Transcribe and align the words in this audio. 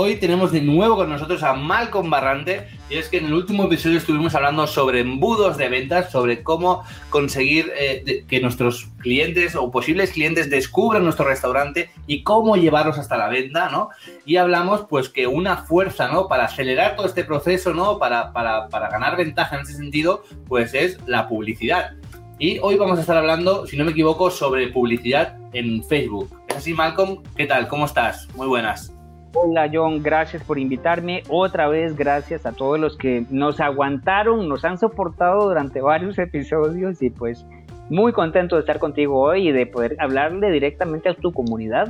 Hoy 0.00 0.14
tenemos 0.14 0.52
de 0.52 0.60
nuevo 0.60 0.94
con 0.94 1.10
nosotros 1.10 1.42
a 1.42 1.54
Malcolm 1.54 2.08
Barrante 2.08 2.68
y 2.88 2.98
es 2.98 3.08
que 3.08 3.16
en 3.16 3.24
el 3.24 3.34
último 3.34 3.64
episodio 3.64 3.98
estuvimos 3.98 4.32
hablando 4.36 4.64
sobre 4.68 5.00
embudos 5.00 5.56
de 5.56 5.68
ventas, 5.68 6.12
sobre 6.12 6.44
cómo 6.44 6.84
conseguir 7.10 7.72
eh, 7.76 8.24
que 8.28 8.40
nuestros 8.40 8.86
clientes 8.98 9.56
o 9.56 9.72
posibles 9.72 10.12
clientes 10.12 10.50
descubran 10.50 11.02
nuestro 11.02 11.26
restaurante 11.26 11.90
y 12.06 12.22
cómo 12.22 12.54
llevarlos 12.54 12.96
hasta 12.96 13.16
la 13.16 13.28
venta, 13.28 13.70
¿no? 13.70 13.88
Y 14.24 14.36
hablamos 14.36 14.82
pues 14.88 15.08
que 15.08 15.26
una 15.26 15.64
fuerza, 15.64 16.06
¿no? 16.06 16.28
Para 16.28 16.44
acelerar 16.44 16.94
todo 16.94 17.08
este 17.08 17.24
proceso, 17.24 17.74
¿no? 17.74 17.98
Para, 17.98 18.32
para, 18.32 18.68
para 18.68 18.90
ganar 18.90 19.16
ventaja 19.16 19.56
en 19.56 19.62
ese 19.62 19.74
sentido, 19.74 20.22
pues 20.46 20.74
es 20.74 21.00
la 21.08 21.26
publicidad. 21.26 21.94
Y 22.38 22.60
hoy 22.60 22.76
vamos 22.76 22.98
a 22.98 23.00
estar 23.00 23.16
hablando, 23.16 23.66
si 23.66 23.76
no 23.76 23.84
me 23.84 23.90
equivoco, 23.90 24.30
sobre 24.30 24.68
publicidad 24.68 25.36
en 25.54 25.82
Facebook. 25.82 26.30
¿Es 26.46 26.58
así, 26.58 26.72
Malcolm? 26.72 27.20
¿Qué 27.34 27.46
tal? 27.46 27.66
¿Cómo 27.66 27.84
estás? 27.84 28.28
Muy 28.36 28.46
buenas. 28.46 28.92
Hola 29.34 29.70
John, 29.72 30.02
gracias 30.02 30.42
por 30.42 30.58
invitarme. 30.58 31.22
Otra 31.28 31.68
vez 31.68 31.94
gracias 31.94 32.46
a 32.46 32.52
todos 32.52 32.80
los 32.80 32.96
que 32.96 33.26
nos 33.28 33.60
aguantaron, 33.60 34.48
nos 34.48 34.64
han 34.64 34.78
soportado 34.78 35.48
durante 35.48 35.82
varios 35.82 36.18
episodios 36.18 37.02
y 37.02 37.10
pues 37.10 37.44
muy 37.90 38.12
contento 38.12 38.56
de 38.56 38.60
estar 38.60 38.78
contigo 38.78 39.20
hoy 39.20 39.48
y 39.48 39.52
de 39.52 39.66
poder 39.66 39.96
hablarle 39.98 40.50
directamente 40.50 41.10
a 41.10 41.14
tu 41.14 41.32
comunidad. 41.32 41.88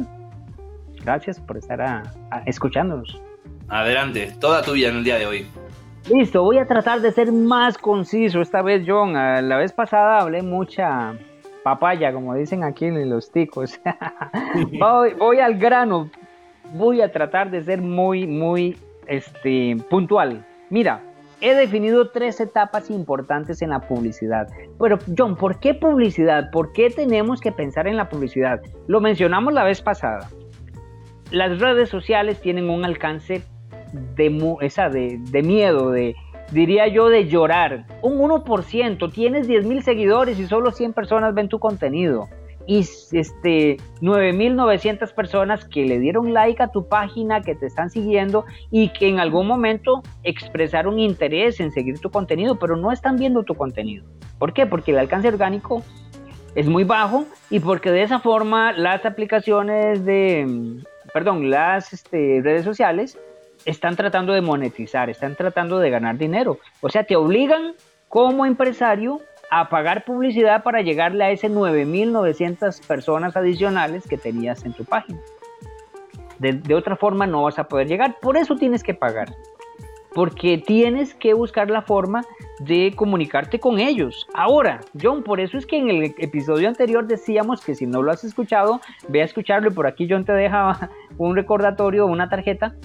Gracias 1.05 1.41
por 1.41 1.57
estar 1.57 2.03
escuchándonos. 2.45 3.21
Adelante, 3.69 4.33
toda 4.41 4.63
tuya 4.63 4.89
en 4.89 4.97
el 4.97 5.05
día 5.05 5.19
de 5.19 5.27
hoy. 5.27 5.47
Listo, 6.11 6.43
voy 6.43 6.59
a 6.59 6.67
tratar 6.67 7.01
de 7.01 7.13
ser 7.13 7.31
más 7.33 7.79
conciso 7.79 8.41
esta 8.41 8.63
vez, 8.63 8.83
John. 8.87 9.13
La 9.13 9.57
vez 9.59 9.73
pasada 9.73 10.21
hablé 10.21 10.43
mucha 10.43 11.15
papaya, 11.63 12.13
como 12.13 12.35
dicen 12.35 12.65
aquí 12.65 12.87
en 12.87 13.09
los 13.09 13.31
ticos. 13.31 13.79
voy, 14.79 15.15
voy, 15.15 15.39
al 15.39 15.59
grano 15.59 16.11
voy 16.75 17.01
a 17.01 17.13
tratar 17.13 17.51
de 17.51 17.63
ser 17.63 17.81
muy, 17.81 18.27
muy 18.27 18.77
este, 19.07 19.77
puntual. 19.89 20.47
Mira, 20.71 21.03
he 21.41 21.55
definido 21.55 22.11
tres 22.11 22.41
etapas 22.41 22.91
importantes 22.91 23.63
en 23.63 23.71
la 23.71 23.81
publicidad. 23.81 24.49
Pero, 24.79 24.99
John, 25.17 25.37
¿por 25.37 25.61
qué 25.61 25.75
publicidad? 25.75 26.51
¿Por 26.51 26.73
qué 26.73 26.91
tenemos 26.91 27.41
que 27.41 27.53
pensar 27.53 27.87
en 27.87 27.97
la 27.97 28.09
publicidad? 28.09 28.61
Lo 28.87 29.01
mencionamos 29.01 29.53
la 29.53 29.65
vez 29.65 29.81
pasada. 29.81 30.29
Las 31.31 31.59
redes 31.59 31.89
sociales 31.89 32.41
tienen 32.41 32.71
un 32.71 32.85
alcance 32.85 33.43
de, 34.17 34.57
esa, 34.63 34.89
de, 34.89 35.19
de 35.31 35.43
miedo, 35.43 35.91
de, 35.91 36.15
diría 36.53 36.89
yo, 36.89 37.09
de 37.09 37.29
llorar. 37.29 37.87
Un 38.03 38.19
1%, 38.19 39.13
tienes 39.13 39.49
10.000 39.49 39.83
seguidores 39.83 40.39
y 40.39 40.47
solo 40.47 40.71
100 40.71 40.93
personas 40.93 41.35
ven 41.35 41.49
tu 41.49 41.59
contenido 41.59 42.29
y 42.69 42.81
este 43.13 43.79
9900 44.03 45.15
personas 45.15 45.65
que 45.65 45.87
le 45.87 45.99
dieron 45.99 46.35
like 46.35 46.63
a 46.63 46.69
tu 46.69 46.87
página, 46.87 47.41
que 47.41 47.55
te 47.55 47.65
están 47.65 47.89
siguiendo 47.89 48.45
y 48.71 48.91
que 48.91 49.09
en 49.09 49.21
algún 49.21 49.47
momento 49.47 50.03
expresaron 50.23 50.99
interés 50.99 51.61
en 51.61 51.73
seguir 51.73 51.99
tu 51.99 52.11
contenido, 52.11 52.59
pero 52.59 52.77
no 52.77 52.93
están 52.93 53.17
viendo 53.17 53.43
tu 53.43 53.55
contenido. 53.55 54.05
¿Por 54.39 54.53
qué? 54.53 54.67
Porque 54.67 54.91
el 54.91 54.99
alcance 54.99 55.29
orgánico 55.29 55.83
es 56.55 56.69
muy 56.69 56.85
bajo 56.85 57.25
y 57.49 57.59
porque 57.61 57.91
de 57.91 58.03
esa 58.03 58.19
forma 58.19 58.73
las 58.73 59.07
aplicaciones 59.07 60.05
de, 60.05 60.83
perdón, 61.15 61.49
las 61.49 61.95
este, 61.95 62.43
redes 62.45 62.65
sociales 62.65 63.19
están 63.65 63.97
tratando 63.97 64.35
de 64.35 64.43
monetizar, 64.43 65.09
están 65.09 65.37
tratando 65.37 65.79
de 65.79 65.89
ganar 65.89 66.19
dinero. 66.19 66.59
O 66.83 66.91
sea, 66.91 67.05
te 67.05 67.17
obligan 67.17 67.73
como 68.11 68.45
empresario 68.45 69.23
a 69.51 69.69
pagar 69.69 70.05
publicidad 70.05 70.63
para 70.63 70.83
llegarle 70.83 71.25
a 71.25 71.31
ese 71.31 71.51
9.900 71.51 72.87
personas 72.87 73.37
adicionales 73.37 74.07
que 74.07 74.19
tenías 74.19 74.65
en 74.65 74.73
tu 74.73 74.85
página. 74.85 75.19
De, 76.39 76.75
otra 76.75 76.97
forma 76.97 77.27
no 77.27 77.43
vas 77.43 77.59
a 77.59 77.65
poder 77.65 77.89
llegar, 77.89 78.17
por 78.21 78.37
eso 78.37 78.55
tienes 78.55 78.85
que 78.85 78.95
pagar, 78.95 79.35
porque 80.15 80.57
tienes 80.57 81.13
que 81.15 81.35
buscar 81.35 81.69
la 81.69 81.83
forma 81.83 82.25
de 82.61 82.93
comunicarte 82.95 83.59
con 83.59 83.81
ellos. 83.81 84.29
Ahora, 84.35 84.81
John, 85.01 85.25
por 85.25 85.41
eso 85.41 85.59
es 85.59 85.67
que 85.67 85.79
en 85.79 85.91
el 85.91 86.15
episodio 86.19 86.69
anterior 86.69 87.09
decíamos 87.09 87.65
que 87.65 87.75
si 87.75 87.87
no 87.87 88.03
lo 88.03 88.13
has 88.13 88.23
escuchado, 88.23 88.81
ve 89.09 89.23
a 89.23 89.25
escucharlo 89.25 89.71
y 89.71 89.75
por 89.75 89.89
aquí 89.89 90.07
John 90.09 90.25
te 90.25 90.33
deja 90.33 90.91
un 91.19 91.35
recordatorio, 91.35 92.07
una 92.07 92.29
tarjeta. 92.29 92.77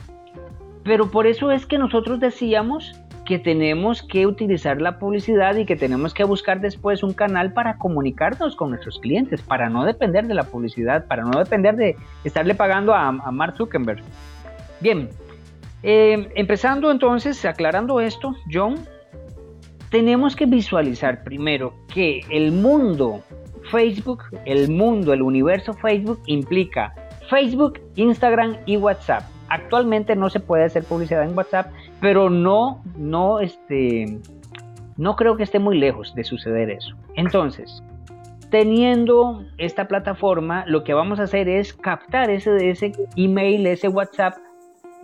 Pero 0.84 1.12
por 1.12 1.28
eso 1.28 1.52
es 1.52 1.66
que 1.66 1.78
nosotros 1.78 2.20
decíamos 2.20 3.00
que 3.26 3.40
tenemos 3.40 4.04
que 4.04 4.28
utilizar 4.28 4.82
la 4.82 5.00
publicidad 5.00 5.56
y 5.56 5.66
que 5.66 5.76
tenemos 5.76 6.14
que 6.14 6.24
buscar 6.24 6.60
después 6.60 7.04
un 7.04 7.14
canal 7.14 7.54
para 7.54 7.78
comunicarnos 7.78 8.56
con 8.56 8.70
nuestros 8.70 9.00
clientes, 9.00 9.42
para 9.42 9.70
no 9.70 9.86
depender 9.86 10.28
de 10.28 10.34
la 10.34 10.44
publicidad, 10.44 11.08
para 11.08 11.24
no 11.24 11.40
depender 11.40 11.76
de 11.76 11.96
estarle 12.24 12.56
pagando 12.56 12.94
a, 12.94 13.12
Mark 13.12 13.56
Zuckerberg. 13.58 14.04
Bien, 14.80 15.10
eh, 15.84 16.30
empezando 16.36 16.92
entonces, 16.92 17.44
aclarando 17.46 18.00
esto, 18.00 18.36
John, 18.52 18.76
tenemos 19.90 20.36
que 20.36 20.46
visualizar 20.46 21.24
primero 21.24 21.74
que 21.94 22.22
el 22.30 22.52
mundo 22.52 23.24
Facebook, 23.72 24.24
el 24.46 24.70
mundo, 24.70 25.14
el 25.14 25.22
universo 25.22 25.74
Facebook 25.74 26.20
implica 26.26 26.94
Facebook, 27.30 27.80
Instagram 27.96 28.58
y 28.66 28.78
WhatsApp. 28.78 29.33
Actualmente 29.54 30.16
no 30.16 30.32
se 30.32 30.40
puede 30.40 30.64
hacer 30.64 30.84
publicidad 30.84 31.22
en 31.22 31.38
WhatsApp, 31.38 31.68
pero 32.02 32.32
no, 32.32 32.82
no, 32.98 33.40
este, 33.40 34.18
no 34.98 35.16
creo 35.16 35.38
que 35.38 35.44
esté 35.44 35.60
muy 35.60 35.78
lejos 35.78 36.16
de 36.16 36.24
suceder 36.24 36.72
eso. 36.72 36.96
Entonces, 37.14 37.84
teniendo 38.50 39.46
esta 39.60 39.88
plataforma, 39.88 40.66
lo 40.66 40.84
que 40.84 40.96
vamos 40.96 41.20
a 41.20 41.24
hacer 41.26 41.48
es 41.50 41.72
captar 41.72 42.32
ese, 42.32 42.72
ese 42.72 42.94
email, 43.16 43.68
ese 43.68 43.90
WhatsApp 43.90 44.38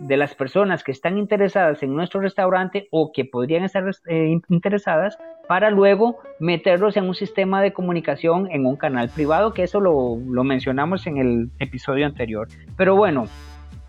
de 0.00 0.16
las 0.16 0.34
personas 0.34 0.82
que 0.82 0.90
están 0.90 1.16
interesadas 1.16 1.84
en 1.84 1.94
nuestro 1.94 2.20
restaurante 2.20 2.88
o 2.90 3.12
que 3.12 3.24
podrían 3.24 3.62
estar 3.62 3.88
eh, 4.08 4.36
interesadas 4.48 5.16
para 5.46 5.70
luego 5.70 6.18
meterlos 6.40 6.96
en 6.96 7.04
un 7.04 7.14
sistema 7.14 7.62
de 7.62 7.72
comunicación 7.72 8.50
en 8.50 8.66
un 8.66 8.74
canal 8.74 9.10
privado, 9.10 9.54
que 9.54 9.62
eso 9.62 9.78
lo, 9.78 10.16
lo 10.16 10.42
mencionamos 10.42 11.06
en 11.06 11.18
el 11.18 11.50
episodio 11.60 12.04
anterior. 12.04 12.48
Pero 12.76 12.96
bueno, 12.96 13.26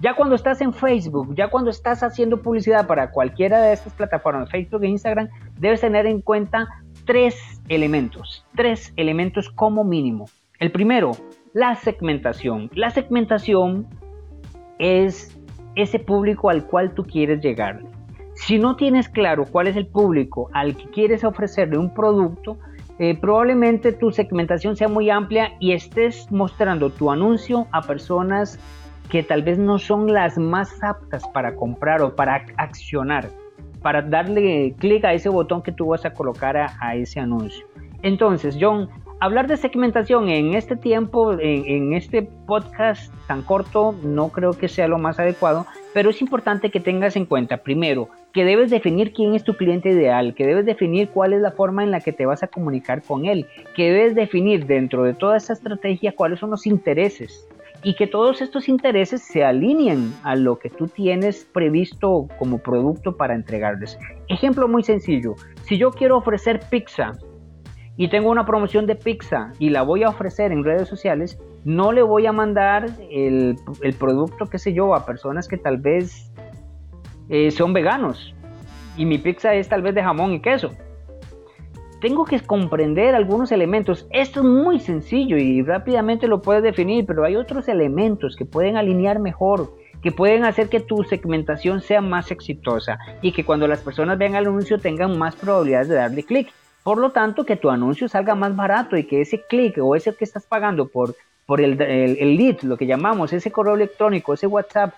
ya 0.02 0.16
cuando 0.16 0.36
estás 0.36 0.62
en 0.62 0.74
Facebook, 0.74 1.36
ya 1.36 1.50
cuando 1.50 1.70
estás 1.70 2.02
haciendo 2.02 2.42
publicidad 2.42 2.88
para 2.88 3.12
cualquiera 3.12 3.62
de 3.62 3.74
estas 3.74 3.94
plataformas, 3.94 4.50
Facebook 4.50 4.84
e 4.84 4.88
Instagram, 4.88 5.30
debes 5.60 5.82
tener 5.82 6.08
en 6.08 6.22
cuenta 6.22 6.68
tres 7.06 7.62
elementos, 7.70 8.46
tres 8.56 8.94
elementos 8.96 9.50
como 9.52 9.84
mínimo. 9.84 10.26
El 10.60 10.72
primero, 10.72 11.12
la 11.54 11.76
segmentación. 11.76 12.72
La 12.74 12.90
segmentación 12.90 13.88
es 14.80 15.40
ese 15.76 16.00
público 16.00 16.50
al 16.50 16.66
cual 16.66 16.94
tú 16.96 17.06
quieres 17.06 17.42
llegar. 17.42 17.82
Si 18.34 18.58
no 18.58 18.76
tienes 18.76 19.08
claro 19.08 19.46
cuál 19.46 19.68
es 19.68 19.76
el 19.76 19.86
público 19.86 20.50
al 20.54 20.76
que 20.76 20.86
quieres 20.86 21.24
ofrecerle 21.24 21.78
un 21.78 21.94
producto, 21.94 22.58
eh, 22.98 23.16
probablemente 23.20 23.92
tu 23.94 24.12
segmentación 24.12 24.76
sea 24.76 24.88
muy 24.88 25.12
amplia 25.12 25.54
y 25.60 25.74
estés 25.74 26.32
mostrando 26.32 26.90
tu 26.90 27.12
anuncio 27.12 27.68
a 27.72 27.82
personas 27.82 28.60
que 29.10 29.24
tal 29.24 29.44
vez 29.44 29.58
no 29.58 29.78
son 29.80 30.12
las 30.12 30.38
más 30.38 30.84
aptas 30.84 31.28
para 31.28 31.56
comprar 31.56 32.02
o 32.02 32.16
para 32.16 32.46
accionar, 32.58 33.30
para 33.82 34.02
darle 34.02 34.74
clic 34.78 35.04
a 35.06 35.14
ese 35.14 35.30
botón 35.30 35.62
que 35.62 35.72
tú 35.72 35.88
vas 35.88 36.06
a 36.06 36.14
colocar 36.14 36.58
a, 36.58 36.96
ese 36.96 37.20
anuncio. 37.20 37.66
Entonces, 38.04 38.58
John, 38.60 38.90
hablar 39.20 39.48
de 39.48 39.58
segmentación 39.58 40.30
en 40.30 40.54
este 40.54 40.76
tiempo, 40.76 41.34
en, 41.34 41.66
en, 41.68 41.94
este 41.94 42.24
podcast 42.24 43.14
tan 43.28 43.42
corto, 43.42 43.94
no 44.04 44.30
creo 44.30 44.52
que 44.52 44.68
sea 44.68 44.88
lo 44.88 44.98
más 44.98 45.20
adecuado, 45.20 45.66
pero 45.94 46.10
es 46.10 46.22
importante 46.22 46.72
que 46.72 46.80
tengas 46.80 47.16
en 47.16 47.26
cuenta, 47.26 47.58
primero, 47.58 48.10
que 48.34 48.46
debes 48.46 48.72
definir 48.72 49.14
quién 49.14 49.36
es 49.36 49.44
tu 49.44 49.56
cliente 49.56 49.90
ideal, 49.90 50.34
que 50.36 50.46
debes 50.46 50.66
definir 50.66 51.10
cuál 51.10 51.34
es 51.34 51.42
la 51.42 51.52
forma 51.52 51.84
en 51.84 51.92
la 51.92 52.00
que 52.00 52.14
te 52.14 52.26
vas 52.26 52.44
a 52.44 52.48
comunicar 52.48 53.04
con 53.04 53.26
él, 53.26 53.46
que 53.76 53.92
debes 53.92 54.16
definir 54.16 54.66
dentro 54.66 55.04
de 55.04 55.14
toda 55.14 55.38
esa 55.38 55.54
estrategia 55.54 56.14
cuáles 56.14 56.40
son 56.40 56.52
los 56.52 56.66
intereses 56.66 57.48
y 57.84 57.96
que 57.96 58.08
todos 58.08 58.42
estos 58.42 58.70
intereses 58.70 59.22
se 59.22 59.44
alineen 59.44 60.14
a 60.24 60.36
lo 60.36 60.60
que 60.60 60.70
tú 60.70 60.88
tienes 60.88 61.46
previsto 61.46 62.28
como 62.38 62.60
producto 62.60 63.18
para 63.18 63.34
entregarles. 63.34 63.98
Ejemplo 64.28 64.68
muy 64.68 64.84
sencillo, 64.84 65.36
si 65.64 65.78
yo 65.78 65.92
quiero 65.92 66.18
ofrecer 66.18 66.62
pizza 66.70 67.14
y 67.98 68.10
tengo 68.10 68.30
una 68.30 68.46
promoción 68.46 68.86
de 68.86 68.96
pizza 68.96 69.52
y 69.60 69.70
la 69.70 69.82
voy 69.82 70.04
a 70.04 70.10
ofrecer 70.10 70.52
en 70.52 70.64
redes 70.64 70.88
sociales, 70.88 71.40
no 71.64 71.92
le 71.92 72.02
voy 72.02 72.26
a 72.26 72.32
mandar 72.32 72.90
el, 73.10 73.56
producto, 74.00 74.48
qué 74.48 74.58
sé 74.58 74.74
yo, 74.74 74.96
a 74.96 75.06
personas 75.06 75.48
que 75.48 75.58
tal 75.58 75.78
vez 75.78 76.32
eh, 77.30 77.52
son 77.52 77.74
veganos 77.74 78.34
y 78.98 79.06
mi 79.06 79.18
pizza 79.18 79.54
es 79.54 79.70
tal 79.70 79.82
vez 79.82 79.96
de 79.96 80.04
jamón 80.04 80.34
y 80.34 80.42
queso 80.42 80.72
tengo 82.02 82.26
que 82.26 82.40
comprender 82.42 83.16
algunos 83.16 83.52
elementos. 83.52 84.08
Esto 84.10 84.40
es 84.42 84.46
muy 84.46 84.80
sencillo 84.80 85.38
y 85.38 85.62
rápidamente 85.62 86.28
lo 86.28 86.42
puedes 86.42 86.64
definir, 86.64 87.06
pero 87.06 87.24
hay 87.24 87.36
otros 87.36 87.68
elementos 87.68 88.36
que 88.36 88.44
pueden 88.44 88.76
alinear 88.76 89.20
mejor, 89.20 89.78
que 90.02 90.12
pueden 90.12 90.44
hacer 90.44 90.68
que 90.68 90.80
tu 90.80 91.04
segmentación 91.04 91.80
sea 91.80 92.02
más 92.02 92.32
exitosa 92.32 92.98
y 93.22 93.32
que 93.32 93.46
cuando 93.46 93.68
las 93.68 93.82
personas 93.82 94.18
vean 94.18 94.36
el 94.36 94.48
anuncio 94.48 94.80
tengan 94.80 95.18
más 95.18 95.36
probabilidades 95.36 95.90
de 95.90 95.96
darle 95.96 96.24
clic. 96.24 96.52
Por 96.84 96.98
lo 96.98 97.12
tanto, 97.12 97.46
que 97.46 97.56
tu 97.56 97.70
anuncio 97.70 98.10
salga 98.10 98.34
más 98.34 98.56
barato 98.56 98.98
y 98.98 99.04
que 99.04 99.22
ese 99.22 99.44
clic 99.48 99.78
o 99.80 99.96
ese 99.96 100.16
que 100.16 100.26
estás 100.26 100.48
pagando 100.48 100.88
por, 100.88 101.16
por 101.46 101.62
el, 101.62 101.80
el 101.80 102.36
lead, 102.36 102.62
lo 102.64 102.78
que 102.78 102.88
llamamos, 102.88 103.32
ese 103.32 103.52
correo 103.52 103.76
electrónico, 103.76 104.34
ese 104.34 104.48
WhatsApp 104.48 104.96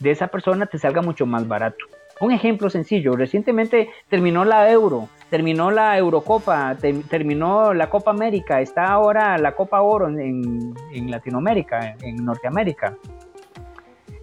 de 0.00 0.10
esa 0.10 0.26
persona 0.26 0.66
te 0.66 0.78
salga 0.78 1.02
mucho 1.02 1.24
más 1.24 1.46
barato. 1.46 1.86
Un 2.20 2.32
ejemplo 2.32 2.70
sencillo, 2.70 3.14
recientemente 3.14 3.90
terminó 4.08 4.44
la 4.44 4.70
Euro 4.70 5.08
terminó 5.30 5.70
la 5.70 5.98
Eurocopa, 5.98 6.76
terminó 7.08 7.74
la 7.74 7.90
Copa 7.90 8.10
América, 8.10 8.60
está 8.60 8.86
ahora 8.86 9.36
la 9.38 9.52
Copa 9.52 9.82
Oro 9.82 10.08
en, 10.08 10.74
Latinoamérica, 11.10 11.96
en 12.02 12.24
Norteamérica. 12.24 12.96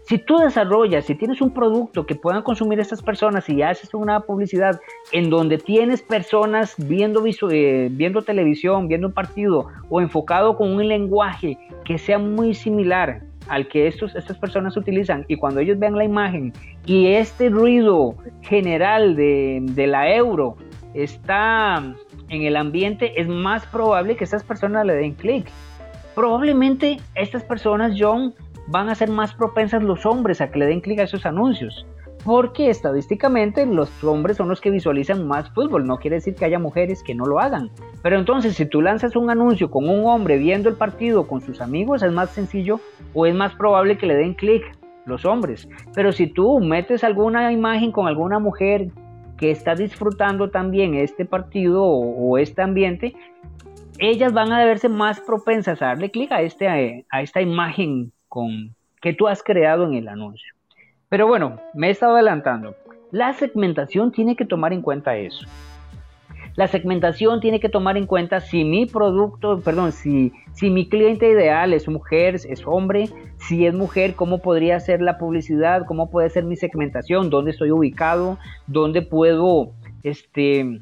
Si 0.05 0.17
tú 0.17 0.37
desarrollas, 0.37 1.05
si 1.05 1.15
tienes 1.15 1.39
un 1.39 1.53
producto 1.53 2.05
que 2.05 2.15
puedan 2.15 2.43
consumir 2.43 2.79
estas 2.79 3.01
personas 3.01 3.47
y 3.47 3.61
haces 3.61 3.93
una 3.93 4.19
publicidad 4.19 4.79
en 5.13 5.29
donde 5.29 5.57
tienes 5.57 6.01
personas 6.01 6.75
viendo, 6.77 7.23
eh, 7.49 7.87
viendo 7.89 8.21
televisión, 8.21 8.89
viendo 8.89 9.07
un 9.07 9.13
partido 9.13 9.69
o 9.89 10.01
enfocado 10.01 10.57
con 10.57 10.71
un 10.71 10.85
lenguaje 10.87 11.57
que 11.85 11.97
sea 11.97 12.19
muy 12.19 12.53
similar 12.53 13.21
al 13.47 13.67
que 13.69 13.87
estos, 13.87 14.13
estas 14.15 14.37
personas 14.37 14.75
utilizan 14.75 15.25
y 15.29 15.37
cuando 15.37 15.61
ellos 15.61 15.79
vean 15.79 15.97
la 15.97 16.03
imagen 16.03 16.53
y 16.85 17.07
este 17.07 17.49
ruido 17.49 18.15
general 18.41 19.15
de, 19.15 19.85
la 19.87 20.13
euro 20.13 20.57
está 20.93 21.81
en 22.29 22.41
el 22.41 22.55
ambiente, 22.57 23.19
es 23.19 23.27
más 23.27 23.65
probable 23.67 24.15
que 24.15 24.23
estas 24.23 24.43
personas 24.43 24.85
le 24.85 24.93
den 24.95 25.13
clic. 25.13 25.47
Probablemente 26.13 26.97
estas 27.15 27.43
personas, 27.43 27.95
John, 27.97 28.33
van 28.67 28.89
a 28.89 28.95
ser 28.95 29.09
más 29.09 29.33
propensas 29.33 29.81
los 29.81 30.05
hombres 30.05 30.41
a 30.41 30.51
que 30.51 30.59
le 30.59 30.65
den 30.65 30.81
clic 30.81 30.99
a 30.99 31.03
esos 31.03 31.25
anuncios. 31.25 31.85
Porque 32.25 32.69
estadísticamente 32.69 33.65
los 33.65 34.03
hombres 34.03 34.37
son 34.37 34.47
los 34.47 34.61
que 34.61 34.69
visualizan 34.69 35.27
más 35.27 35.49
fútbol. 35.49 35.85
No 35.85 35.97
quiere 35.97 36.17
decir 36.17 36.35
que 36.35 36.45
haya 36.45 36.57
mujeres 36.57 37.03
que 37.03 37.15
no 37.15 37.25
lo 37.25 37.39
hagan. 37.39 37.69
Pero 38.01 38.17
entonces 38.17 38.55
si 38.55 38.65
tú 38.65 38.81
lanzas 38.81 39.17
un 39.17 39.29
anuncio 39.29 39.69
con 39.69 39.89
un 39.89 40.05
hombre 40.05 40.37
viendo 40.37 40.69
el 40.69 40.75
partido 40.75 41.27
con 41.27 41.41
sus 41.41 41.59
amigos, 41.59 42.01
es 42.01 42.13
más 42.13 42.29
sencillo 42.29 42.79
o 43.13 43.25
es 43.25 43.35
más 43.35 43.53
probable 43.55 43.97
que 43.97 44.05
le 44.05 44.15
den 44.15 44.35
clic 44.35 44.63
los 45.05 45.25
hombres. 45.25 45.67
Pero 45.93 46.11
si 46.11 46.27
tú 46.27 46.59
metes 46.59 47.03
alguna 47.03 47.51
imagen 47.51 47.91
con 47.91 48.07
alguna 48.07 48.39
mujer 48.39 48.89
que 49.37 49.51
está 49.51 49.75
disfrutando 49.75 50.49
también 50.49 50.95
este 50.95 51.25
partido 51.25 51.83
o, 51.83 52.37
este 52.37 52.61
ambiente, 52.61 53.15
ellas 53.99 54.33
van 54.33 54.51
a 54.51 54.63
verse 54.65 54.89
más 54.89 55.19
propensas 55.19 55.81
a 55.81 55.87
darle 55.87 56.11
clic 56.11 56.31
a, 56.31 56.41
este, 56.41 57.05
a 57.09 57.21
esta 57.21 57.41
imagen 57.41 58.11
con, 58.29 58.75
que 59.01 59.13
tú 59.13 59.27
has 59.27 59.43
creado 59.43 59.85
en 59.85 59.93
el 59.95 60.07
anuncio. 60.07 60.53
Pero 61.09 61.27
bueno, 61.27 61.59
me 61.73 61.87
he 61.87 61.91
estado 61.91 62.13
adelantando. 62.13 62.75
La 63.11 63.33
segmentación 63.33 64.11
tiene 64.11 64.35
que 64.35 64.45
tomar 64.45 64.73
en 64.73 64.81
cuenta 64.81 65.15
eso. 65.15 65.45
La 66.55 66.67
segmentación 66.67 67.39
tiene 67.39 67.59
que 67.59 67.69
tomar 67.69 67.97
en 67.97 68.05
cuenta 68.05 68.39
si 68.39 68.63
mi 68.63 68.85
producto, 68.85 69.59
perdón, 69.61 69.91
si, 69.91 70.31
si 70.53 70.69
mi 70.69 70.87
cliente 70.87 71.29
ideal 71.29 71.73
es 71.73 71.87
mujer, 71.87 72.35
es 72.35 72.61
hombre, 72.65 73.09
si 73.37 73.65
es 73.65 73.73
mujer, 73.73 74.13
cómo 74.13 74.39
podría 74.39 74.79
ser 74.79 75.01
la 75.01 75.17
publicidad, 75.17 75.85
cómo 75.87 76.11
puede 76.11 76.29
ser 76.29 76.43
mi 76.43 76.55
segmentación, 76.55 77.29
dónde 77.29 77.51
estoy 77.51 77.71
ubicado, 77.71 78.37
dónde 78.67 79.01
puedo 79.01 79.71
este, 80.03 80.81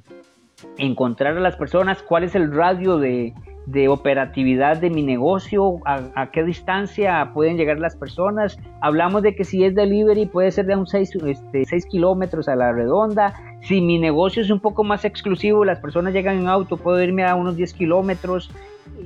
encontrar 0.77 1.37
a 1.37 1.39
las 1.39 1.55
personas, 1.55 2.03
cuál 2.03 2.25
es 2.25 2.35
el 2.35 2.51
radio 2.53 2.97
de, 2.97 3.33
de 3.65 3.87
operatividad 3.87 4.77
de 4.77 4.89
mi 4.89 5.03
negocio, 5.03 5.79
a, 5.85 6.31
qué 6.31 6.43
distancia 6.43 7.31
pueden 7.33 7.57
llegar 7.57 7.79
las 7.79 7.95
personas. 7.95 8.59
Hablamos 8.81 9.21
de 9.21 9.35
que 9.35 9.43
si 9.43 9.63
es 9.63 9.75
delivery 9.75 10.25
puede 10.25 10.51
ser 10.51 10.65
de 10.65 10.75
un 10.75 10.87
6 10.87 11.17
este, 11.25 11.63
kilómetros 11.89 12.47
a 12.47 12.55
la 12.55 12.71
redonda. 12.71 13.33
Si 13.61 13.81
mi 13.81 13.99
negocio 13.99 14.41
es 14.41 14.49
un 14.49 14.59
poco 14.59 14.83
más 14.83 15.05
exclusivo, 15.05 15.63
las 15.63 15.79
personas 15.79 16.13
llegan 16.13 16.39
en 16.39 16.47
auto, 16.47 16.77
puedo 16.77 17.01
irme 17.01 17.23
a 17.23 17.35
unos 17.35 17.55
10 17.55 17.73
kilómetros. 17.73 18.51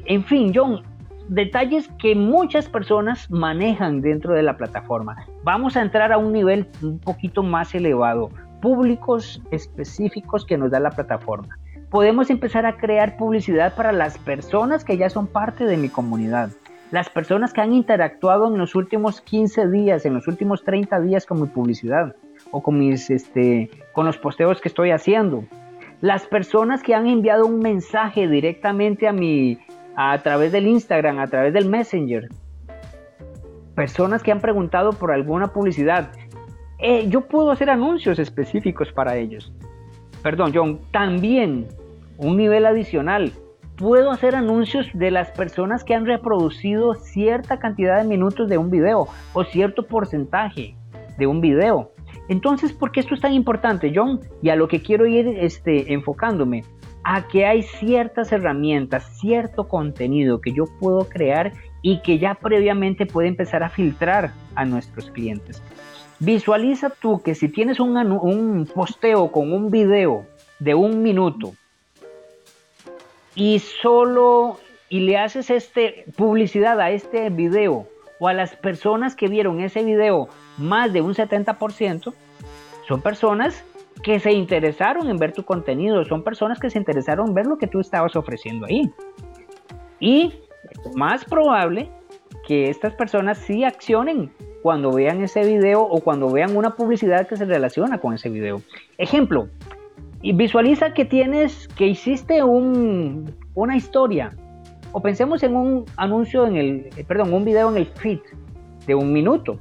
En 0.05 0.23
fin, 0.23 0.53
John, 0.55 0.81
detalles 1.27 1.89
que 1.99 2.15
muchas 2.15 2.69
personas 2.69 3.29
manejan 3.29 4.01
dentro 4.01 4.33
de 4.33 4.43
la 4.43 4.55
plataforma. 4.55 5.17
Vamos 5.43 5.75
a 5.75 5.81
entrar 5.81 6.13
a 6.13 6.17
un 6.17 6.31
nivel 6.31 6.67
un 6.81 6.99
poquito 6.99 7.43
más 7.43 7.75
elevado, 7.75 8.29
públicos 8.61 9.41
específicos 9.51 10.45
que 10.45 10.57
nos 10.57 10.71
da 10.71 10.79
la 10.79 10.91
plataforma 10.91 11.57
podemos 11.95 12.29
empezar 12.29 12.65
a 12.65 12.75
crear 12.75 13.15
publicidad 13.15 13.73
para 13.73 13.93
las 13.93 14.17
personas 14.17 14.83
que 14.83 14.97
ya 14.97 15.09
son 15.09 15.27
parte 15.27 15.63
de 15.63 15.77
mi 15.77 15.87
comunidad. 15.87 16.49
Las 16.91 17.09
personas 17.09 17.53
que 17.53 17.61
han 17.61 17.71
interactuado 17.71 18.47
en 18.47 18.57
los 18.57 18.75
últimos 18.75 19.21
15 19.21 19.69
días, 19.69 20.05
en 20.05 20.13
los 20.13 20.27
últimos 20.27 20.65
30 20.65 20.99
días 20.99 21.25
con 21.25 21.39
mi 21.39 21.47
publicidad 21.47 22.13
o 22.51 22.61
con, 22.61 22.77
mis, 22.77 23.09
este, 23.09 23.69
con 23.93 24.05
los 24.05 24.17
posteos 24.17 24.59
que 24.59 24.67
estoy 24.67 24.91
haciendo. 24.91 25.45
Las 26.01 26.27
personas 26.27 26.83
que 26.83 26.93
han 26.93 27.07
enviado 27.07 27.45
un 27.45 27.59
mensaje 27.59 28.27
directamente 28.27 29.07
a 29.07 29.13
mí 29.13 29.57
a 29.95 30.17
través 30.17 30.51
del 30.51 30.67
Instagram, 30.67 31.19
a 31.19 31.27
través 31.27 31.53
del 31.53 31.69
Messenger. 31.69 32.27
Personas 33.73 34.21
que 34.21 34.33
han 34.33 34.41
preguntado 34.41 34.91
por 34.91 35.13
alguna 35.13 35.47
publicidad. 35.53 36.11
Eh, 36.77 37.07
yo 37.07 37.21
puedo 37.21 37.51
hacer 37.51 37.69
anuncios 37.69 38.19
específicos 38.19 38.91
para 38.91 39.15
ellos. 39.15 39.53
Perdón, 40.21 40.51
John, 40.53 40.81
también 40.91 41.69
un 42.17 42.37
nivel 42.37 42.65
adicional. 42.65 43.31
Puedo 43.77 44.11
hacer 44.11 44.35
anuncios 44.35 44.87
de 44.93 45.11
las 45.11 45.31
personas 45.31 45.83
que 45.83 45.93
han 45.93 46.05
reproducido 46.05 46.93
cierta 46.95 47.59
cantidad 47.59 47.97
de 48.01 48.07
minutos 48.07 48.47
de 48.47 48.57
un 48.57 48.69
video 48.69 49.07
o 49.33 49.43
cierto 49.43 49.85
porcentaje 49.85 50.75
de 51.17 51.27
un 51.27 51.41
video. 51.41 51.91
Entonces, 52.29 52.73
¿por 52.73 52.91
qué 52.91 53.01
esto 53.01 53.13
es 53.13 53.21
tan 53.21 53.33
importante, 53.33 53.91
John? 53.93 54.21
Y 54.41 54.49
a 54.49 54.55
lo 54.55 54.67
que 54.67 54.81
quiero 54.81 55.05
ir 55.05 55.27
este, 55.27 55.93
enfocándome, 55.93 56.63
a 57.03 57.27
que 57.27 57.45
hay 57.45 57.61
ciertas 57.61 58.31
herramientas, 58.31 59.19
cierto 59.19 59.67
contenido 59.67 60.41
que 60.41 60.53
yo 60.53 60.63
puedo 60.79 61.07
crear 61.07 61.53
y 61.81 62.01
que 62.01 62.17
ya 62.17 62.33
previamente 62.33 63.05
puede 63.05 63.27
empezar 63.27 63.61
a 63.61 63.69
filtrar 63.69 64.31
a 64.55 64.65
nuestros 64.65 65.11
clientes. 65.11 65.61
Visualiza 66.19 66.89
tú 66.89 67.21
que 67.21 67.35
si 67.35 67.49
tienes 67.49 67.79
un, 67.79 67.95
un 67.97 68.67
posteo 68.73 69.31
con 69.31 69.51
un 69.53 69.69
video 69.69 70.25
de 70.59 70.73
un 70.73 71.03
minuto 71.03 71.53
y 73.35 73.59
solo 73.59 74.59
y 74.89 75.01
le 75.01 75.17
haces 75.17 75.49
este 75.49 76.05
publicidad 76.15 76.79
a 76.79 76.91
este 76.91 77.29
video 77.29 77.87
o 78.19 78.27
a 78.27 78.33
las 78.33 78.55
personas 78.55 79.15
que 79.15 79.27
vieron 79.27 79.59
ese 79.59 79.83
video 79.83 80.29
más 80.57 80.93
de 80.93 81.01
un 81.01 81.13
70%, 81.13 82.13
son 82.87 83.01
personas 83.01 83.63
que 84.03 84.19
se 84.19 84.31
interesaron 84.31 85.09
en 85.09 85.17
ver 85.17 85.33
tu 85.33 85.43
contenido, 85.43 86.03
son 86.05 86.23
personas 86.23 86.59
que 86.59 86.69
se 86.69 86.77
interesaron 86.77 87.29
en 87.29 87.33
ver 87.33 87.45
lo 87.45 87.57
que 87.57 87.67
tú 87.67 87.79
estabas 87.79 88.15
ofreciendo 88.15 88.65
ahí. 88.67 88.89
Y 89.99 90.33
más 90.95 91.25
probable 91.25 91.89
que 92.47 92.69
estas 92.69 92.93
personas 92.93 93.37
sí 93.39 93.63
accionen 93.63 94.31
cuando 94.61 94.91
vean 94.91 95.21
ese 95.21 95.43
video 95.45 95.81
o 95.81 95.99
cuando 96.01 96.29
vean 96.29 96.55
una 96.55 96.75
publicidad 96.75 97.27
que 97.27 97.37
se 97.37 97.45
relaciona 97.45 97.99
con 97.99 98.13
ese 98.13 98.29
video. 98.29 98.61
Ejemplo, 98.97 99.49
y 100.25 100.33
visualiza 100.33 100.91
que 100.91 101.05
tienes, 101.05 101.67
que 101.77 101.85
hiciste 101.85 102.41
un, 102.41 103.31
una 103.53 103.77
historia. 103.77 104.33
O 104.91 104.99
pensemos 104.99 105.43
en 105.43 105.55
un 105.55 105.85
anuncio 105.97 106.47
en 106.47 106.55
el, 106.55 106.89
eh, 106.97 107.05
perdón, 107.07 107.31
un 107.31 107.45
video 107.45 107.69
en 107.69 107.77
el 107.77 107.85
feed 107.85 108.21
de 108.87 108.95
un 108.95 109.13
minuto. 109.13 109.59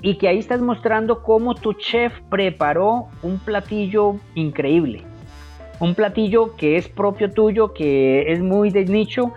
Y 0.00 0.16
que 0.16 0.26
ahí 0.26 0.38
estás 0.38 0.62
mostrando 0.62 1.22
cómo 1.22 1.54
tu 1.54 1.74
chef 1.74 2.18
preparó 2.30 3.08
un 3.22 3.38
platillo 3.40 4.16
increíble. 4.34 5.02
Un 5.80 5.94
platillo 5.94 6.56
que 6.56 6.78
es 6.78 6.88
propio 6.88 7.30
tuyo, 7.30 7.74
que 7.74 8.32
es 8.32 8.40
muy 8.40 8.70
de 8.70 8.86
nicho, 8.86 9.34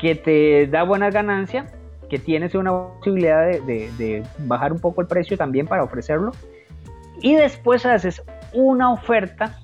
que 0.00 0.14
te 0.14 0.66
da 0.66 0.84
buena 0.84 1.10
ganancia, 1.10 1.66
que 2.08 2.18
tienes 2.18 2.54
una 2.54 2.72
posibilidad 2.72 3.48
de, 3.48 3.90
de 3.98 4.22
bajar 4.38 4.72
un 4.72 4.80
poco 4.80 5.02
el 5.02 5.08
precio 5.08 5.36
también 5.36 5.66
para 5.66 5.84
ofrecerlo. 5.84 6.32
Y 7.20 7.34
después 7.34 7.84
haces 7.84 8.22
una 8.54 8.90
oferta 8.90 9.58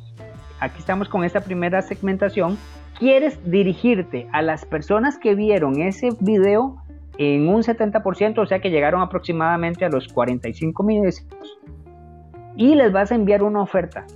aquí 0.61 0.79
estamos 0.79 1.09
con 1.09 1.25
esta 1.25 1.41
primera 1.41 1.83
segmentación, 1.83 2.59
quieres 2.99 3.39
dirigirte 3.51 4.29
a 4.33 4.43
las 4.43 4.65
personas 4.65 5.19
que 5.19 5.35
vieron 5.35 5.81
ese 5.81 6.11
video 6.21 6.77
en 7.19 7.49
un 7.49 7.63
70%, 7.63 8.39
o 8.39 8.47
sea 8.47 8.61
que 8.61 8.71
llegaron 8.71 9.01
aproximadamente 9.03 9.85
a 9.85 9.89
los 9.89 10.09
45 10.09 10.83
millones. 10.83 11.27
Y 12.57 12.75
les 12.75 12.93
vas 12.93 13.11
a 13.11 13.15
enviar 13.15 13.43
una 13.43 13.63
oferta 13.63 14.07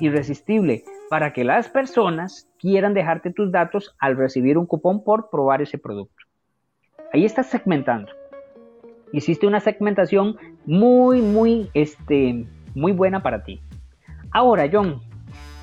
irresistible 0.00 0.84
para 1.10 1.32
que 1.32 1.44
las 1.44 1.68
personas 1.68 2.48
quieran 2.58 2.94
dejarte 2.94 3.32
tus 3.32 3.50
datos 3.50 3.94
al 3.98 4.16
recibir 4.16 4.58
un 4.58 4.66
cupón 4.66 5.02
por 5.02 5.30
probar 5.30 5.62
ese 5.62 5.78
producto. 5.78 6.24
Ahí 7.12 7.24
estás 7.24 7.46
segmentando. 7.46 8.12
Hiciste 9.12 9.46
una 9.46 9.60
segmentación 9.60 10.36
muy, 10.66 11.22
muy, 11.22 11.70
este, 11.72 12.44
muy 12.74 12.92
buena 12.92 13.22
para 13.22 13.42
ti. 13.42 13.60
Ahora, 14.30 14.68
John, 14.70 15.00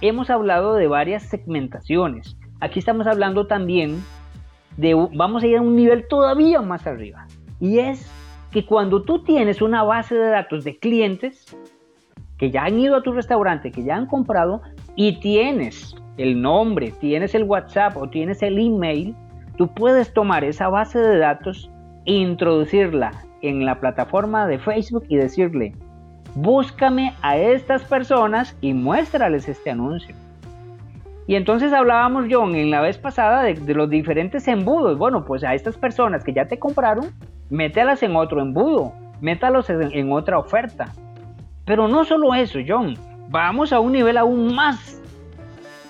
hemos 0.08 0.30
hablado 0.30 0.76
de 0.76 0.88
varias 0.88 1.24
segmentaciones. 1.24 2.38
Aquí 2.60 2.80
estamos 2.80 3.08
hablando 3.08 3.48
también 3.48 4.02
de, 4.78 4.94
vamos 5.14 5.44
a 5.44 5.48
ir 5.48 5.58
a 5.58 5.62
un 5.62 5.76
nivel 5.76 6.08
todavía 6.08 6.62
más 6.62 6.88
arriba. 6.88 7.28
Y 7.60 7.80
es 7.80 8.12
que 8.52 8.66
cuando 8.66 9.04
tú 9.04 9.24
tienes 9.24 9.62
una 9.62 9.84
base 9.84 10.16
de 10.16 10.30
datos 10.30 10.64
de 10.64 10.78
clientes 10.78 11.56
que 12.38 12.52
ya 12.52 12.66
han 12.66 12.80
ido 12.80 12.96
a 12.96 13.04
tu 13.04 13.12
restaurante, 13.12 13.72
que 13.72 13.84
ya 13.84 13.96
han 13.96 14.08
comprado, 14.08 14.62
y 14.96 15.20
tienes 15.20 15.96
el 16.18 16.42
nombre, 16.42 16.92
tienes 17.00 17.36
el 17.36 17.44
WhatsApp 17.44 17.98
o 17.98 18.10
tienes 18.10 18.42
el 18.42 18.60
email, 18.60 19.16
tú 19.58 19.74
puedes 19.74 20.14
tomar 20.14 20.44
esa 20.44 20.70
base 20.70 21.00
de 21.00 21.18
datos 21.18 21.70
e 22.06 22.14
introducirla 22.14 23.12
en 23.42 23.66
la 23.66 23.80
plataforma 23.80 24.48
de 24.48 24.60
Facebook 24.60 25.06
y 25.10 25.18
decirle, 25.18 25.74
búscame 26.36 27.16
a 27.22 27.38
estas 27.38 27.84
personas 27.84 28.56
y 28.62 28.74
muéstrales 28.74 29.48
este 29.48 29.72
anuncio. 29.72 30.16
Y 31.28 31.36
entonces 31.36 31.74
hablábamos, 31.74 32.28
John, 32.30 32.54
en 32.54 32.70
la 32.70 32.82
vez 32.82 33.00
pasada 33.00 33.42
de, 33.44 33.74
los 33.74 33.90
diferentes 33.90 34.48
embudos. 34.48 34.98
Bueno, 34.98 35.26
pues 35.26 35.44
a 35.44 35.56
estas 35.56 35.76
personas 35.76 36.24
que 36.24 36.34
ya 36.34 36.48
te 36.48 36.60
compraron, 36.60 37.08
mételas 37.50 38.04
en 38.04 38.16
otro 38.16 38.42
embudo, 38.42 38.94
métalos 39.22 39.70
en 39.70 40.12
otra 40.12 40.38
oferta. 40.38 40.94
Pero 41.66 41.88
no 41.88 42.06
solo 42.06 42.36
eso, 42.36 42.60
John, 42.68 42.94
vamos 43.30 43.74
a 43.74 43.80
un 43.80 43.94
nivel 43.94 44.18
aún 44.18 44.54
más 44.54 45.02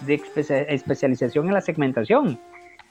de 0.06 0.22
especialización 0.70 1.48
en 1.48 1.54
la 1.54 1.62
segmentación. 1.62 2.40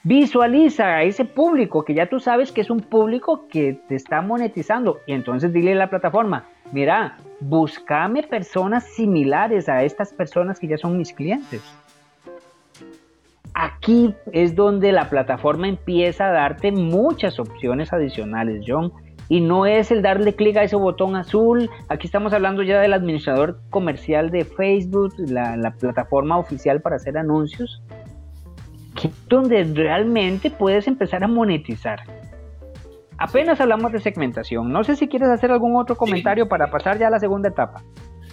Visualiza 0.02 0.96
a 0.96 1.02
ese 1.02 1.24
público 1.24 1.82
que 1.82 1.94
ya 1.94 2.10
tú 2.10 2.20
sabes 2.20 2.52
que 2.52 2.60
es 2.60 2.68
un 2.68 2.80
público 2.80 3.46
que 3.48 3.80
te 3.88 3.94
está 3.94 4.20
monetizando 4.20 5.00
y 5.06 5.14
entonces 5.14 5.50
dile 5.50 5.72
a 5.72 5.76
la 5.76 5.88
plataforma, 5.88 6.44
mira, 6.72 7.16
búscame 7.40 8.22
personas 8.22 8.84
similares 8.84 9.68
a 9.68 9.82
estas 9.82 10.12
personas 10.12 10.58
que 10.58 10.68
ya 10.68 10.76
son 10.76 10.96
mis 10.96 11.12
clientes. 11.12 11.62
Aquí 13.54 14.14
es 14.32 14.56
donde 14.56 14.90
la 14.90 15.08
plataforma 15.08 15.68
empieza 15.68 16.28
a 16.28 16.32
darte 16.32 16.72
muchas 16.72 17.38
opciones 17.38 17.92
adicionales, 17.92 18.64
John, 18.66 18.92
y 19.28 19.40
no 19.40 19.64
es 19.66 19.90
el 19.90 20.02
darle 20.02 20.34
clic 20.34 20.56
a 20.56 20.64
ese 20.64 20.76
botón 20.76 21.14
azul. 21.16 21.70
Aquí 21.88 22.06
estamos 22.06 22.32
hablando 22.32 22.62
ya 22.62 22.80
del 22.80 22.92
administrador 22.92 23.60
comercial 23.70 24.30
de 24.30 24.44
Facebook, 24.44 25.14
la, 25.18 25.74
plataforma 25.78 26.36
oficial 26.36 26.80
para 26.80 26.96
hacer 26.96 27.16
anuncios, 27.16 27.80
donde 29.28 29.64
realmente 29.64 30.50
puedes 30.50 30.88
empezar 30.88 31.22
a 31.22 31.28
monetizar. 31.28 32.00
Apenas 33.18 33.60
hablamos 33.60 33.92
de 33.92 34.00
segmentación. 34.00 34.72
No 34.72 34.84
sé 34.84 34.96
si 34.96 35.08
quieres 35.08 35.28
hacer 35.28 35.50
algún 35.50 35.76
otro 35.76 35.96
comentario 35.96 36.48
para 36.48 36.70
pasar 36.70 36.98
ya 36.98 37.08
a 37.08 37.10
la 37.10 37.20
segunda 37.20 37.48
etapa. 37.48 37.82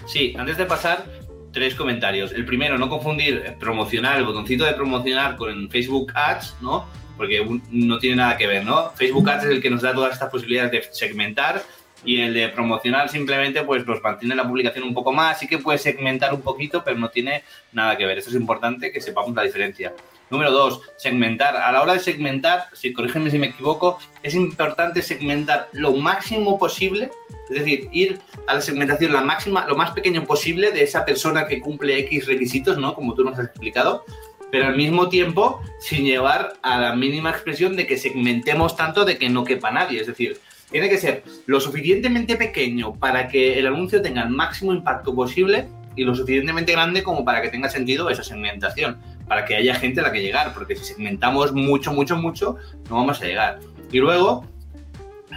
Sí, 0.06 0.34
antes 0.38 0.58
de 0.58 0.66
pasar, 0.66 1.06
tres 1.52 1.76
comentarios. 1.76 2.32
El 2.32 2.46
primero, 2.46 2.78
no 2.78 2.90
confundir 2.90 3.56
promocionar, 3.60 4.18
el 4.18 4.26
botoncito 4.26 4.66
de 4.66 4.74
promocionar 4.74 5.36
con 5.36 5.70
Facebook 5.70 6.12
Ads, 6.16 6.58
¿no? 6.62 6.86
porque 7.22 7.46
no 7.70 8.00
tiene 8.00 8.16
nada 8.16 8.36
que 8.36 8.48
ver, 8.48 8.66
¿no? 8.66 8.90
Facebook 8.96 9.30
Ads 9.30 9.44
es 9.44 9.52
el 9.52 9.62
que 9.62 9.70
nos 9.70 9.84
da 9.84 9.94
todas 9.94 10.14
estas 10.14 10.30
posibilidades 10.30 10.72
de 10.72 10.84
segmentar 10.92 11.62
y 12.04 12.22
el 12.22 12.34
de 12.34 12.50
promocionar 12.50 13.10
simplemente 13.10 13.64
pues 13.64 13.86
nos 13.86 14.02
mantiene 14.02 14.36
la 14.36 14.48
publicación 14.48 14.84
un 14.84 14.94
poco 14.94 15.12
más, 15.12 15.40
sí 15.40 15.48
que 15.48 15.58
puede 15.58 15.78
segmentar 15.78 16.34
un 16.34 16.42
poquito, 16.42 16.84
pero 16.84 16.98
no 16.98 17.10
tiene 17.10 17.44
nada 17.72 17.98
que 17.98 18.06
ver. 18.06 18.18
Eso 18.18 18.30
es 18.30 18.36
importante 18.36 18.92
que 18.92 19.02
sepamos 19.02 19.36
la 19.36 19.44
diferencia. 19.44 19.94
Número 20.30 20.52
dos, 20.52 20.82
segmentar. 20.96 21.58
A 21.58 21.72
la 21.74 21.82
hora 21.82 21.94
de 21.94 22.00
segmentar, 22.00 22.68
si 22.72 22.94
corrígeme 22.94 23.30
si 23.30 23.38
me 23.38 23.48
equivoco, 23.48 24.00
es 24.24 24.34
importante 24.34 25.02
segmentar 25.02 25.68
lo 25.74 25.92
máximo 25.92 26.58
posible, 26.58 27.12
es 27.50 27.60
decir, 27.60 27.90
ir 27.92 28.20
a 28.48 28.54
la 28.54 28.62
segmentación 28.62 29.12
la 29.12 29.22
máxima, 29.22 29.68
lo 29.68 29.76
más 29.76 29.92
pequeño 29.92 30.24
posible 30.24 30.72
de 30.72 30.84
esa 30.84 31.04
persona 31.04 31.48
que 31.48 31.60
cumple 31.60 32.00
X 32.00 32.28
requisitos, 32.28 32.78
¿no? 32.78 32.94
Como 32.94 33.14
tú 33.14 33.26
nos 33.26 33.38
has 33.38 33.48
explicado 33.48 34.06
pero 34.52 34.68
al 34.68 34.76
mismo 34.76 35.08
tiempo 35.08 35.62
sin 35.80 36.04
llevar 36.04 36.54
a 36.62 36.78
la 36.78 36.94
mínima 36.94 37.32
expresión 37.32 37.76
de 37.78 37.88
que 37.88 37.98
segmentemos 37.98 38.76
tanto 38.76 39.06
de 39.06 39.18
que 39.18 39.30
no 39.30 39.46
quepa 39.46 39.72
nadie. 39.72 40.02
Es 40.02 40.08
decir, 40.08 40.40
tiene 40.72 40.90
que 40.90 40.98
ser 40.98 41.24
lo 41.46 41.60
suficientemente 41.60 42.36
pequeño 42.38 42.94
para 42.96 43.28
que 43.28 43.60
el 43.60 43.68
anuncio 43.68 44.02
tenga 44.02 44.24
el 44.24 44.30
máximo 44.30 44.74
impacto 44.74 45.14
posible 45.14 45.68
y 45.96 46.04
lo 46.04 46.16
suficientemente 46.16 46.72
grande 46.72 47.04
como 47.04 47.26
para 47.26 47.42
que 47.42 47.50
tenga 47.50 47.70
sentido 47.70 48.10
esa 48.10 48.24
segmentación, 48.24 48.98
para 49.28 49.46
que 49.46 49.56
haya 49.56 49.76
gente 49.76 50.00
a 50.00 50.04
la 50.04 50.12
que 50.12 50.22
llegar, 50.22 50.54
porque 50.54 50.76
si 50.76 50.86
segmentamos 50.86 51.54
mucho, 51.54 51.92
mucho, 51.92 52.16
mucho, 52.16 52.56
no 52.90 52.96
vamos 52.96 53.22
a 53.22 53.26
llegar. 53.26 53.60
Y 53.92 54.00
luego, 54.00 54.46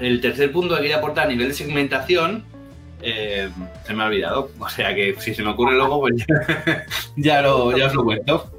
el 0.01 0.21
tercer 0.21 0.53
punto 0.53 0.77
que 0.77 0.83
quería 0.83 0.99
aportar 0.99 1.27
a 1.27 1.29
nivel 1.29 1.49
de 1.49 1.55
segmentación, 1.55 2.45
eh, 3.03 3.51
se 3.85 3.95
me 3.95 4.03
ha 4.03 4.07
olvidado. 4.07 4.51
O 4.59 4.69
sea 4.69 4.95
que 4.95 5.15
si 5.19 5.35
se 5.35 5.43
me 5.43 5.51
ocurre 5.51 5.75
luego, 5.75 6.01
pues 6.01 6.25
ya, 7.17 7.43
ya 7.77 7.87
os 7.87 7.95
lo 7.95 8.05
cuento. 8.05 8.51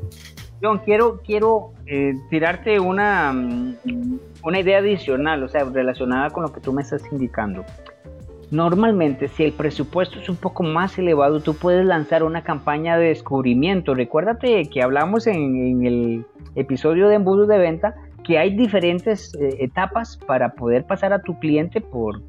John, 0.61 0.79
quiero, 0.85 1.21
quiero 1.25 1.73
eh, 1.85 2.13
tirarte 2.29 2.79
una, 2.79 3.33
mm, 3.33 4.19
una 4.45 4.59
idea 4.59 4.77
adicional, 4.77 5.43
o 5.43 5.49
sea, 5.49 5.65
relacionada 5.65 6.29
con 6.29 6.43
lo 6.43 6.53
que 6.53 6.61
tú 6.61 6.71
me 6.71 6.83
estás 6.83 7.03
indicando. 7.11 7.65
Normalmente, 8.51 9.27
si 9.27 9.43
el 9.43 9.53
presupuesto 9.53 10.19
es 10.19 10.29
un 10.29 10.35
poco 10.35 10.61
más 10.61 10.97
elevado, 10.99 11.41
tú 11.41 11.55
puedes 11.55 11.83
lanzar 11.83 12.23
una 12.23 12.43
campaña 12.43 12.95
de 12.95 13.07
descubrimiento. 13.07 13.95
Recuérdate 13.95 14.69
que 14.69 14.83
hablamos 14.83 15.25
en, 15.25 15.83
el 15.83 16.25
episodio 16.53 17.07
de 17.07 17.15
embudos 17.15 17.47
de 17.47 17.57
venta 17.57 17.95
que 18.23 18.37
hay 18.37 18.55
diferentes 18.55 19.33
eh, 19.35 19.57
etapas 19.59 20.17
para 20.17 20.53
poder 20.53 20.85
pasar 20.85 21.11
a 21.11 21.21
tu 21.21 21.39
cliente 21.39 21.81
por, 21.81 22.21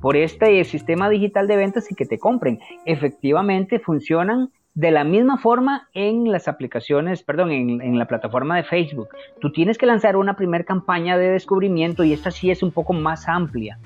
por 0.00 0.16
este 0.16 0.62
sistema 0.64 1.08
digital 1.10 1.48
de 1.48 1.56
ventas 1.56 1.90
y 1.90 1.96
que 1.96 2.06
te 2.06 2.18
compren. 2.18 2.60
Efectivamente, 2.86 3.80
funcionan 3.80 4.50
de 4.74 4.90
la 4.90 5.04
misma 5.04 5.38
forma 5.38 5.88
en 5.94 6.30
las 6.32 6.48
aplicaciones, 6.48 7.22
perdón, 7.22 7.52
en, 7.52 7.98
la 7.98 8.06
plataforma 8.06 8.56
de 8.56 8.64
Facebook. 8.64 9.08
Tú 9.40 9.52
tienes 9.52 9.78
que 9.78 9.86
lanzar 9.86 10.16
una 10.16 10.34
primera 10.34 10.64
campaña 10.64 11.16
de 11.16 11.30
descubrimiento 11.30 12.02
y 12.02 12.12
esta 12.12 12.32
sí 12.32 12.50
es 12.50 12.62
un 12.62 12.72
poco 12.72 12.92
más 12.92 13.28
amplia. 13.28 13.78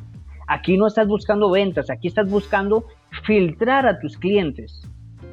Aquí 0.46 0.78
no 0.78 0.86
estás 0.86 1.06
buscando 1.06 1.50
ventas, 1.50 1.90
aquí 1.90 2.08
estás 2.08 2.30
buscando 2.30 2.86
filtrar 3.24 3.86
a 3.86 3.98
tus 3.98 4.16
clientes. 4.16 4.82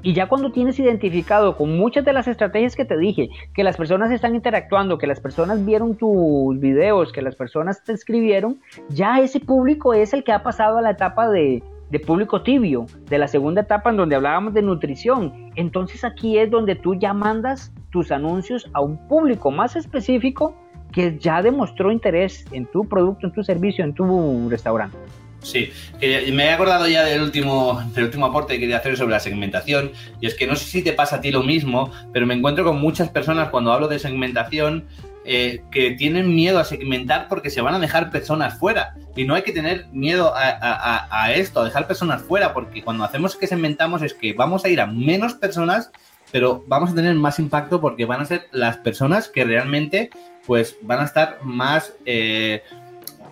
Y 0.01 0.13
ya 0.13 0.27
cuando 0.27 0.51
tienes 0.51 0.77
identificado 0.77 1.55
con 1.55 1.77
muchas 1.77 2.03
de 2.03 2.13
las 2.13 2.27
estrategias 2.27 2.75
que 2.75 2.85
te 2.85 2.97
dije, 2.97 3.29
que 3.53 3.63
las 3.63 3.77
personas 3.77 4.12
están 4.12 4.35
interactuando, 4.35 4.97
que 4.97 5.07
las 5.07 5.21
personas 5.21 5.65
vieron 5.65 5.95
tus 5.95 6.59
videos, 6.59 7.13
que 7.13 7.21
las 7.21 7.35
personas 7.35 7.81
te 7.83 7.93
escribieron, 7.93 8.59
ya 8.89 9.19
ese 9.19 9.39
público 9.39 9.93
es 9.93 10.13
el 10.13 10.24
que 10.25 10.33
ha 10.33 10.43
pasado 10.43 10.77
a 10.77 10.81
la 10.81 10.91
etapa 10.91 11.29
de, 11.29 11.63
de 11.89 12.00
público 12.00 12.42
tibio, 12.42 12.86
de 13.10 13.18
la 13.18 13.27
segunda 13.27 13.62
etapa 13.62 13.89
en 13.89 13.98
donde 13.98 14.15
hablábamos 14.15 14.54
de 14.54 14.62
nutrición. 14.62 15.51
Entonces 15.56 16.04
aquí 16.04 16.38
es 16.38 16.50
donde 16.50 16.75
tú 16.75 16.96
ya 16.96 17.13
mandas 17.13 17.74
tus 17.92 18.12
anuncios 18.12 18.70
a 18.74 18.82
un 18.82 18.98
público 19.08 19.51
más 19.51 19.75
específico 19.75 20.56
que 20.92 21.18
ya 21.18 21.42
demostró 21.42 21.92
interés 21.92 22.46
en 22.51 22.65
tu 22.65 22.86
producto, 22.88 23.27
en 23.27 23.34
tu 23.34 23.44
servicio, 23.44 23.84
en 23.84 23.94
tu 23.94 24.50
restaurante. 24.50 24.98
Sí, 25.46 25.72
me 26.02 26.46
he 26.46 26.50
acordado 26.52 26.88
ya 26.88 27.04
del 27.04 27.22
último, 27.22 27.80
del 27.94 28.06
último 28.06 28.25
aporte 28.25 28.56
que 28.56 28.62
quería 28.62 28.78
hacer 28.78 28.98
sobre 28.98 29.12
la 29.12 29.20
segmentación, 29.20 29.92
y 30.20 30.25
es 30.25 30.34
que 30.34 30.48
no 30.48 30.56
sé 30.56 30.66
si 30.66 30.82
te 30.82 30.92
pasa 30.92 31.18
a 31.18 31.22
ti 31.22 31.32
lo 31.32 31.44
mismo, 31.44 31.92
pero 32.12 32.25
me 32.25 32.34
encuentro 32.34 32.64
con 32.64 32.82
muchas 32.82 33.10
personas 33.10 33.50
cuando 33.50 33.72
hablo 33.72 33.88
de 33.88 34.00
segmentación 34.00 34.88
eh, 35.28 35.64
que 35.72 35.92
tienen 35.92 36.36
miedo 36.36 36.60
a 36.60 36.66
segmentar 36.66 37.28
porque 37.28 37.50
se 37.50 37.62
van 37.62 37.74
a 37.74 37.80
dejar 37.80 38.12
personas 38.12 38.60
fuera. 38.60 38.96
Y 39.16 39.25
no 39.25 39.34
hay 39.34 39.42
que 39.42 39.52
tener 39.52 39.88
miedo 39.92 40.34
a, 40.36 41.32
esto, 41.34 41.62
a 41.62 41.66
dejar 41.66 41.88
personas 41.88 42.22
fuera, 42.22 42.54
porque 42.54 42.84
cuando 42.84 43.04
hacemos 43.04 43.36
que 43.36 43.48
segmentamos 43.48 44.02
es 44.02 44.14
que 44.14 44.34
vamos 44.34 44.66
a 44.66 44.70
ir 44.70 44.82
a 44.82 44.88
menos 44.88 45.34
personas, 45.34 45.92
pero 46.32 46.64
vamos 46.68 46.92
a 46.92 46.96
tener 46.96 47.16
más 47.16 47.40
impacto 47.40 47.82
porque 47.82 48.06
van 48.06 48.22
a 48.22 48.25
ser 48.25 48.48
las 48.52 48.78
personas 48.78 49.28
que 49.28 49.44
realmente 49.44 50.10
pues 50.46 50.78
van 50.82 51.02
a 51.02 51.06
estar 51.06 51.40
más... 51.44 51.94
Eh, 52.06 52.64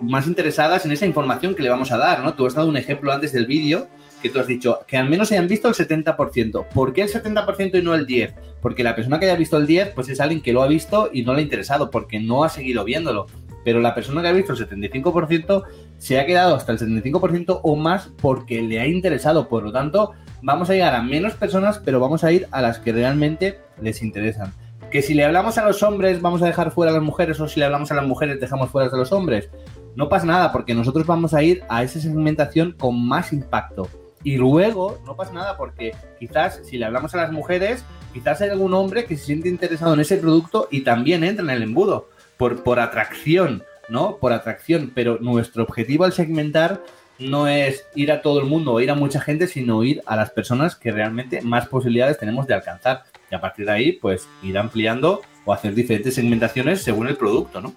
más 0.02 0.28
interesadas 0.28 0.86
en 0.86 0.92
esa 0.92 1.06
información 1.06 1.56
que 1.56 1.64
le 1.64 1.70
vamos 1.70 1.92
a 1.92 1.98
dar, 1.98 2.24
¿no? 2.24 2.34
Tú 2.34 2.46
has 2.46 2.54
dado 2.54 2.68
un 2.68 2.78
ejemplo 2.78 3.12
antes 3.12 3.32
del 3.32 3.46
vídeo 3.46 3.88
que 4.22 4.30
tú 4.30 4.40
has 4.40 4.48
dicho 4.48 4.80
que 4.88 4.98
al 4.98 5.10
menos 5.10 5.32
hayan 5.32 5.48
visto 5.48 5.68
el 5.68 5.74
70%. 5.74 6.68
¿Por 6.74 6.94
qué 6.94 7.02
el 7.02 7.10
70% 7.10 7.80
y 7.80 7.82
no 7.82 7.94
el 7.94 8.08
10%? 8.08 8.34
Porque 8.62 8.84
la 8.84 8.96
persona 8.96 9.20
que 9.20 9.26
haya 9.26 9.36
visto 9.36 9.58
el 9.58 9.68
10%, 9.68 9.94
pues 9.94 10.08
es 10.08 10.22
alguien 10.22 10.42
que 10.42 10.54
lo 10.54 10.64
ha 10.64 10.68
visto 10.68 11.10
y 11.12 11.24
no 11.24 11.34
le 11.34 11.40
ha 11.40 11.44
interesado, 11.44 11.92
porque 11.92 12.22
no 12.22 12.46
ha 12.46 12.50
seguido 12.50 12.86
viéndolo. 12.86 13.28
Pero 13.66 13.82
la 13.82 13.94
persona 13.94 14.22
que 14.22 14.30
ha 14.30 14.34
visto 14.34 14.54
el 14.54 14.60
75% 14.60 15.64
se 15.98 16.20
ha 16.20 16.26
quedado 16.26 16.56
hasta 16.56 16.72
el 16.72 16.80
75% 16.80 17.60
o 17.64 17.76
más 17.76 18.12
porque 18.22 18.62
le 18.62 18.80
ha 18.80 18.88
interesado. 18.88 19.50
Por 19.50 19.64
lo 19.64 19.72
tanto, 19.72 20.14
vamos 20.42 20.70
a 20.70 20.74
llegar 20.74 20.96
a 20.96 21.04
menos 21.04 21.34
personas, 21.34 21.80
pero 21.84 22.00
vamos 22.00 22.24
a 22.24 22.32
ir 22.32 22.48
a 22.52 22.62
las 22.62 22.80
que 22.80 22.94
realmente 22.94 23.60
les 23.82 24.02
interesan. 24.02 24.54
Que 24.92 25.02
si 25.02 25.14
le 25.14 25.26
hablamos 25.26 25.58
a 25.58 25.66
los 25.66 25.82
hombres, 25.82 26.22
vamos 26.22 26.42
a 26.44 26.46
dejar 26.46 26.72
fuera 26.72 26.92
a 26.92 26.96
las 26.96 27.04
mujeres, 27.04 27.40
o 27.40 27.48
si 27.48 27.60
le 27.60 27.66
hablamos 27.66 27.92
a 27.92 27.96
las 27.96 28.06
mujeres, 28.06 28.40
dejamos 28.40 28.70
fuera 28.70 28.90
a 28.92 28.96
los 28.96 29.12
hombres. 29.12 29.50
No 29.96 30.10
pasa 30.10 30.26
nada 30.26 30.52
porque 30.52 30.74
nosotros 30.74 31.06
vamos 31.06 31.34
a 31.34 31.44
ir 31.44 31.64
a 31.70 31.84
esa 31.84 32.00
segmentación 32.00 32.74
con 32.74 33.06
más 33.06 33.34
impacto. 33.34 33.88
Y 34.24 34.38
luego 34.38 35.00
no 35.06 35.16
pasa 35.16 35.34
nada 35.34 35.58
porque 35.58 35.94
quizás 36.20 36.62
si 36.64 36.78
le 36.78 36.86
hablamos 36.86 37.14
a 37.14 37.18
las 37.18 37.32
mujeres, 37.32 37.84
quizás 38.14 38.42
hay 38.42 38.50
algún 38.50 38.74
hombre 38.74 39.06
que 39.06 39.18
se 39.18 39.26
siente 39.26 39.50
interesado 39.50 39.94
en 39.94 40.00
ese 40.00 40.18
producto 40.18 40.68
y 40.72 40.82
también 40.82 41.24
entra 41.24 41.44
en 41.44 41.50
el 41.50 41.64
embudo 41.64 42.10
por, 42.38 42.64
por 42.64 42.80
atracción, 42.80 43.64
¿no? 43.90 44.18
Por 44.18 44.32
atracción. 44.32 44.92
Pero 44.96 45.18
nuestro 45.20 45.64
objetivo 45.64 46.06
al 46.06 46.14
segmentar 46.14 46.82
no 47.20 47.48
es 47.48 47.86
ir 47.96 48.12
a 48.12 48.22
todo 48.22 48.40
el 48.40 48.46
mundo 48.46 48.74
o 48.74 48.80
ir 48.80 48.92
a 48.92 48.96
mucha 48.96 49.20
gente, 49.20 49.48
sino 49.48 49.84
ir 49.84 50.02
a 50.06 50.16
las 50.16 50.32
personas 50.32 50.76
que 50.76 50.92
realmente 50.92 51.42
más 51.42 51.68
posibilidades 51.68 52.18
tenemos 52.18 52.48
de 52.48 52.54
alcanzar. 52.54 53.04
Y 53.30 53.36
a 53.36 53.42
partir 53.42 53.66
de 53.66 53.74
ahí, 53.74 53.92
pues 53.92 54.28
ir 54.42 54.58
ampliando 54.58 55.22
o 55.46 55.54
hacer 55.54 55.76
diferentes 55.76 56.16
segmentaciones 56.16 56.82
según 56.82 57.08
el 57.08 57.18
producto, 57.18 57.60
¿no? 57.60 57.74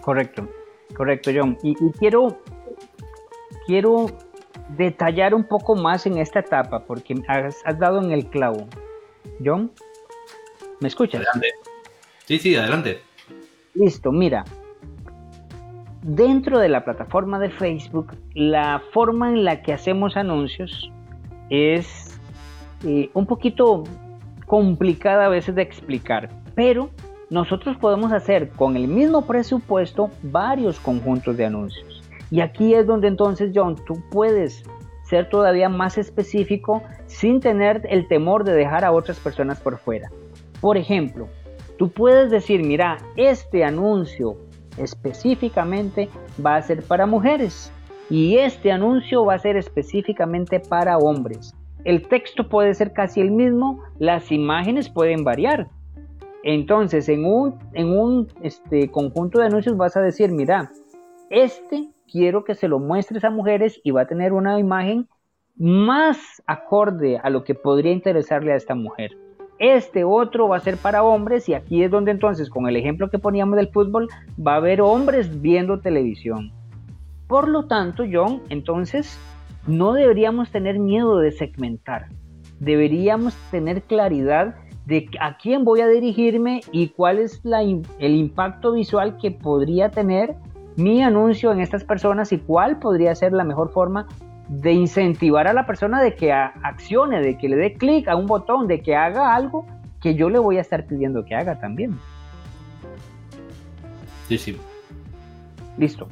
Correcto, 0.00 0.48
correcto, 0.94 1.30
John. 1.34 1.58
Y, 1.62 1.74
quiero, 1.98 2.40
quiero 3.66 4.06
detallar 4.76 5.34
un 5.34 5.44
poco 5.44 5.74
más 5.76 6.06
en 6.06 6.18
esta 6.18 6.40
etapa, 6.40 6.84
porque 6.84 7.14
has, 7.28 7.56
has 7.64 7.78
dado 7.78 8.02
en 8.02 8.12
el 8.12 8.26
clavo. 8.26 8.66
John, 9.44 9.72
¿me 10.80 10.88
escuchas? 10.88 11.22
Adelante. 11.22 11.48
Sí, 12.26 12.38
sí, 12.38 12.56
adelante. 12.56 13.00
Listo, 13.74 14.12
mira, 14.12 14.44
dentro 16.02 16.58
de 16.58 16.68
la 16.68 16.84
plataforma 16.84 17.38
de 17.38 17.50
Facebook, 17.50 18.16
la 18.34 18.82
forma 18.92 19.30
en 19.30 19.44
la 19.44 19.62
que 19.62 19.72
hacemos 19.72 20.16
anuncios 20.16 20.90
es 21.50 22.18
eh, 22.84 23.10
un 23.14 23.26
poquito 23.26 23.84
complicada 24.46 25.26
a 25.26 25.28
veces 25.28 25.54
de 25.54 25.62
explicar, 25.62 26.30
pero 26.54 26.90
nosotros 27.30 27.76
podemos 27.76 28.12
hacer 28.12 28.50
con 28.50 28.76
el 28.76 28.88
mismo 28.88 29.26
presupuesto 29.26 30.10
varios 30.22 30.80
conjuntos 30.80 31.36
de 31.36 31.46
anuncios. 31.46 32.02
Y 32.30 32.40
aquí 32.40 32.74
es 32.74 32.86
donde 32.86 33.08
entonces, 33.08 33.52
John, 33.54 33.76
tú 33.86 34.02
puedes 34.10 34.64
ser 35.04 35.28
todavía 35.28 35.68
más 35.68 35.98
específico 35.98 36.82
sin 37.06 37.40
tener 37.40 37.82
el 37.88 38.06
temor 38.08 38.44
de 38.44 38.54
dejar 38.54 38.84
a 38.84 38.92
otras 38.92 39.18
personas 39.18 39.60
por 39.60 39.78
fuera. 39.78 40.10
Por 40.60 40.76
ejemplo, 40.76 41.28
tú 41.78 41.90
puedes 41.90 42.30
decir, 42.30 42.62
mira, 42.64 42.98
este 43.16 43.64
anuncio 43.64 44.36
específicamente 44.76 46.08
va 46.44 46.56
a 46.56 46.62
ser 46.62 46.82
para 46.82 47.06
mujeres 47.06 47.72
y 48.08 48.38
este 48.38 48.72
anuncio 48.72 49.24
va 49.24 49.34
a 49.34 49.38
ser 49.38 49.56
específicamente 49.56 50.60
para 50.60 50.98
hombres. 50.98 51.54
El 51.84 52.06
texto 52.08 52.48
puede 52.48 52.74
ser 52.74 52.92
casi 52.92 53.20
el 53.20 53.30
mismo, 53.30 53.82
las 53.98 54.30
imágenes 54.30 54.88
pueden 54.88 55.24
variar. 55.24 55.68
Entonces, 56.42 57.08
en 57.08 57.24
un, 57.24 58.28
este, 58.42 58.90
conjunto 58.90 59.38
de 59.38 59.46
anuncios 59.46 59.76
vas 59.76 59.96
a 59.96 60.00
decir, 60.00 60.30
mira, 60.32 60.70
este 61.28 61.90
quiero 62.10 62.44
que 62.44 62.54
se 62.54 62.68
lo 62.68 62.78
muestres 62.78 63.24
a 63.24 63.30
mujeres 63.30 63.80
y 63.84 63.90
va 63.90 64.02
a 64.02 64.06
tener 64.06 64.32
una 64.32 64.58
imagen 64.58 65.08
más 65.56 66.42
acorde 66.46 67.18
a 67.18 67.30
lo 67.30 67.44
que 67.44 67.54
podría 67.54 67.92
interesarle 67.92 68.52
a 68.52 68.56
esta 68.56 68.74
mujer. 68.74 69.16
Este 69.58 70.04
otro 70.04 70.48
va 70.48 70.56
a 70.56 70.60
ser 70.60 70.78
para 70.78 71.02
hombres 71.02 71.46
y 71.48 71.54
aquí 71.54 71.82
es 71.82 71.90
donde 71.90 72.12
entonces, 72.12 72.48
con 72.48 72.66
el 72.66 72.76
ejemplo 72.76 73.10
que 73.10 73.18
poníamos 73.18 73.56
del 73.56 73.68
fútbol, 73.68 74.08
va 74.44 74.54
a 74.54 74.56
haber 74.56 74.80
hombres 74.80 75.42
viendo 75.42 75.80
televisión. 75.80 76.50
Por 77.28 77.46
lo 77.46 77.66
tanto, 77.66 78.04
John, 78.10 78.40
entonces, 78.48 79.20
no 79.66 79.92
deberíamos 79.92 80.50
tener 80.50 80.78
miedo 80.78 81.18
de 81.18 81.30
segmentar. 81.30 82.06
Deberíamos 82.58 83.34
tener 83.50 83.82
claridad 83.82 84.54
de 84.90 85.08
a 85.20 85.38
quién 85.38 85.64
voy 85.64 85.80
a 85.82 85.86
dirigirme 85.88 86.62
y 86.72 86.88
cuál 86.88 87.20
es 87.20 87.40
el 87.44 88.14
impacto 88.14 88.72
visual 88.72 89.16
que 89.18 89.30
podría 89.30 89.90
tener 89.90 90.34
mi 90.74 91.00
anuncio 91.00 91.52
en 91.52 91.60
estas 91.60 91.84
personas 91.84 92.32
y 92.32 92.38
cuál 92.38 92.80
podría 92.80 93.14
ser 93.14 93.32
la 93.32 93.44
mejor 93.44 93.70
forma 93.70 94.08
de 94.48 94.72
incentivar 94.72 95.46
a 95.46 95.52
la 95.52 95.64
persona 95.64 96.02
de 96.02 96.16
que 96.16 96.32
accione, 96.32 97.20
de 97.20 97.38
que 97.38 97.48
le 97.48 97.56
dé 97.56 97.74
clic 97.74 98.08
a 98.08 98.16
un 98.16 98.26
botón, 98.26 98.66
de 98.66 98.82
que 98.82 98.96
haga 98.96 99.32
algo 99.32 99.64
que 100.00 100.16
yo 100.16 100.28
le 100.28 100.40
voy 100.40 100.58
a 100.58 100.60
estar 100.60 100.84
pidiendo 100.86 101.24
que 101.24 101.36
haga 101.36 101.60
también. 101.60 101.96
Sí, 104.26 104.38
sí. 104.38 104.56
Listo. 105.78 106.08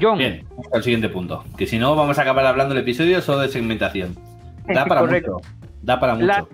John. 0.00 0.16
Bien, 0.16 0.46
vamos 0.50 0.72
al 0.72 0.82
siguiente 0.82 1.10
punto. 1.10 1.44
Que 1.58 1.66
si 1.66 1.78
no, 1.78 1.94
vamos 1.94 2.18
a 2.18 2.22
acabar 2.22 2.46
hablando 2.46 2.74
el 2.74 2.80
episodio 2.80 3.20
solo 3.20 3.40
de 3.40 3.48
segmentación. 3.48 4.14
Da 4.66 4.86
para 4.86 5.02
mucho. 5.02 5.36
Da 5.82 6.00
para 6.00 6.14
mucho. 6.14 6.26
La, 6.26 6.46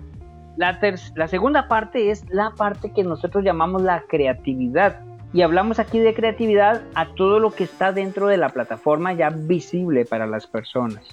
la 0.57 1.27
segunda 1.27 1.67
parte 1.67 2.11
es 2.11 2.29
la 2.29 2.51
parte 2.51 2.91
que 2.91 3.03
nosotros 3.03 3.43
llamamos 3.43 3.81
la 3.81 4.03
creatividad. 4.07 5.01
Y 5.33 5.41
hablamos 5.41 5.79
aquí 5.79 5.99
de 5.99 6.13
creatividad 6.13 6.83
a 6.93 7.07
todo 7.15 7.39
lo 7.39 7.51
que 7.51 7.63
está 7.63 7.91
dentro 7.91 8.27
de 8.27 8.37
la 8.37 8.49
plataforma 8.49 9.13
ya 9.13 9.31
visible 9.31 10.05
para 10.05 10.27
las 10.27 10.45
personas. 10.45 11.03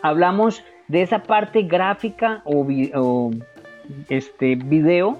Hablamos 0.00 0.62
de 0.86 1.02
esa 1.02 1.24
parte 1.24 1.62
gráfica 1.62 2.42
o, 2.44 3.30
este 4.08 4.54
video 4.54 5.18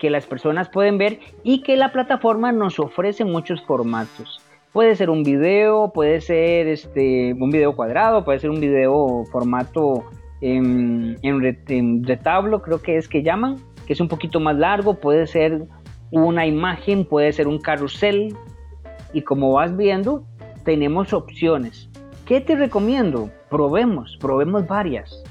que 0.00 0.10
las 0.10 0.26
personas 0.26 0.68
pueden 0.68 0.98
ver 0.98 1.20
y 1.44 1.62
que 1.62 1.76
la 1.76 1.92
plataforma 1.92 2.50
nos 2.50 2.80
ofrece 2.80 3.24
muchos 3.24 3.62
formatos. 3.62 4.40
Puede 4.72 4.96
ser 4.96 5.08
un 5.08 5.22
video, 5.22 5.92
puede 5.92 6.20
ser 6.20 6.66
este, 6.66 7.32
un 7.34 7.50
video 7.50 7.76
cuadrado, 7.76 8.24
puede 8.24 8.40
ser 8.40 8.50
un 8.50 8.60
video 8.60 9.24
formato 9.30 10.04
en, 10.44 12.04
retablo, 12.04 12.60
creo 12.60 12.82
que 12.82 12.98
es 12.98 13.08
que 13.08 13.22
llaman, 13.22 13.56
que 13.86 13.94
es 13.94 14.00
un 14.00 14.08
poquito 14.08 14.40
más 14.40 14.56
largo, 14.56 15.00
puede 15.00 15.26
ser 15.26 15.62
una 16.10 16.46
imagen, 16.46 17.06
puede 17.06 17.32
ser 17.32 17.48
un 17.48 17.58
carrusel 17.58 18.36
y 19.12 19.22
como 19.22 19.52
vas 19.52 19.74
viendo, 19.76 20.24
tenemos 20.64 21.12
opciones. 21.12 21.88
¿Qué 22.26 22.40
te 22.40 22.56
recomiendo? 22.56 23.30
Probemos, 23.48 24.18
probemos 24.20 24.66
varias. 24.66 25.22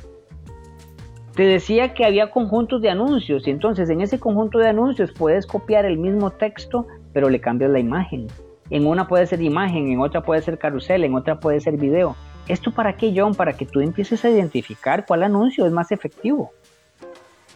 Te 1.35 1.43
decía 1.43 1.93
que 1.93 2.05
había 2.05 2.29
conjuntos 2.31 2.81
de 2.81 2.89
anuncios 2.89 3.47
y 3.47 3.51
entonces 3.51 3.89
en 3.89 4.01
ese 4.01 4.19
conjunto 4.19 4.59
de 4.59 4.69
anuncios 4.69 5.11
puedes 5.11 5.45
copiar 5.45 5.85
el 5.85 5.97
mismo 5.97 6.31
texto, 6.31 6.87
pero 7.11 7.29
le 7.29 7.39
cambias 7.39 7.71
la 7.71 7.79
imagen. 7.79 8.27
En 8.69 8.87
una 8.87 9.07
puede 9.07 9.27
ser 9.27 9.41
imagen, 9.41 9.91
en 9.91 9.99
otra 9.99 10.21
puede 10.21 10.41
ser 10.41 10.57
carrusel, 10.57 11.03
en 11.03 11.15
otra 11.15 11.39
puede 11.39 11.59
ser 11.59 11.77
video. 11.77 12.15
¿Esto 12.47 12.71
para 12.71 12.97
qué, 12.97 13.13
John? 13.15 13.35
Para 13.35 13.53
que 13.53 13.65
tú 13.65 13.79
empieces 13.79 14.23
a 14.25 14.29
identificar 14.29 15.05
cuál 15.05 15.23
anuncio 15.23 15.65
es 15.65 15.71
más 15.71 15.91
efectivo. 15.91 16.51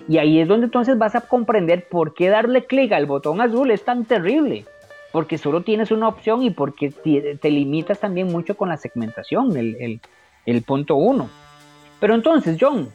Y 0.07 0.17
ahí 0.17 0.39
es 0.39 0.47
donde 0.47 0.65
entonces 0.65 0.97
vas 0.97 1.15
a 1.15 1.21
comprender 1.21 1.87
por 1.89 2.13
qué 2.13 2.29
darle 2.29 2.65
clic 2.65 2.91
al 2.93 3.05
botón 3.05 3.41
azul 3.41 3.71
es 3.71 3.83
tan 3.83 4.05
terrible. 4.05 4.65
Porque 5.11 5.37
solo 5.37 5.63
tienes 5.63 5.91
una 5.91 6.07
opción 6.07 6.43
y 6.43 6.51
porque 6.51 6.91
te, 6.91 7.51
limitas 7.51 7.99
también 7.99 8.27
mucho 8.27 8.55
con 8.55 8.69
la 8.69 8.77
segmentación, 8.77 9.57
el, 9.57 9.99
el 10.45 10.61
punto 10.61 10.95
uno. 10.95 11.29
Pero 11.99 12.13
entonces, 12.13 12.57
John, 12.59 12.89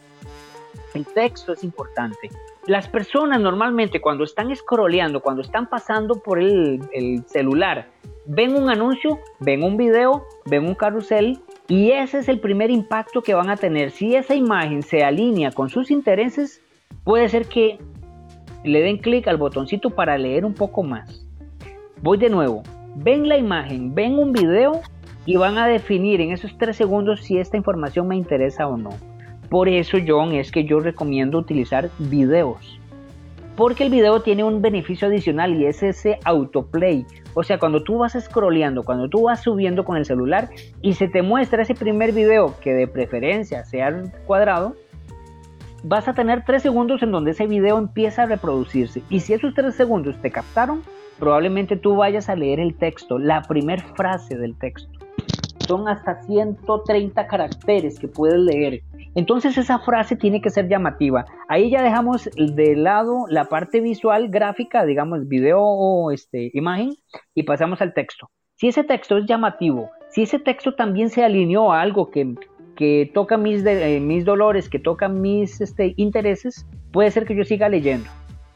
el 0.94 1.06
texto 1.06 1.52
es 1.52 1.64
importante. 1.64 2.30
Las 2.66 2.88
personas 2.88 3.40
normalmente 3.40 4.00
cuando 4.00 4.24
están 4.24 4.54
scrolleando, 4.54 5.20
cuando 5.20 5.42
están 5.42 5.68
pasando 5.68 6.16
por 6.16 6.38
el, 6.38 6.80
el, 6.92 7.24
celular, 7.26 7.88
ven 8.26 8.54
un 8.54 8.70
anuncio, 8.70 9.18
ven 9.40 9.64
un 9.64 9.76
video, 9.76 10.24
ven 10.46 10.66
un 10.66 10.74
carrusel 10.74 11.40
y 11.66 11.90
ese 11.90 12.18
es 12.18 12.28
el 12.28 12.38
primer 12.38 12.70
impacto 12.70 13.22
que 13.22 13.34
van 13.34 13.50
a 13.50 13.56
tener. 13.56 13.90
Si 13.90 14.14
esa 14.14 14.34
imagen 14.34 14.82
se 14.82 15.02
alinea 15.02 15.50
con 15.50 15.68
sus 15.68 15.90
intereses, 15.90 16.62
Puede 17.04 17.28
ser 17.28 17.46
que 17.46 17.78
le 18.62 18.80
den 18.80 18.98
clic 18.98 19.26
al 19.26 19.36
botoncito 19.36 19.90
para 19.90 20.16
leer 20.18 20.44
un 20.44 20.54
poco 20.54 20.84
más. 20.84 21.26
Voy 22.00 22.16
de 22.16 22.28
nuevo. 22.28 22.62
Ven 22.94 23.28
la 23.28 23.36
imagen, 23.36 23.92
ven 23.94 24.18
un 24.18 24.32
video 24.32 24.80
y 25.26 25.36
van 25.36 25.58
a 25.58 25.66
definir 25.66 26.20
en 26.20 26.30
esos 26.30 26.56
tres 26.58 26.76
segundos 26.76 27.22
si 27.22 27.38
esta 27.38 27.56
información 27.56 28.06
me 28.06 28.16
interesa 28.16 28.68
o 28.68 28.76
no. 28.76 28.90
Por 29.52 29.68
eso, 29.68 29.98
John, 30.08 30.32
es 30.32 30.50
que 30.50 30.64
yo 30.64 30.80
recomiendo 30.80 31.36
utilizar 31.36 31.90
videos. 31.98 32.80
Porque 33.54 33.84
el 33.84 33.90
video 33.90 34.22
tiene 34.22 34.44
un 34.44 34.62
beneficio 34.62 35.08
adicional 35.08 35.54
y 35.54 35.66
es 35.66 35.82
ese 35.82 36.18
autoplay. 36.24 37.04
O 37.34 37.42
sea, 37.42 37.58
cuando 37.58 37.82
tú 37.82 37.98
vas 37.98 38.16
scrolleando, 38.18 38.82
cuando 38.82 39.10
tú 39.10 39.24
vas 39.24 39.42
subiendo 39.42 39.84
con 39.84 39.98
el 39.98 40.06
celular 40.06 40.48
y 40.80 40.94
se 40.94 41.06
te 41.06 41.20
muestra 41.20 41.64
ese 41.64 41.74
primer 41.74 42.12
video 42.12 42.54
que 42.62 42.72
de 42.72 42.86
preferencia 42.86 43.62
sea 43.66 44.04
cuadrado, 44.26 44.74
vas 45.82 46.08
a 46.08 46.14
tener 46.14 46.46
tres 46.46 46.62
segundos 46.62 47.02
en 47.02 47.12
donde 47.12 47.32
ese 47.32 47.46
video 47.46 47.76
empieza 47.76 48.22
a 48.22 48.26
reproducirse. 48.26 49.02
Y 49.10 49.20
si 49.20 49.34
esos 49.34 49.52
tres 49.52 49.74
segundos 49.74 50.16
te 50.22 50.30
captaron, 50.30 50.80
probablemente 51.18 51.76
tú 51.76 51.94
vayas 51.94 52.30
a 52.30 52.36
leer 52.36 52.58
el 52.58 52.74
texto, 52.74 53.18
la 53.18 53.42
primera 53.42 53.84
frase 53.96 54.34
del 54.34 54.56
texto. 54.56 54.88
Son 55.68 55.88
hasta 55.88 56.22
130 56.22 57.26
caracteres 57.26 57.98
que 57.98 58.08
puedes 58.08 58.38
leer. 58.38 58.82
Entonces 59.14 59.58
esa 59.58 59.78
frase 59.78 60.16
tiene 60.16 60.40
que 60.40 60.50
ser 60.50 60.68
llamativa. 60.68 61.26
Ahí 61.48 61.70
ya 61.70 61.82
dejamos 61.82 62.30
de 62.34 62.76
lado 62.76 63.26
la 63.28 63.44
parte 63.44 63.80
visual, 63.80 64.28
gráfica, 64.28 64.84
digamos 64.84 65.28
video 65.28 65.60
o 65.60 66.10
este, 66.10 66.50
imagen, 66.54 66.94
y 67.34 67.42
pasamos 67.42 67.82
al 67.82 67.94
texto. 67.94 68.30
Si 68.54 68.68
ese 68.68 68.84
texto 68.84 69.18
es 69.18 69.26
llamativo, 69.26 69.90
si 70.10 70.22
ese 70.22 70.38
texto 70.38 70.74
también 70.74 71.10
se 71.10 71.24
alineó 71.24 71.72
a 71.72 71.82
algo 71.82 72.10
que, 72.10 72.34
que 72.76 73.10
toca 73.12 73.36
mis, 73.36 73.64
eh, 73.66 74.00
mis 74.00 74.24
dolores, 74.24 74.68
que 74.68 74.78
toca 74.78 75.08
mis 75.08 75.60
este, 75.60 75.94
intereses, 75.96 76.66
puede 76.92 77.10
ser 77.10 77.26
que 77.26 77.34
yo 77.34 77.44
siga 77.44 77.68
leyendo. 77.68 78.08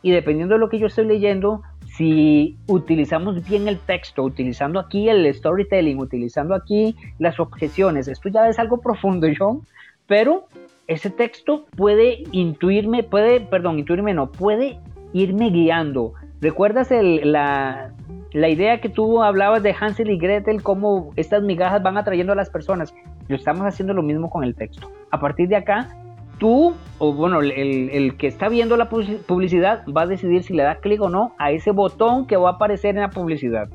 Y 0.03 0.12
dependiendo 0.12 0.55
de 0.55 0.61
lo 0.61 0.69
que 0.69 0.79
yo 0.79 0.87
estoy 0.87 1.07
leyendo, 1.07 1.62
si 1.97 2.59
utilizamos 2.69 3.45
bien 3.49 3.69
el 3.69 3.79
texto, 3.79 4.23
utilizando 4.23 4.79
aquí 4.79 5.09
el 5.09 5.33
storytelling, 5.35 5.99
utilizando 5.99 6.55
aquí 6.55 6.95
las 7.19 7.40
objeciones, 7.40 8.07
esto 8.07 8.29
ya 8.29 8.49
es 8.49 8.59
algo 8.59 8.81
profundo, 8.81 9.27
John, 9.38 9.62
pero 10.07 10.47
ese 10.87 11.11
texto 11.11 11.66
puede 11.77 12.25
intuirme, 12.33 13.03
puede, 13.03 13.40
perdón, 13.40 13.79
intuirme 13.79 14.14
no, 14.14 14.31
puede 14.31 14.79
irme 15.12 15.51
guiando. 15.51 16.14
¿Recuerdas 16.40 16.90
la, 16.90 17.92
la 18.33 18.49
idea 18.49 18.81
que 18.81 18.88
tú 18.88 19.23
hablabas 19.23 19.62
de 19.62 19.75
Hansel 19.79 20.11
y 20.11 20.19
Gretel, 20.19 20.62
cómo 20.62 21.12
estas 21.16 21.42
migajas 21.42 21.83
van 21.83 21.97
atrayendo 21.97 22.33
a 22.33 22.37
las 22.37 22.51
personas? 22.51 22.95
Lo 23.29 23.37
estamos 23.37 23.62
haciendo 23.66 23.95
lo 23.95 24.03
mismo 24.03 24.31
con 24.31 24.45
el 24.45 24.55
texto. 24.55 24.90
A 25.11 25.19
partir 25.19 25.49
de 25.49 25.57
acá, 25.57 25.97
tú, 26.38 26.75
o 26.99 27.12
bueno, 27.12 27.40
el, 27.40 28.16
que 28.16 28.27
está 28.27 28.49
viendo 28.49 28.77
la 28.77 28.88
publicidad 28.88 29.85
va 29.87 30.03
a 30.03 30.07
decidir 30.07 30.42
si 30.42 30.55
le 30.55 30.62
da 30.62 30.77
clic 30.77 31.01
o 31.01 31.09
no 31.09 31.35
a 31.38 31.51
ese 31.51 31.71
botón 31.71 32.27
que 32.27 32.37
va 32.37 32.51
a 32.51 32.53
aparecer 32.53 32.95
en 32.95 33.03
la 33.03 33.11
publicidad 33.11 33.69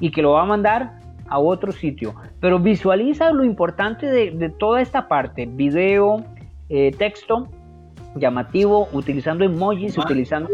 y 0.00 0.10
que 0.10 0.22
lo 0.22 0.32
va 0.32 0.42
a 0.42 0.46
mandar 0.46 0.98
a 1.28 1.38
otro 1.38 1.72
sitio. 1.72 2.14
Pero 2.42 2.58
visualiza 2.58 3.32
lo 3.32 3.44
importante 3.44 4.04
de, 4.06 4.50
toda 4.50 4.82
esta 4.82 5.08
parte, 5.08 5.46
video, 5.46 6.22
eh, 6.68 6.90
texto, 6.98 7.48
llamativo, 8.14 8.88
utilizando 8.92 9.44
emojis, 9.44 9.96
utilizando 9.96 10.50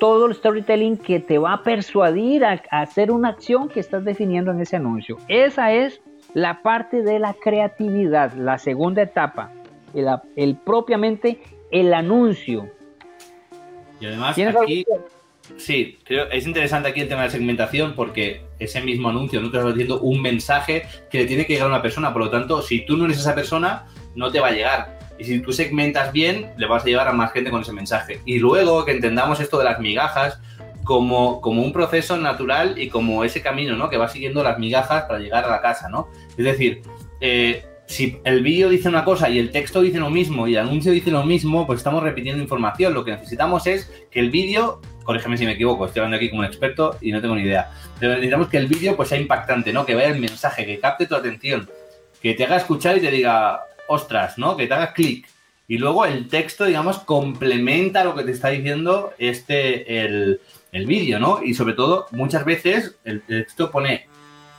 todo 0.00 0.26
el 0.26 0.34
storytelling 0.34 0.96
que 0.96 1.20
te 1.20 1.38
va 1.38 1.52
a 1.52 1.62
persuadir 1.62 2.44
a, 2.44 2.60
a 2.72 2.80
hacer 2.80 3.12
una 3.12 3.28
acción 3.28 3.68
que 3.68 3.78
estás 3.78 4.04
definiendo 4.04 4.50
en 4.50 4.60
ese 4.60 4.74
anuncio. 4.74 5.18
Esa 5.28 5.72
es 5.72 6.00
la 6.34 6.62
parte 6.62 7.02
de 7.02 7.20
la 7.20 7.34
creatividad, 7.34 8.32
la 8.32 8.58
segunda 8.58 9.02
etapa 9.02 9.52
el, 10.36 10.56
propiamente 10.56 11.40
el 11.70 11.94
anuncio. 11.94 12.70
Y 14.00 14.06
además 14.06 14.38
aquí, 14.38 14.84
sí, 15.56 15.98
creo, 16.04 16.30
es 16.30 16.46
interesante 16.46 16.88
aquí 16.88 17.00
el 17.00 17.08
tema 17.08 17.22
de 17.22 17.30
segmentación 17.30 17.94
porque 17.94 18.42
ese 18.58 18.80
mismo 18.80 19.08
anuncio 19.08 19.40
no 19.40 19.50
te 19.50 19.56
está 19.56 19.70
diciendo 19.70 20.00
un 20.00 20.20
mensaje 20.20 20.86
que 21.10 21.18
le 21.18 21.26
tiene 21.26 21.46
que 21.46 21.54
llegar 21.54 21.68
a 21.68 21.70
una 21.70 21.82
persona, 21.82 22.12
por 22.12 22.22
lo 22.22 22.30
tanto, 22.30 22.62
si 22.62 22.84
tú 22.84 22.96
no 22.96 23.06
eres 23.06 23.18
esa 23.18 23.34
persona, 23.34 23.86
no 24.14 24.30
te 24.30 24.40
va 24.40 24.48
a 24.48 24.52
llegar. 24.52 24.98
Y 25.18 25.24
si 25.24 25.40
tú 25.40 25.52
segmentas 25.52 26.12
bien, 26.12 26.52
le 26.56 26.66
vas 26.66 26.84
a 26.84 26.86
llevar 26.86 27.08
a 27.08 27.12
más 27.12 27.32
gente 27.32 27.50
con 27.50 27.62
ese 27.62 27.72
mensaje. 27.72 28.20
Y 28.24 28.38
luego 28.38 28.84
que 28.84 28.92
entendamos 28.92 29.40
esto 29.40 29.58
de 29.58 29.64
las 29.64 29.80
migajas 29.80 30.38
como, 30.84 31.40
como 31.40 31.62
un 31.62 31.72
proceso 31.72 32.16
natural 32.16 32.80
y 32.80 32.88
como 32.88 33.24
ese 33.24 33.42
camino, 33.42 33.76
¿no? 33.76 33.90
Que 33.90 33.96
va 33.96 34.08
siguiendo 34.08 34.42
las 34.42 34.58
migajas 34.58 35.04
para 35.04 35.18
llegar 35.18 35.44
a 35.44 35.50
la 35.50 35.60
casa, 35.60 35.88
¿no? 35.88 36.08
Es 36.36 36.44
decir, 36.44 36.82
eh, 37.20 37.64
si 37.88 38.18
el 38.24 38.42
vídeo 38.42 38.68
dice 38.68 38.88
una 38.88 39.04
cosa 39.04 39.28
y 39.28 39.38
el 39.38 39.50
texto 39.50 39.80
dice 39.80 39.98
lo 39.98 40.10
mismo 40.10 40.46
y 40.46 40.54
el 40.54 40.60
anuncio 40.60 40.92
dice 40.92 41.10
lo 41.10 41.24
mismo, 41.24 41.66
pues 41.66 41.78
estamos 41.78 42.02
repitiendo 42.02 42.42
información. 42.42 42.94
Lo 42.94 43.04
que 43.04 43.12
necesitamos 43.12 43.66
es 43.66 43.90
que 44.10 44.20
el 44.20 44.30
vídeo, 44.30 44.80
corrígeme 45.08 45.38
si 45.38 45.46
me 45.46 45.52
equivoco, 45.52 45.86
estoy 45.86 46.00
hablando 46.00 46.18
aquí 46.18 46.28
como 46.28 46.40
un 46.40 46.44
experto 46.44 46.98
y 47.00 47.12
no 47.12 47.22
tengo 47.22 47.34
ni 47.34 47.40
idea, 47.40 47.70
pero 47.98 48.12
necesitamos 48.12 48.48
que 48.48 48.58
el 48.58 48.66
vídeo 48.66 48.94
pues 48.94 49.08
sea 49.08 49.18
impactante, 49.18 49.72
¿no? 49.72 49.86
Que 49.86 49.94
vea 49.94 50.08
el 50.08 50.20
mensaje, 50.20 50.66
que 50.66 50.78
capte 50.80 51.06
tu 51.06 51.14
atención, 51.14 51.66
que 52.20 52.34
te 52.34 52.44
haga 52.44 52.58
escuchar 52.58 52.98
y 52.98 53.00
te 53.00 53.10
diga, 53.10 53.62
ostras, 53.86 54.36
¿no? 54.36 54.54
Que 54.54 54.66
te 54.66 54.74
haga 54.74 54.92
clic. 54.92 55.26
Y 55.66 55.78
luego 55.78 56.04
el 56.04 56.28
texto, 56.28 56.66
digamos, 56.66 56.98
complementa 56.98 58.04
lo 58.04 58.14
que 58.14 58.22
te 58.22 58.32
está 58.32 58.50
diciendo 58.50 59.14
este, 59.16 60.04
el, 60.04 60.42
el 60.72 60.84
vídeo, 60.84 61.18
¿no? 61.18 61.40
Y 61.42 61.54
sobre 61.54 61.72
todo, 61.72 62.04
muchas 62.10 62.44
veces 62.44 62.96
el 63.04 63.22
texto 63.22 63.70
pone 63.70 64.08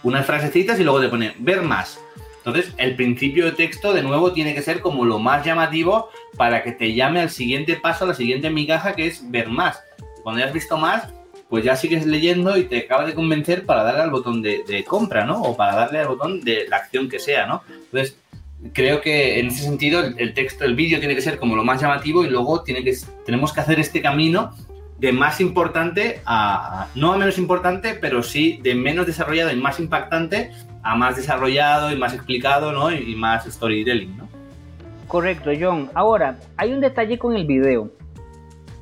unas 0.01 0.25
frasecitas 0.25 0.79
y 0.79 0.83
luego 0.83 0.99
te 0.99 1.09
pone 1.09 1.35
ver 1.37 1.61
más 1.61 1.99
entonces, 2.45 2.73
el 2.77 2.95
principio 2.95 3.45
de 3.45 3.51
texto, 3.51 3.93
de 3.93 4.01
nuevo, 4.01 4.31
tiene 4.31 4.55
que 4.55 4.61
ser 4.61 4.79
como 4.79 5.05
lo 5.05 5.19
más 5.19 5.45
llamativo 5.45 6.09
para 6.37 6.63
que 6.63 6.71
te 6.71 6.93
llame 6.93 7.19
al 7.19 7.29
siguiente 7.29 7.75
paso, 7.75 8.05
a 8.05 8.07
la 8.07 8.13
siguiente 8.13 8.49
migaja, 8.49 8.93
que 8.93 9.07
es 9.07 9.29
ver 9.29 9.49
más. 9.49 9.83
Cuando 10.23 10.39
ya 10.39 10.47
has 10.47 10.53
visto 10.53 10.77
más, 10.77 11.09
pues 11.49 11.63
ya 11.63 11.75
sigues 11.75 12.05
leyendo 12.05 12.55
y 12.57 12.65
te 12.65 12.79
acaba 12.79 13.05
de 13.05 13.15
convencer 13.15 13.65
para 13.65 13.83
darle 13.83 14.01
al 14.03 14.11
botón 14.11 14.41
de, 14.41 14.85
compra, 14.87 15.25
¿no? 15.25 15.41
O 15.41 15.57
para 15.57 15.75
darle 15.75 15.99
al 15.99 16.07
botón 16.07 16.41
de 16.41 16.67
la 16.69 16.77
acción 16.77 17.09
que 17.09 17.19
sea, 17.19 17.47
¿no? 17.47 17.63
Entonces, 17.69 18.17
creo 18.73 19.01
que 19.01 19.39
en 19.39 19.47
ese 19.47 19.63
sentido 19.63 20.01
el, 20.01 20.33
texto, 20.33 20.63
el 20.63 20.75
vídeo 20.75 20.99
tiene 20.99 21.15
que 21.15 21.21
ser 21.21 21.39
como 21.39 21.55
lo 21.55 21.63
más 21.63 21.81
llamativo 21.81 22.23
y 22.23 22.29
luego 22.29 22.61
tiene 22.61 22.83
que, 22.83 22.95
tenemos 23.25 23.51
que 23.51 23.61
hacer 23.61 23.79
este 23.79 24.01
camino 24.01 24.53
de 24.99 25.11
más 25.11 25.39
importante 25.39 26.21
a, 26.25 26.87
no 26.93 27.13
a 27.13 27.17
menos 27.17 27.37
importante, 27.37 27.95
pero 27.95 28.21
sí 28.21 28.59
de 28.61 28.75
menos 28.75 29.07
desarrollado 29.07 29.51
y 29.51 29.55
más 29.55 29.79
impactante 29.79 30.51
a 30.83 30.95
más 30.95 31.15
desarrollado 31.15 31.91
y 31.91 31.97
más 31.97 32.13
explicado, 32.13 32.71
¿no? 32.71 32.91
Y, 32.91 33.15
más 33.15 33.45
storytelling, 33.45 34.17
¿no? 34.17 34.29
Correcto, 35.07 35.51
John. 35.59 35.89
Ahora, 35.93 36.37
hay 36.57 36.73
un 36.73 36.79
detalle 36.79 37.17
con 37.17 37.35
el 37.35 37.45
video. 37.45 37.91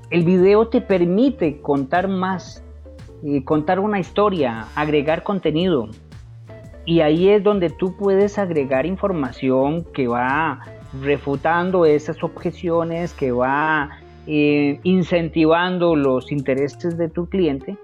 El 0.09 0.23
video 0.23 0.67
te 0.69 0.81
permite 0.81 1.61
contar 1.61 2.07
más, 2.07 2.63
eh, 3.23 3.43
contar 3.43 3.79
una 3.79 3.99
historia, 3.99 4.67
agregar 4.75 5.23
contenido. 5.23 5.89
Y 6.85 7.01
ahí 7.01 7.29
es 7.29 7.43
donde 7.43 7.69
tú 7.69 7.95
puedes 7.97 8.37
agregar 8.37 8.85
información 8.85 9.83
que 9.93 10.07
va 10.07 10.61
refutando 11.01 11.85
esas 11.85 12.23
objeciones, 12.23 13.13
que 13.13 13.31
va 13.33 13.89
eh, 14.25 14.79
incentivando 14.83 15.95
los 15.95 16.31
intereses 16.31 16.97
de 16.97 17.09
tu 17.09 17.27
cliente 17.27 17.77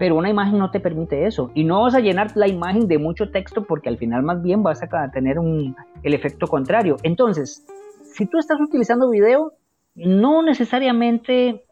pero 0.00 0.16
una 0.16 0.30
imagen 0.30 0.58
no 0.58 0.70
te 0.70 0.80
permite 0.80 1.26
eso. 1.26 1.50
Y 1.54 1.62
no 1.62 1.82
vas 1.82 1.94
a 1.94 2.00
llenar 2.00 2.34
la 2.34 2.48
imagen 2.48 2.88
de 2.88 2.96
mucho 2.96 3.30
texto 3.30 3.64
porque 3.64 3.90
al 3.90 3.98
final 3.98 4.22
más 4.22 4.40
bien 4.40 4.62
vas 4.62 4.82
a 4.82 5.10
tener 5.10 5.36
el 5.36 6.14
efecto 6.14 6.46
contrario. 6.46 6.96
Entonces, 7.02 7.66
si 8.04 8.24
tú 8.24 8.38
estás 8.38 8.58
utilizando 8.62 9.10
video, 9.10 9.52
no 9.94 10.42
necesariamente 10.42 11.66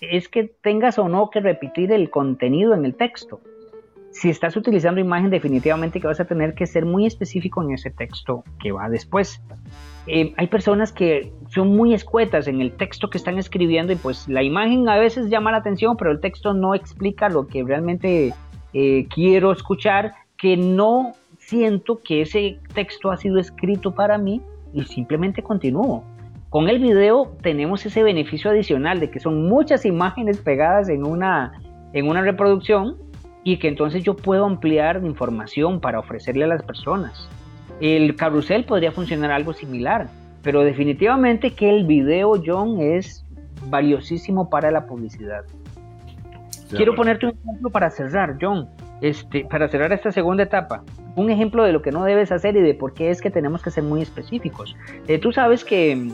es 0.00 0.28
que 0.28 0.44
tengas 0.44 0.98
o 0.98 1.08
no 1.08 1.30
que 1.30 1.40
repetir 1.40 1.92
el 1.92 2.10
contenido 2.10 2.74
en 2.74 2.84
el 2.84 2.94
texto. 2.94 3.40
Si 4.10 4.30
estás 4.30 4.56
utilizando 4.56 5.00
imagen, 5.00 5.30
definitivamente 5.30 6.00
que 6.00 6.06
vas 6.06 6.20
a 6.20 6.24
tener 6.24 6.54
que 6.54 6.66
ser 6.66 6.86
muy 6.86 7.06
específico 7.06 7.62
en 7.62 7.72
ese 7.72 7.90
texto 7.90 8.44
que 8.58 8.72
va 8.72 8.88
después. 8.88 9.42
Eh, 10.06 10.32
hay 10.36 10.46
personas 10.46 10.92
que 10.92 11.32
son 11.48 11.76
muy 11.76 11.92
escuetas 11.92 12.46
en 12.48 12.60
el 12.60 12.72
texto 12.72 13.10
que 13.10 13.18
están 13.18 13.38
escribiendo 13.38 13.92
y 13.92 13.96
pues 13.96 14.28
la 14.28 14.42
imagen 14.42 14.88
a 14.88 14.96
veces 14.96 15.28
llama 15.28 15.50
la 15.50 15.58
atención, 15.58 15.96
pero 15.96 16.12
el 16.12 16.20
texto 16.20 16.54
no 16.54 16.74
explica 16.74 17.28
lo 17.28 17.46
que 17.46 17.62
realmente 17.64 18.32
eh, 18.72 19.06
quiero 19.14 19.52
escuchar, 19.52 20.14
que 20.38 20.56
no 20.56 21.12
siento 21.38 22.00
que 22.02 22.22
ese 22.22 22.58
texto 22.74 23.10
ha 23.10 23.16
sido 23.16 23.38
escrito 23.38 23.94
para 23.94 24.16
mí 24.16 24.40
y 24.72 24.84
simplemente 24.84 25.42
continúo. 25.42 26.04
Con 26.56 26.70
el 26.70 26.78
video 26.78 27.36
tenemos 27.42 27.84
ese 27.84 28.02
beneficio 28.02 28.50
adicional 28.50 28.98
de 28.98 29.10
que 29.10 29.20
son 29.20 29.46
muchas 29.46 29.84
imágenes 29.84 30.38
pegadas 30.38 30.88
en 30.88 31.04
una, 31.04 31.52
en 31.92 32.08
una 32.08 32.22
reproducción 32.22 32.96
y 33.44 33.58
que 33.58 33.68
entonces 33.68 34.02
yo 34.04 34.16
puedo 34.16 34.46
ampliar 34.46 35.02
información 35.04 35.82
para 35.82 35.98
ofrecerle 35.98 36.44
a 36.44 36.46
las 36.46 36.62
personas. 36.62 37.28
El 37.82 38.16
carrusel 38.16 38.64
podría 38.64 38.90
funcionar 38.90 39.32
algo 39.32 39.52
similar, 39.52 40.08
pero 40.40 40.62
definitivamente 40.62 41.50
que 41.50 41.68
el 41.68 41.84
video, 41.84 42.40
John, 42.42 42.80
es 42.80 43.26
valiosísimo 43.66 44.48
para 44.48 44.70
la 44.70 44.86
publicidad. 44.86 45.44
Quiero 46.70 46.94
ponerte 46.94 47.26
un 47.26 47.32
ejemplo 47.32 47.68
para 47.68 47.90
cerrar, 47.90 48.38
John, 48.40 48.66
este, 49.02 49.44
para 49.44 49.68
cerrar 49.68 49.92
esta 49.92 50.10
segunda 50.10 50.44
etapa. 50.44 50.84
Un 51.16 51.28
ejemplo 51.28 51.64
de 51.64 51.72
lo 51.72 51.82
que 51.82 51.92
no 51.92 52.02
debes 52.04 52.32
hacer 52.32 52.56
y 52.56 52.62
de 52.62 52.72
por 52.72 52.94
qué 52.94 53.10
es 53.10 53.20
que 53.20 53.30
tenemos 53.30 53.62
que 53.62 53.70
ser 53.70 53.84
muy 53.84 54.00
específicos. 54.00 54.74
Eh, 55.06 55.18
tú 55.18 55.32
sabes 55.32 55.62
que, 55.62 56.10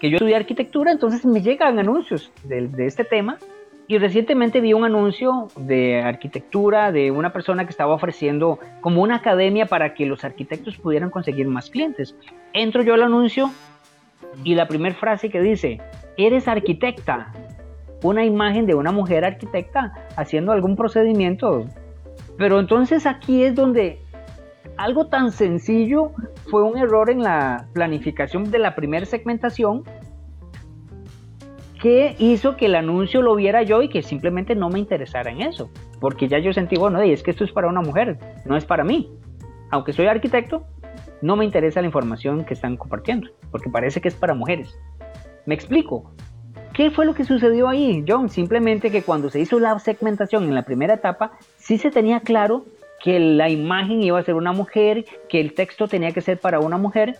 que, 0.00 0.10
yo 0.10 0.16
estudié 0.16 0.36
arquitectura, 0.36 0.92
entonces 0.92 1.24
me 1.24 1.42
llegan 1.42 1.78
anuncios 1.78 2.32
de, 2.44 2.68
de 2.68 2.86
este 2.86 3.04
tema 3.04 3.38
y 3.86 3.98
recientemente 3.98 4.60
vi 4.60 4.72
un 4.72 4.84
anuncio 4.84 5.48
de 5.56 6.00
arquitectura 6.00 6.92
de 6.92 7.10
una 7.10 7.32
persona 7.32 7.64
que 7.64 7.70
estaba 7.70 7.92
ofreciendo 7.92 8.60
como 8.80 9.02
una 9.02 9.16
academia 9.16 9.66
para 9.66 9.94
que 9.94 10.06
los 10.06 10.22
arquitectos 10.24 10.76
pudieran 10.76 11.10
conseguir 11.10 11.48
más 11.48 11.70
clientes. 11.70 12.14
Entro 12.52 12.82
yo 12.82 12.94
al 12.94 13.02
anuncio 13.02 13.50
y 14.44 14.54
la 14.54 14.68
primera 14.68 14.94
frase 14.94 15.28
que 15.28 15.40
dice, 15.40 15.80
eres 16.16 16.48
arquitecta. 16.48 17.32
Una 18.02 18.24
imagen 18.24 18.64
de 18.64 18.74
una 18.74 18.92
mujer 18.92 19.24
arquitecta 19.24 19.92
haciendo 20.16 20.52
algún 20.52 20.76
procedimiento. 20.76 21.66
Pero 22.38 22.60
entonces 22.60 23.06
aquí 23.06 23.42
es 23.42 23.54
donde 23.54 24.00
algo 24.76 25.08
tan 25.08 25.32
sencillo 25.32 26.12
fue 26.50 26.62
un 26.62 26.76
error 26.76 27.10
en 27.10 27.22
la 27.22 27.66
planificación 27.72 28.50
de 28.50 28.58
la 28.58 28.74
primera 28.74 29.06
segmentación 29.06 29.84
¿Qué 31.80 32.14
hizo 32.18 32.56
que 32.56 32.66
el 32.66 32.74
anuncio 32.74 33.22
lo 33.22 33.34
viera 33.34 33.62
yo 33.62 33.80
y 33.80 33.88
que 33.88 34.02
simplemente 34.02 34.54
no 34.54 34.68
me 34.68 34.78
interesara 34.78 35.30
en 35.30 35.40
eso? 35.40 35.70
Porque 35.98 36.28
ya 36.28 36.38
yo 36.38 36.52
sentí, 36.52 36.76
bueno, 36.76 37.00
es 37.00 37.22
que 37.22 37.30
esto 37.30 37.42
es 37.42 37.52
para 37.52 37.68
una 37.68 37.80
mujer, 37.80 38.18
no 38.44 38.54
es 38.54 38.66
para 38.66 38.84
mí. 38.84 39.10
Aunque 39.70 39.94
soy 39.94 40.06
arquitecto, 40.06 40.66
no 41.22 41.36
me 41.36 41.46
interesa 41.46 41.80
la 41.80 41.86
información 41.86 42.44
que 42.44 42.52
están 42.52 42.76
compartiendo, 42.76 43.30
porque 43.50 43.70
parece 43.70 44.02
que 44.02 44.08
es 44.08 44.14
para 44.14 44.34
mujeres. 44.34 44.78
Me 45.46 45.54
explico. 45.54 46.12
¿Qué 46.74 46.90
fue 46.90 47.06
lo 47.06 47.14
que 47.14 47.24
sucedió 47.24 47.66
ahí, 47.66 48.04
John? 48.06 48.28
Simplemente 48.28 48.90
que 48.90 49.02
cuando 49.02 49.30
se 49.30 49.40
hizo 49.40 49.58
la 49.58 49.78
segmentación 49.78 50.44
en 50.44 50.54
la 50.54 50.64
primera 50.64 50.94
etapa, 50.94 51.32
sí 51.56 51.78
se 51.78 51.90
tenía 51.90 52.20
claro 52.20 52.66
que 53.02 53.18
la 53.18 53.48
imagen 53.48 54.02
iba 54.02 54.18
a 54.18 54.22
ser 54.22 54.34
una 54.34 54.52
mujer, 54.52 55.04
que 55.28 55.40
el 55.40 55.54
texto 55.54 55.88
tenía 55.88 56.12
que 56.12 56.20
ser 56.20 56.38
para 56.38 56.60
una 56.60 56.76
mujer, 56.76 57.16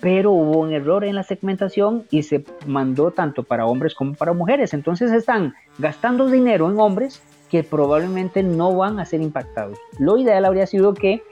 pero 0.00 0.32
hubo 0.32 0.58
un 0.58 0.72
error 0.72 1.04
en 1.04 1.14
la 1.14 1.22
segmentación 1.22 2.04
y 2.10 2.22
se 2.22 2.44
mandó 2.66 3.10
tanto 3.10 3.42
para 3.42 3.66
hombres 3.66 3.94
como 3.94 4.14
para 4.14 4.32
mujeres. 4.32 4.74
Entonces 4.74 5.12
están 5.12 5.54
gastando 5.78 6.28
dinero 6.28 6.70
en 6.70 6.78
hombres 6.78 7.22
que 7.50 7.62
probablemente 7.62 8.42
no 8.42 8.74
van 8.74 8.98
a 8.98 9.04
ser 9.04 9.20
impactados. 9.20 9.78
Lo 9.98 10.16
ideal 10.16 10.44
habría 10.44 10.66
sido 10.66 10.94
que 10.94 11.22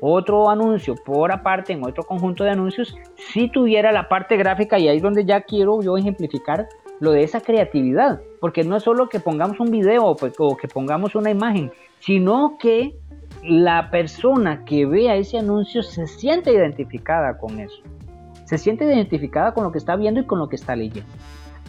otro 0.00 0.48
anuncio 0.48 0.94
por 1.04 1.30
aparte, 1.30 1.72
en 1.72 1.84
otro 1.84 2.04
conjunto 2.04 2.44
de 2.44 2.50
anuncios, 2.50 2.96
si 3.16 3.48
tuviera 3.50 3.92
la 3.92 4.08
parte 4.08 4.36
gráfica 4.36 4.78
y 4.78 4.88
ahí 4.88 4.96
es 4.96 5.02
donde 5.02 5.24
ya 5.24 5.42
quiero 5.42 5.82
yo 5.82 5.96
ejemplificar 5.96 6.68
lo 7.00 7.12
de 7.12 7.22
esa 7.22 7.40
creatividad, 7.40 8.20
porque 8.40 8.62
no 8.64 8.76
es 8.76 8.82
solo 8.82 9.08
que 9.08 9.20
pongamos 9.20 9.58
un 9.60 9.70
video 9.70 10.14
pues, 10.16 10.34
o 10.38 10.56
que 10.56 10.68
pongamos 10.68 11.14
una 11.14 11.30
imagen, 11.30 11.72
sino 11.98 12.56
que 12.58 12.94
la 13.42 13.90
persona 13.90 14.64
que 14.64 14.86
vea 14.86 15.16
ese 15.16 15.38
anuncio 15.38 15.82
se 15.82 16.06
siente 16.06 16.52
identificada 16.52 17.38
con 17.38 17.58
eso, 17.60 17.82
se 18.44 18.58
siente 18.58 18.84
identificada 18.84 19.52
con 19.54 19.64
lo 19.64 19.72
que 19.72 19.78
está 19.78 19.96
viendo 19.96 20.20
y 20.20 20.24
con 20.24 20.38
lo 20.38 20.48
que 20.48 20.56
está 20.56 20.76
leyendo. 20.76 21.10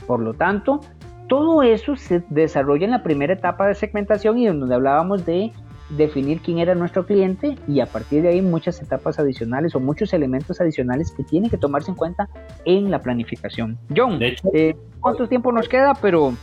Por 0.08 0.20
lo 0.20 0.34
tanto, 0.34 0.82
todo 1.28 1.64
eso 1.64 1.96
se 1.96 2.24
desarrolla 2.30 2.86
en 2.86 2.92
la 2.92 3.04
primera 3.04 3.34
etapa 3.34 3.68
de 3.68 3.76
segmentación 3.76 4.38
y 4.38 4.48
en 4.48 4.60
donde 4.60 4.76
hablábamos 4.76 5.26
de 5.26 5.54
definir 5.90 6.42
quién 6.42 6.60
era 6.60 6.76
nuestro 6.76 7.06
cliente 7.06 7.56
y 7.68 7.80
a 7.80 7.86
partir 7.86 8.22
de 8.24 8.30
ahí 8.30 8.42
muchas 8.42 8.82
etapas 8.82 9.20
adicionales 9.20 9.76
o 9.76 9.80
muchos 9.80 10.14
elementos 10.14 10.62
adicionales 10.62 11.12
que 11.12 11.24
tienen 11.24 11.50
que 11.50 11.58
tomarse 11.58 11.92
en 11.92 11.98
cuenta 11.98 12.30
en 12.66 12.92
la 12.92 13.02
planificación. 13.02 13.78
John, 13.96 14.20
eh, 14.22 14.76
¿cuánto 15.00 15.28
tiempo 15.28 15.52
nos 15.52 15.68
queda? 15.68 15.94
Pero 16.02 16.34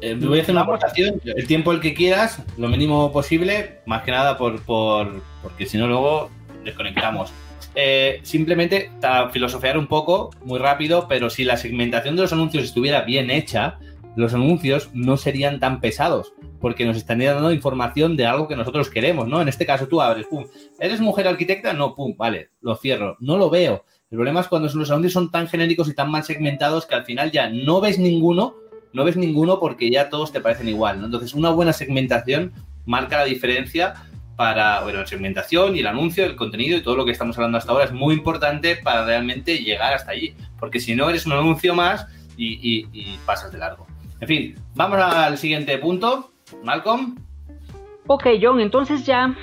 eh, 0.00 0.14
voy 0.14 0.38
a 0.38 0.42
hacer 0.42 0.54
una 0.54 0.62
aportación, 0.62 1.20
el 1.24 1.46
tiempo 1.46 1.72
el 1.72 1.80
que 1.80 1.94
quieras, 1.94 2.42
lo 2.56 2.68
mínimo 2.68 3.12
posible, 3.12 3.80
más 3.86 4.02
que 4.02 4.10
nada 4.10 4.36
por, 4.38 4.60
por 4.62 5.22
porque 5.42 5.66
si 5.66 5.78
no 5.78 5.86
luego 5.86 6.30
desconectamos. 6.64 7.32
Eh, 7.74 8.20
simplemente 8.22 8.90
filosofear 9.32 9.78
un 9.78 9.86
poco, 9.86 10.30
muy 10.44 10.58
rápido, 10.58 11.06
pero 11.08 11.30
si 11.30 11.44
la 11.44 11.56
segmentación 11.56 12.16
de 12.16 12.22
los 12.22 12.32
anuncios 12.32 12.64
estuviera 12.64 13.02
bien 13.02 13.30
hecha, 13.30 13.78
los 14.16 14.34
anuncios 14.34 14.90
no 14.92 15.16
serían 15.16 15.60
tan 15.60 15.80
pesados, 15.80 16.32
porque 16.60 16.84
nos 16.84 16.96
estarían 16.96 17.34
dando 17.34 17.52
información 17.52 18.16
de 18.16 18.26
algo 18.26 18.48
que 18.48 18.56
nosotros 18.56 18.90
queremos, 18.90 19.28
¿no? 19.28 19.40
En 19.40 19.48
este 19.48 19.66
caso 19.66 19.86
tú 19.86 20.00
abres, 20.00 20.26
pum, 20.26 20.46
¿eres 20.80 21.00
mujer 21.00 21.28
arquitecta? 21.28 21.72
No, 21.72 21.94
pum, 21.94 22.16
vale, 22.16 22.50
lo 22.60 22.74
cierro, 22.76 23.16
no 23.20 23.38
lo 23.38 23.50
veo. 23.50 23.84
El 24.10 24.16
problema 24.16 24.40
es 24.40 24.48
cuando 24.48 24.68
los 24.68 24.90
anuncios 24.90 25.12
son 25.12 25.30
tan 25.30 25.46
genéricos 25.46 25.88
y 25.88 25.94
tan 25.94 26.10
mal 26.10 26.24
segmentados 26.24 26.86
que 26.86 26.96
al 26.96 27.04
final 27.04 27.30
ya 27.30 27.48
no 27.48 27.80
ves 27.80 27.98
ninguno, 27.98 28.56
no 28.92 29.04
ves 29.04 29.16
ninguno 29.16 29.60
porque 29.60 29.90
ya 29.90 30.08
todos 30.08 30.32
te 30.32 30.40
parecen 30.40 30.68
igual, 30.68 31.00
¿no? 31.00 31.06
Entonces, 31.06 31.34
una 31.34 31.50
buena 31.50 31.72
segmentación 31.72 32.52
marca 32.86 33.18
la 33.18 33.24
diferencia 33.24 33.94
para, 34.36 34.82
bueno, 34.82 35.00
la 35.00 35.06
segmentación 35.06 35.76
y 35.76 35.80
el 35.80 35.86
anuncio, 35.86 36.24
el 36.24 36.36
contenido 36.36 36.78
y 36.78 36.82
todo 36.82 36.96
lo 36.96 37.04
que 37.04 37.12
estamos 37.12 37.36
hablando 37.36 37.58
hasta 37.58 37.72
ahora 37.72 37.84
es 37.84 37.92
muy 37.92 38.14
importante 38.14 38.76
para 38.76 39.04
realmente 39.04 39.58
llegar 39.58 39.92
hasta 39.92 40.12
allí, 40.12 40.34
porque 40.58 40.80
si 40.80 40.94
no 40.94 41.10
eres 41.10 41.26
un 41.26 41.32
anuncio 41.32 41.74
más 41.74 42.06
y 42.36 43.18
pasas 43.26 43.52
de 43.52 43.58
largo. 43.58 43.86
En 44.20 44.28
fin, 44.28 44.54
vamos 44.74 44.98
al 44.98 45.38
siguiente 45.38 45.76
punto. 45.78 46.30
Malcolm. 46.62 47.16
Ok, 48.06 48.26
John, 48.40 48.60
entonces 48.60 49.06
ya 49.06 49.34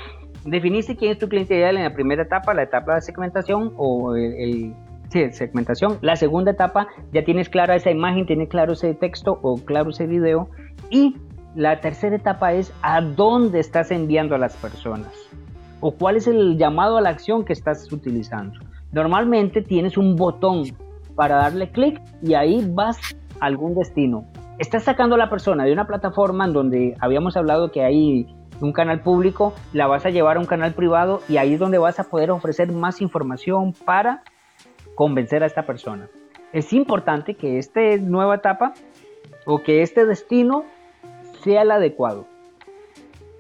definiste 0.46 0.96
quién 0.96 1.12
es 1.12 1.20
tu 1.20 1.28
cliente 1.28 1.56
ideal 1.56 1.78
en 1.78 1.84
la 1.84 1.94
primera 1.94 2.24
etapa, 2.24 2.54
la 2.54 2.64
etapa 2.64 2.96
de 2.96 3.02
segmentación 3.02 3.74
o 3.78 4.16
el, 4.16 4.74
sí, 5.10 5.32
segmentación. 5.32 5.98
La 6.02 6.16
segunda 6.16 6.52
etapa 6.52 6.88
ya 7.14 7.24
tienes 7.24 7.50
clara 7.50 7.76
esa 7.76 7.92
imagen, 7.92 8.26
tienes 8.26 8.50
claro 8.50 8.74
ese 8.74 8.94
texto 8.94 9.40
o 9.42 9.58
claro 9.58 9.90
ese 9.92 10.08
video. 10.08 10.50
Y 10.90 11.16
la 11.56 11.80
tercera 11.82 12.16
etapa 12.16 12.54
es 12.54 12.74
a 12.82 13.02
dónde 13.02 13.60
estás 13.60 13.92
enviando 13.92 14.36
a 14.36 14.38
las 14.38 14.56
personas 14.58 15.12
o 15.80 15.92
cuál 15.92 16.18
es 16.18 16.28
el 16.28 16.58
llamado 16.58 16.98
a 16.98 17.02
la 17.02 17.10
acción 17.10 17.46
que 17.46 17.54
estás 17.54 17.92
utilizando. 17.92 18.60
Normalmente 18.92 19.62
tienes 19.62 19.98
un 19.98 20.16
botón 20.16 20.64
para 21.16 21.38
darle 21.38 21.70
clic 21.72 22.02
y 22.22 22.34
ahí 22.34 22.68
vas 22.74 22.98
a 23.40 23.46
algún 23.46 23.76
destino 23.76 24.26
estás 24.60 24.84
sacando 24.84 25.16
a 25.16 25.18
la 25.18 25.30
persona 25.30 25.66
de 25.66 25.74
una 25.74 25.86
plataforma 25.86 26.46
en 26.46 26.54
donde 26.54 26.96
habíamos 27.00 27.38
hablado 27.38 27.72
que 27.72 27.84
hay 27.84 28.28
un 28.60 28.74
canal 28.74 29.02
público, 29.02 29.54
la 29.72 29.86
vas 29.86 30.06
a 30.06 30.10
llevar 30.10 30.38
a 30.38 30.40
un 30.40 30.48
canal 30.48 30.74
privado 30.74 31.22
y 31.30 31.38
ahí 31.38 31.54
es 31.54 31.60
donde 31.60 31.78
vas 31.78 32.00
a 32.00 32.06
poder 32.06 32.32
ofrecer 32.32 32.72
más 32.72 33.02
información 33.02 33.74
para 33.86 34.24
convencer 34.98 35.44
a 35.44 35.46
esta 35.46 35.66
persona. 35.66 36.10
Es 36.52 36.74
importante 36.74 37.36
que 37.36 37.60
esta 37.60 37.82
nueva 38.02 38.36
etapa 38.36 38.74
o 39.46 39.62
que 39.62 39.84
este 39.84 40.08
destino 40.08 40.66
sea 41.44 41.62
el 41.62 41.72
adecuado. 41.72 42.26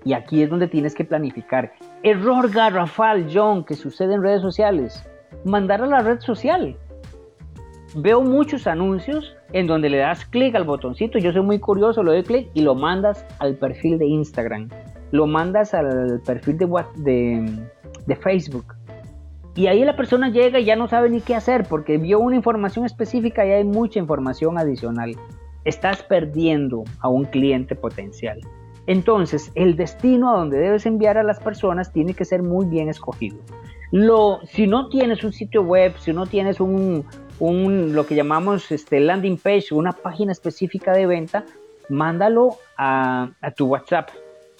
Y 0.05 0.13
aquí 0.13 0.43
es 0.43 0.51
donde 0.51 0.67
tienes 0.67 0.93
que 0.93 1.03
planificar. 1.03 1.73
Error 2.03 2.51
garrafal, 2.51 3.27
John, 3.33 3.65
que 3.65 3.73
sucede 3.73 4.13
en 4.13 4.21
redes 4.21 4.41
sociales. 4.41 5.03
Mandar 5.43 5.81
a 5.81 5.87
la 5.87 6.01
red 6.01 6.19
social 6.19 6.77
veo 7.95 8.21
muchos 8.21 8.67
anuncios 8.67 9.35
en 9.51 9.65
donde 9.65 9.89
le 9.89 9.97
das 9.97 10.25
clic 10.25 10.53
al 10.53 10.63
botoncito, 10.63 11.17
yo 11.17 11.31
soy 11.31 11.41
muy 11.41 11.59
curioso, 11.59 12.03
lo 12.03 12.11
doy 12.11 12.23
clic 12.23 12.49
y 12.53 12.61
lo 12.61 12.75
mandas 12.75 13.25
al 13.39 13.55
perfil 13.55 13.97
de 13.97 14.05
Instagram, 14.05 14.69
lo 15.11 15.25
mandas 15.25 15.73
al 15.73 16.21
perfil 16.23 16.57
de, 16.59 16.67
de, 16.97 17.59
de 18.05 18.15
Facebook. 18.17 18.76
Y 19.57 19.65
ahí 19.65 19.83
la 19.83 19.95
persona 19.95 20.29
llega 20.29 20.59
y 20.59 20.65
ya 20.65 20.75
no 20.75 20.87
sabe 20.87 21.09
ni 21.09 21.19
qué 21.19 21.33
hacer 21.33 21.65
porque 21.67 21.97
vio 21.97 22.19
una 22.19 22.35
información 22.35 22.85
específica 22.85 23.43
y 23.43 23.51
hay 23.51 23.63
mucha 23.63 23.97
información 23.97 24.59
adicional. 24.59 25.15
Estás 25.65 26.03
perdiendo 26.03 26.83
a 26.99 27.09
un 27.09 27.25
cliente 27.25 27.73
potencial. 27.75 28.39
Entonces, 28.85 29.51
el 29.55 29.75
destino 29.75 30.29
a 30.29 30.37
donde 30.37 30.59
debes 30.59 30.85
enviar 30.85 31.17
a 31.17 31.23
las 31.23 31.39
personas 31.39 31.91
tiene 31.91 32.13
que 32.13 32.23
ser 32.23 32.43
muy 32.43 32.67
bien 32.67 32.87
escogido. 32.87 33.39
Lo, 33.91 34.41
si 34.45 34.67
no 34.67 34.89
tienes 34.89 35.23
un 35.23 35.33
sitio 35.33 35.63
web, 35.63 35.95
si 35.97 36.13
no 36.13 36.27
tienes 36.27 36.59
un, 36.59 37.03
lo 37.39 38.05
que 38.05 38.13
llamamos 38.13 38.71
este, 38.71 38.99
landing 38.99 39.37
page, 39.37 39.73
una 39.73 39.91
página 39.91 40.33
específica 40.33 40.93
de 40.93 41.07
venta, 41.07 41.45
mándalo 41.89 42.57
a 42.77 43.31
tu 43.55 43.65
WhatsApp 43.65 44.09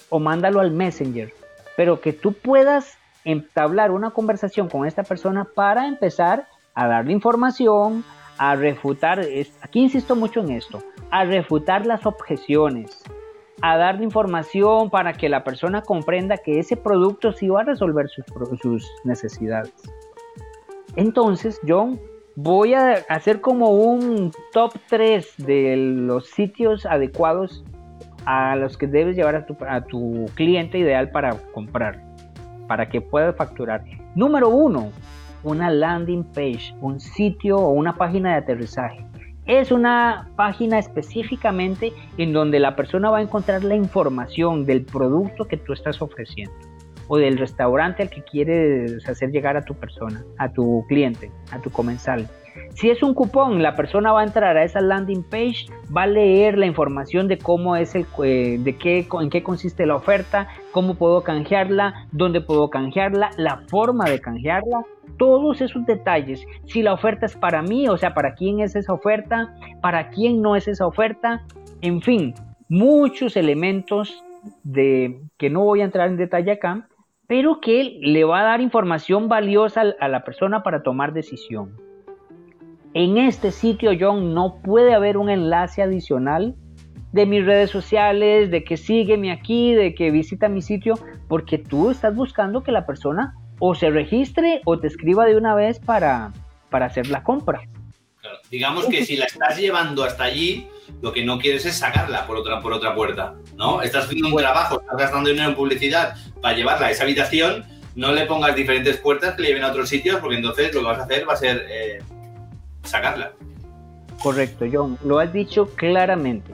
o 0.08 0.18
mándalo 0.18 0.58
al 0.58 0.72
Messenger, 0.72 1.32
pero 1.76 2.00
que 2.00 2.12
tú 2.12 2.32
puedas 2.32 2.98
entablar 3.28 3.90
una 3.90 4.10
conversación 4.10 4.70
con 4.70 4.86
esta 4.86 5.02
persona 5.02 5.44
para 5.44 5.86
empezar 5.86 6.48
a 6.74 6.86
darle 6.86 7.12
información, 7.12 8.02
a 8.38 8.56
refutar, 8.56 9.20
aquí 9.60 9.80
insisto 9.80 10.16
mucho 10.16 10.40
en 10.40 10.52
esto, 10.52 10.78
a 11.10 11.24
refutar 11.24 11.84
las 11.84 12.06
objeciones, 12.06 13.02
a 13.60 13.76
darle 13.76 14.04
información 14.04 14.88
para 14.88 15.12
que 15.12 15.28
la 15.28 15.44
persona 15.44 15.82
comprenda 15.82 16.38
que 16.38 16.58
ese 16.58 16.76
producto 16.78 17.32
sí 17.32 17.48
va 17.48 17.60
a 17.60 17.64
resolver 17.64 18.08
sus, 18.08 18.90
necesidades. 19.04 19.74
Entonces, 20.96 21.60
John, 21.68 22.00
voy 22.34 22.72
a 22.72 23.04
hacer 23.10 23.42
como 23.42 23.72
un 23.72 24.32
top 24.54 24.72
3 24.88 25.34
de 25.36 25.76
los 25.76 26.28
sitios 26.28 26.86
adecuados 26.86 27.62
a 28.24 28.56
los 28.56 28.78
que 28.78 28.86
debes 28.86 29.16
llevar 29.16 29.46
a 29.68 29.84
tu 29.84 30.26
cliente 30.34 30.78
ideal 30.78 31.10
para 31.10 31.36
comprar, 31.52 32.07
para 32.68 32.88
que 32.88 33.00
pueda 33.00 33.32
facturar. 33.32 33.82
Número 34.14 34.50
1, 34.50 34.92
una 35.42 35.70
landing 35.70 36.22
page, 36.22 36.74
un 36.80 37.00
sitio 37.00 37.56
o 37.56 37.70
una 37.70 37.96
página 37.96 38.30
de 38.30 38.36
aterrizaje. 38.36 39.04
Es 39.46 39.72
una 39.72 40.28
página 40.36 40.78
específicamente 40.78 41.92
en 42.18 42.32
donde 42.32 42.60
la 42.60 42.76
persona 42.76 43.10
va 43.10 43.18
a 43.18 43.22
encontrar 43.22 43.64
la 43.64 43.74
información 43.74 44.66
del 44.66 44.84
producto 44.84 45.46
que 45.46 45.56
tú 45.56 45.72
estás 45.72 46.00
ofreciendo 46.02 46.54
o 47.08 47.16
del 47.16 47.38
restaurante 47.38 48.02
al 48.02 48.10
que 48.10 48.22
quieres 48.22 49.08
hacer 49.08 49.30
llegar 49.30 49.56
a 49.56 49.62
tu 49.62 49.74
persona, 49.74 50.22
a 50.36 50.52
tu 50.52 50.84
cliente, 50.88 51.30
a 51.50 51.58
tu 51.58 51.70
comensal. 51.70 52.28
Si 52.74 52.90
es 52.90 53.02
un 53.02 53.14
cupón, 53.14 53.62
la 53.62 53.74
persona 53.74 54.12
va 54.12 54.20
a 54.20 54.24
entrar 54.24 54.56
a 54.56 54.64
esa 54.64 54.80
landing 54.80 55.24
page, 55.24 55.66
va 55.94 56.02
a 56.02 56.06
leer 56.06 56.56
la 56.56 56.66
información 56.66 57.26
de 57.26 57.38
cómo 57.38 57.76
es 57.76 57.94
el, 57.94 58.06
eh, 58.22 58.58
de 58.60 58.76
qué, 58.76 59.06
en 59.20 59.30
qué 59.30 59.42
consiste 59.42 59.84
la 59.86 59.96
oferta, 59.96 60.48
cómo 60.72 60.94
puedo 60.94 61.22
canjearla, 61.22 62.06
dónde 62.12 62.40
puedo 62.40 62.70
canjearla, 62.70 63.30
la 63.36 63.62
forma 63.68 64.04
de 64.04 64.20
canjearla, 64.20 64.84
todos 65.18 65.60
esos 65.60 65.84
detalles. 65.86 66.46
Si 66.66 66.82
la 66.82 66.92
oferta 66.92 67.26
es 67.26 67.36
para 67.36 67.62
mí, 67.62 67.88
o 67.88 67.96
sea, 67.96 68.14
para 68.14 68.34
quién 68.34 68.60
es 68.60 68.76
esa 68.76 68.92
oferta, 68.92 69.54
para 69.80 70.10
quién 70.10 70.40
no 70.40 70.54
es 70.54 70.68
esa 70.68 70.86
oferta, 70.86 71.42
en 71.80 72.00
fin, 72.00 72.34
muchos 72.68 73.36
elementos 73.36 74.22
de 74.62 75.20
que 75.36 75.50
no 75.50 75.64
voy 75.64 75.80
a 75.80 75.84
entrar 75.84 76.08
en 76.08 76.16
detalle 76.16 76.52
acá, 76.52 76.88
pero 77.26 77.60
que 77.60 77.98
le 78.00 78.24
va 78.24 78.40
a 78.40 78.44
dar 78.44 78.60
información 78.60 79.28
valiosa 79.28 79.82
a 80.00 80.08
la 80.08 80.24
persona 80.24 80.62
para 80.62 80.82
tomar 80.82 81.12
decisión. 81.12 81.87
En 82.94 83.18
este 83.18 83.52
sitio, 83.52 83.92
John, 83.98 84.34
no 84.34 84.60
puede 84.62 84.94
haber 84.94 85.18
un 85.18 85.28
enlace 85.28 85.82
adicional 85.82 86.54
de 87.12 87.26
mis 87.26 87.44
redes 87.44 87.70
sociales, 87.70 88.50
de 88.50 88.64
que 88.64 88.76
sígueme 88.76 89.32
aquí, 89.32 89.74
de 89.74 89.94
que 89.94 90.10
visita 90.10 90.48
mi 90.48 90.62
sitio, 90.62 90.94
porque 91.28 91.58
tú 91.58 91.90
estás 91.90 92.14
buscando 92.14 92.62
que 92.62 92.72
la 92.72 92.86
persona 92.86 93.34
o 93.58 93.74
se 93.74 93.90
registre 93.90 94.60
o 94.64 94.78
te 94.78 94.86
escriba 94.86 95.26
de 95.26 95.36
una 95.36 95.54
vez 95.54 95.78
para, 95.78 96.32
para 96.70 96.86
hacer 96.86 97.08
la 97.08 97.22
compra. 97.22 97.60
Digamos 98.50 98.86
que 98.86 99.04
si 99.04 99.16
la 99.16 99.26
estás 99.26 99.58
llevando 99.58 100.04
hasta 100.04 100.24
allí, 100.24 100.68
lo 101.02 101.12
que 101.12 101.24
no 101.24 101.38
quieres 101.38 101.66
es 101.66 101.76
sacarla 101.76 102.26
por 102.26 102.36
otra, 102.36 102.60
por 102.60 102.72
otra 102.72 102.94
puerta, 102.94 103.34
¿no? 103.56 103.82
Estás 103.82 104.06
haciendo 104.06 104.28
un 104.28 104.36
trabajo, 104.36 104.80
estás 104.80 104.96
gastando 104.96 105.30
dinero 105.30 105.50
en 105.50 105.54
publicidad 105.54 106.14
para 106.40 106.56
llevarla 106.56 106.86
a 106.86 106.90
esa 106.90 107.04
habitación, 107.04 107.64
no 107.94 108.12
le 108.12 108.26
pongas 108.26 108.54
diferentes 108.54 108.96
puertas 108.98 109.34
que 109.34 109.42
le 109.42 109.48
lleven 109.48 109.64
a 109.64 109.68
otros 109.68 109.88
sitios, 109.88 110.20
porque 110.20 110.36
entonces 110.36 110.74
lo 110.74 110.80
que 110.80 110.86
vas 110.86 110.98
a 110.98 111.02
hacer 111.02 111.28
va 111.28 111.32
a 111.34 111.36
ser 111.36 111.66
eh, 111.68 111.98
sacarla. 112.82 113.32
Correcto, 114.22 114.66
John, 114.70 114.98
lo 115.04 115.18
has 115.18 115.32
dicho 115.32 115.68
claramente. 115.76 116.52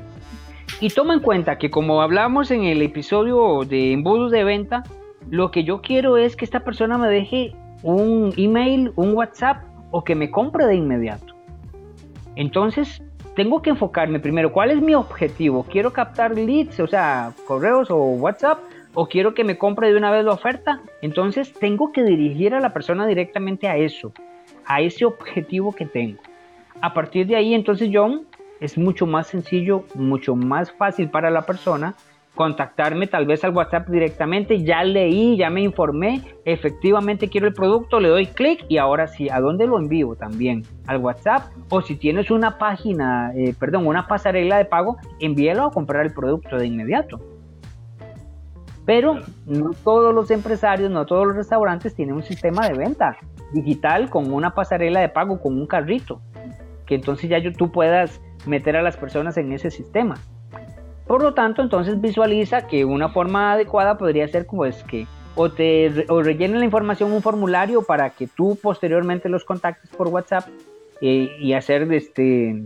Y 0.80 0.90
toma 0.90 1.14
en 1.14 1.20
cuenta 1.20 1.56
que 1.56 1.70
como 1.70 2.02
hablamos 2.02 2.50
en 2.50 2.64
el 2.64 2.82
episodio 2.82 3.60
de 3.64 3.92
embudos 3.92 4.32
de 4.32 4.44
venta, 4.44 4.82
lo 5.30 5.50
que 5.50 5.64
yo 5.64 5.80
quiero 5.80 6.16
es 6.16 6.36
que 6.36 6.44
esta 6.44 6.60
persona 6.60 6.98
me 6.98 7.08
deje 7.08 7.54
un 7.82 8.32
email, 8.36 8.92
un 8.96 9.14
WhatsApp 9.14 9.62
o 9.90 10.04
que 10.04 10.14
me 10.14 10.30
compre 10.30 10.66
de 10.66 10.74
inmediato. 10.74 11.34
Entonces, 12.36 13.02
tengo 13.36 13.62
que 13.62 13.70
enfocarme 13.70 14.20
primero, 14.20 14.52
¿cuál 14.52 14.70
es 14.70 14.80
mi 14.80 14.94
objetivo? 14.94 15.64
¿Quiero 15.64 15.92
captar 15.92 16.36
leads, 16.36 16.80
o 16.80 16.86
sea, 16.86 17.32
correos 17.46 17.90
o 17.90 17.96
WhatsApp? 17.96 18.58
¿O 18.94 19.08
quiero 19.08 19.34
que 19.34 19.42
me 19.42 19.58
compre 19.58 19.90
de 19.90 19.96
una 19.96 20.10
vez 20.10 20.24
la 20.24 20.32
oferta? 20.32 20.80
Entonces, 21.02 21.52
tengo 21.52 21.92
que 21.92 22.04
dirigir 22.04 22.54
a 22.54 22.60
la 22.60 22.72
persona 22.72 23.06
directamente 23.06 23.68
a 23.68 23.76
eso, 23.76 24.12
a 24.66 24.80
ese 24.80 25.04
objetivo 25.04 25.72
que 25.72 25.86
tengo. 25.86 26.20
A 26.80 26.92
partir 26.92 27.26
de 27.26 27.36
ahí, 27.36 27.54
entonces, 27.54 27.90
John, 27.92 28.26
es 28.60 28.78
mucho 28.78 29.06
más 29.06 29.26
sencillo, 29.26 29.84
mucho 29.94 30.36
más 30.36 30.72
fácil 30.72 31.10
para 31.10 31.30
la 31.30 31.42
persona 31.42 31.94
contactarme 32.34 33.06
tal 33.06 33.26
vez 33.26 33.44
al 33.44 33.54
WhatsApp 33.54 33.88
directamente, 33.88 34.62
ya 34.64 34.82
leí, 34.82 35.36
ya 35.36 35.50
me 35.50 35.62
informé, 35.62 36.20
efectivamente 36.44 37.28
quiero 37.28 37.46
el 37.46 37.54
producto, 37.54 38.00
le 38.00 38.08
doy 38.08 38.26
clic 38.26 38.64
y 38.68 38.78
ahora 38.78 39.06
sí, 39.06 39.28
¿a 39.30 39.40
dónde 39.40 39.66
lo 39.66 39.78
envío 39.78 40.16
también? 40.16 40.64
Al 40.86 40.98
WhatsApp 40.98 41.52
o 41.68 41.80
si 41.80 41.96
tienes 41.96 42.30
una 42.30 42.58
página, 42.58 43.32
eh, 43.36 43.54
perdón, 43.58 43.86
una 43.86 44.08
pasarela 44.08 44.58
de 44.58 44.64
pago, 44.64 44.96
envíalo 45.20 45.64
a 45.64 45.70
comprar 45.70 46.04
el 46.04 46.12
producto 46.12 46.56
de 46.56 46.66
inmediato. 46.66 47.20
Pero 48.84 49.20
no 49.46 49.70
todos 49.84 50.14
los 50.14 50.30
empresarios, 50.30 50.90
no 50.90 51.06
todos 51.06 51.26
los 51.26 51.36
restaurantes 51.36 51.94
tienen 51.94 52.16
un 52.16 52.22
sistema 52.22 52.68
de 52.68 52.74
venta 52.74 53.16
digital 53.54 54.10
con 54.10 54.32
una 54.32 54.54
pasarela 54.54 55.00
de 55.00 55.08
pago, 55.08 55.40
con 55.40 55.54
un 55.54 55.66
carrito, 55.66 56.20
que 56.84 56.94
entonces 56.94 57.30
ya 57.30 57.38
tú 57.56 57.72
puedas 57.72 58.20
meter 58.44 58.76
a 58.76 58.82
las 58.82 58.96
personas 58.96 59.36
en 59.38 59.52
ese 59.52 59.70
sistema. 59.70 60.16
Por 61.06 61.22
lo 61.22 61.34
tanto, 61.34 61.62
entonces 61.62 62.00
visualiza 62.00 62.66
que 62.66 62.84
una 62.84 63.08
forma 63.08 63.52
adecuada 63.52 63.96
podría 63.96 64.28
ser 64.28 64.46
como 64.46 64.64
es 64.64 64.82
que 64.84 65.06
o 65.36 65.50
te 65.50 66.06
o 66.08 66.22
rellenen 66.22 66.60
la 66.60 66.64
información 66.64 67.12
un 67.12 67.22
formulario 67.22 67.82
para 67.82 68.10
que 68.10 68.26
tú 68.26 68.56
posteriormente 68.60 69.28
los 69.28 69.44
contactes 69.44 69.90
por 69.90 70.08
WhatsApp 70.08 70.48
eh, 71.00 71.36
y 71.40 71.52
hacer 71.54 71.92
este 71.92 72.64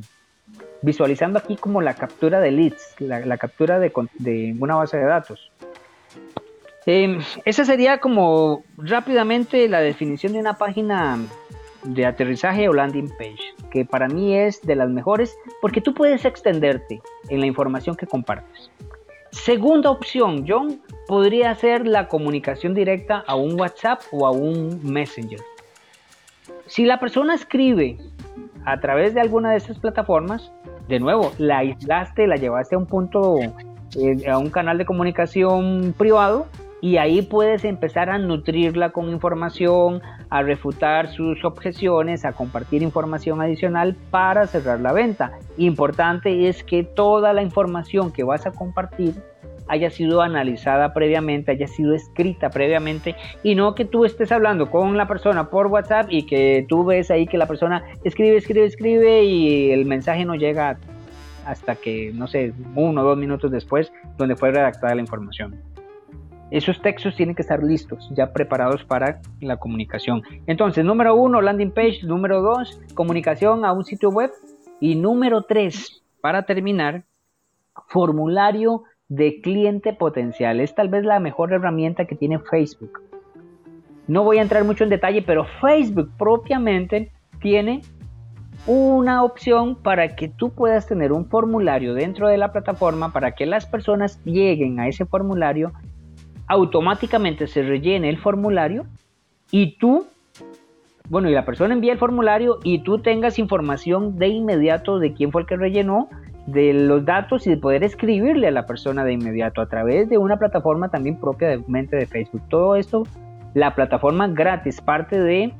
visualizando 0.82 1.38
aquí 1.38 1.56
como 1.56 1.80
la 1.80 1.94
captura 1.94 2.40
de 2.40 2.52
leads, 2.52 2.94
la, 3.00 3.36
captura 3.38 3.78
de, 3.80 3.92
de, 4.18 4.54
una 4.60 4.76
base 4.76 4.96
de 4.96 5.04
datos. 5.04 5.50
Eh, 6.90 7.18
esa 7.44 7.66
sería 7.66 7.98
como 7.98 8.62
rápidamente 8.78 9.68
la 9.68 9.82
definición 9.82 10.32
de 10.32 10.38
una 10.38 10.54
página 10.54 11.18
de 11.84 12.06
aterrizaje 12.06 12.66
o 12.66 12.72
landing 12.72 13.10
page, 13.10 13.54
que 13.70 13.84
para 13.84 14.08
mí 14.08 14.34
es 14.34 14.62
de 14.62 14.74
las 14.74 14.88
mejores 14.88 15.36
porque 15.60 15.82
tú 15.82 15.92
puedes 15.92 16.24
extenderte 16.24 17.02
en 17.28 17.40
la 17.40 17.46
información 17.46 17.94
que 17.94 18.06
compartes. 18.06 18.70
Segunda 19.32 19.90
opción, 19.90 20.46
John, 20.48 20.80
podría 21.06 21.54
ser 21.56 21.86
la 21.86 22.08
comunicación 22.08 22.72
directa 22.72 23.22
a 23.26 23.34
un 23.34 23.60
WhatsApp 23.60 24.00
o 24.10 24.26
a 24.26 24.30
un 24.30 24.80
Messenger. 24.82 25.40
Si 26.64 26.86
la 26.86 26.98
persona 26.98 27.34
escribe 27.34 27.98
a 28.64 28.80
través 28.80 29.12
de 29.12 29.20
alguna 29.20 29.50
de 29.50 29.58
estas 29.58 29.78
plataformas, 29.78 30.50
de 30.88 31.00
nuevo, 31.00 31.32
la 31.36 31.58
aislaste, 31.58 32.26
la 32.26 32.36
llevaste 32.36 32.76
a 32.76 32.78
un 32.78 32.86
punto, 32.86 33.36
eh, 33.94 34.26
a 34.26 34.38
un 34.38 34.48
canal 34.48 34.78
de 34.78 34.86
comunicación 34.86 35.94
privado, 35.98 36.46
y 36.80 36.96
ahí 36.96 37.22
puedes 37.22 37.64
empezar 37.64 38.10
a 38.10 38.18
nutrirla 38.18 38.90
con 38.90 39.10
información, 39.10 40.00
a 40.30 40.42
refutar 40.42 41.08
sus 41.08 41.44
objeciones, 41.44 42.24
a 42.24 42.32
compartir 42.32 42.82
información 42.82 43.40
adicional 43.40 43.96
para 44.10 44.46
cerrar 44.46 44.80
la 44.80 44.92
venta. 44.92 45.32
Importante 45.56 46.48
es 46.48 46.62
que 46.62 46.84
toda 46.84 47.32
la 47.32 47.42
información 47.42 48.12
que 48.12 48.24
vas 48.24 48.46
a 48.46 48.52
compartir 48.52 49.14
haya 49.68 49.90
sido 49.90 50.22
analizada 50.22 50.94
previamente, 50.94 51.52
haya 51.52 51.66
sido 51.66 51.94
escrita 51.94 52.48
previamente 52.50 53.14
y 53.42 53.54
no 53.54 53.74
que 53.74 53.84
tú 53.84 54.04
estés 54.04 54.32
hablando 54.32 54.70
con 54.70 54.96
la 54.96 55.06
persona 55.06 55.50
por 55.50 55.66
WhatsApp 55.66 56.06
y 56.08 56.24
que 56.24 56.64
tú 56.68 56.84
ves 56.84 57.10
ahí 57.10 57.26
que 57.26 57.36
la 57.36 57.46
persona 57.46 57.84
escribe, 58.02 58.36
escribe, 58.36 58.64
escribe 58.64 59.24
y 59.24 59.70
el 59.70 59.84
mensaje 59.84 60.24
no 60.24 60.36
llega 60.36 60.78
hasta 61.44 61.76
que, 61.76 62.12
no 62.14 62.26
sé, 62.26 62.52
uno 62.74 63.00
o 63.00 63.04
dos 63.04 63.16
minutos 63.16 63.50
después, 63.50 63.90
donde 64.18 64.36
fue 64.36 64.50
redactada 64.50 64.94
la 64.94 65.00
información. 65.00 65.56
Esos 66.50 66.80
textos 66.80 67.14
tienen 67.16 67.34
que 67.34 67.42
estar 67.42 67.62
listos, 67.62 68.10
ya 68.14 68.32
preparados 68.32 68.84
para 68.84 69.20
la 69.40 69.58
comunicación. 69.58 70.22
Entonces, 70.46 70.84
número 70.84 71.14
uno, 71.14 71.42
landing 71.42 71.72
page. 71.72 72.00
Número 72.04 72.40
dos, 72.40 72.80
comunicación 72.94 73.64
a 73.64 73.72
un 73.72 73.84
sitio 73.84 74.10
web. 74.10 74.30
Y 74.80 74.94
número 74.94 75.42
tres, 75.42 76.02
para 76.20 76.44
terminar, 76.44 77.04
formulario 77.88 78.84
de 79.08 79.40
cliente 79.40 79.92
potencial. 79.92 80.60
Es 80.60 80.74
tal 80.74 80.88
vez 80.88 81.04
la 81.04 81.20
mejor 81.20 81.52
herramienta 81.52 82.06
que 82.06 82.14
tiene 82.14 82.38
Facebook. 82.38 83.02
No 84.06 84.24
voy 84.24 84.38
a 84.38 84.42
entrar 84.42 84.64
mucho 84.64 84.84
en 84.84 84.90
detalle, 84.90 85.22
pero 85.22 85.46
Facebook 85.60 86.10
propiamente 86.16 87.12
tiene 87.40 87.82
una 88.66 89.22
opción 89.22 89.76
para 89.76 90.16
que 90.16 90.28
tú 90.28 90.50
puedas 90.50 90.86
tener 90.86 91.12
un 91.12 91.26
formulario 91.26 91.94
dentro 91.94 92.28
de 92.28 92.38
la 92.38 92.52
plataforma 92.52 93.12
para 93.12 93.32
que 93.32 93.46
las 93.46 93.66
personas 93.66 94.22
lleguen 94.24 94.80
a 94.80 94.88
ese 94.88 95.06
formulario 95.06 95.72
automáticamente 96.48 97.46
se 97.46 97.62
rellene 97.62 98.08
el 98.08 98.18
formulario 98.18 98.86
y 99.50 99.76
tú, 99.78 100.06
bueno, 101.08 101.28
y 101.28 101.34
la 101.34 101.44
persona 101.44 101.74
envía 101.74 101.92
el 101.92 101.98
formulario 101.98 102.58
y 102.64 102.80
tú 102.80 102.98
tengas 102.98 103.38
información 103.38 104.18
de 104.18 104.28
inmediato 104.28 104.98
de 104.98 105.12
quién 105.12 105.30
fue 105.30 105.42
el 105.42 105.46
que 105.46 105.56
rellenó, 105.56 106.08
de 106.46 106.72
los 106.72 107.04
datos 107.04 107.46
y 107.46 107.50
de 107.50 107.58
poder 107.58 107.84
escribirle 107.84 108.48
a 108.48 108.50
la 108.50 108.64
persona 108.64 109.04
de 109.04 109.12
inmediato 109.12 109.60
a 109.60 109.66
través 109.66 110.08
de 110.08 110.16
una 110.16 110.38
plataforma 110.38 110.88
también 110.88 111.20
propia 111.20 111.48
de 111.48 111.62
mente 111.68 111.96
de 111.96 112.06
Facebook. 112.06 112.40
Todo 112.48 112.74
esto, 112.74 113.06
la 113.52 113.74
plataforma 113.74 114.28
gratis, 114.28 114.80
parte 114.80 115.20
de 115.20 115.52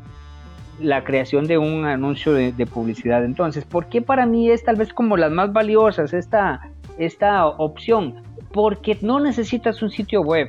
la 0.81 1.05
creación 1.05 1.47
de 1.47 1.59
un 1.59 1.85
anuncio 1.85 2.33
de, 2.33 2.67
publicidad. 2.67 3.25
Entonces, 3.25 3.65
¿por 3.65 3.87
qué 3.87 4.01
para 4.01 4.25
mí 4.25 4.51
es 4.51 4.65
tal 4.65 4.77
vez 4.77 4.93
como 4.95 5.19
las 5.19 5.31
más 5.31 5.53
valiosas 5.53 6.15
esta, 6.15 6.71
esta 6.97 7.47
opción? 7.47 8.23
Porque 8.53 8.97
no 9.03 9.21
necesitas 9.21 9.83
un 9.83 9.91
sitio 9.91 10.23
web, 10.23 10.49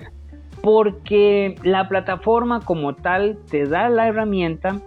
porque 0.61 1.55
la 1.63 1.87
plataforma 1.87 2.61
como 2.61 2.95
tal 2.95 3.37
te 3.49 3.65
da 3.65 3.89
la 3.89 4.07
herramienta, 4.07 4.79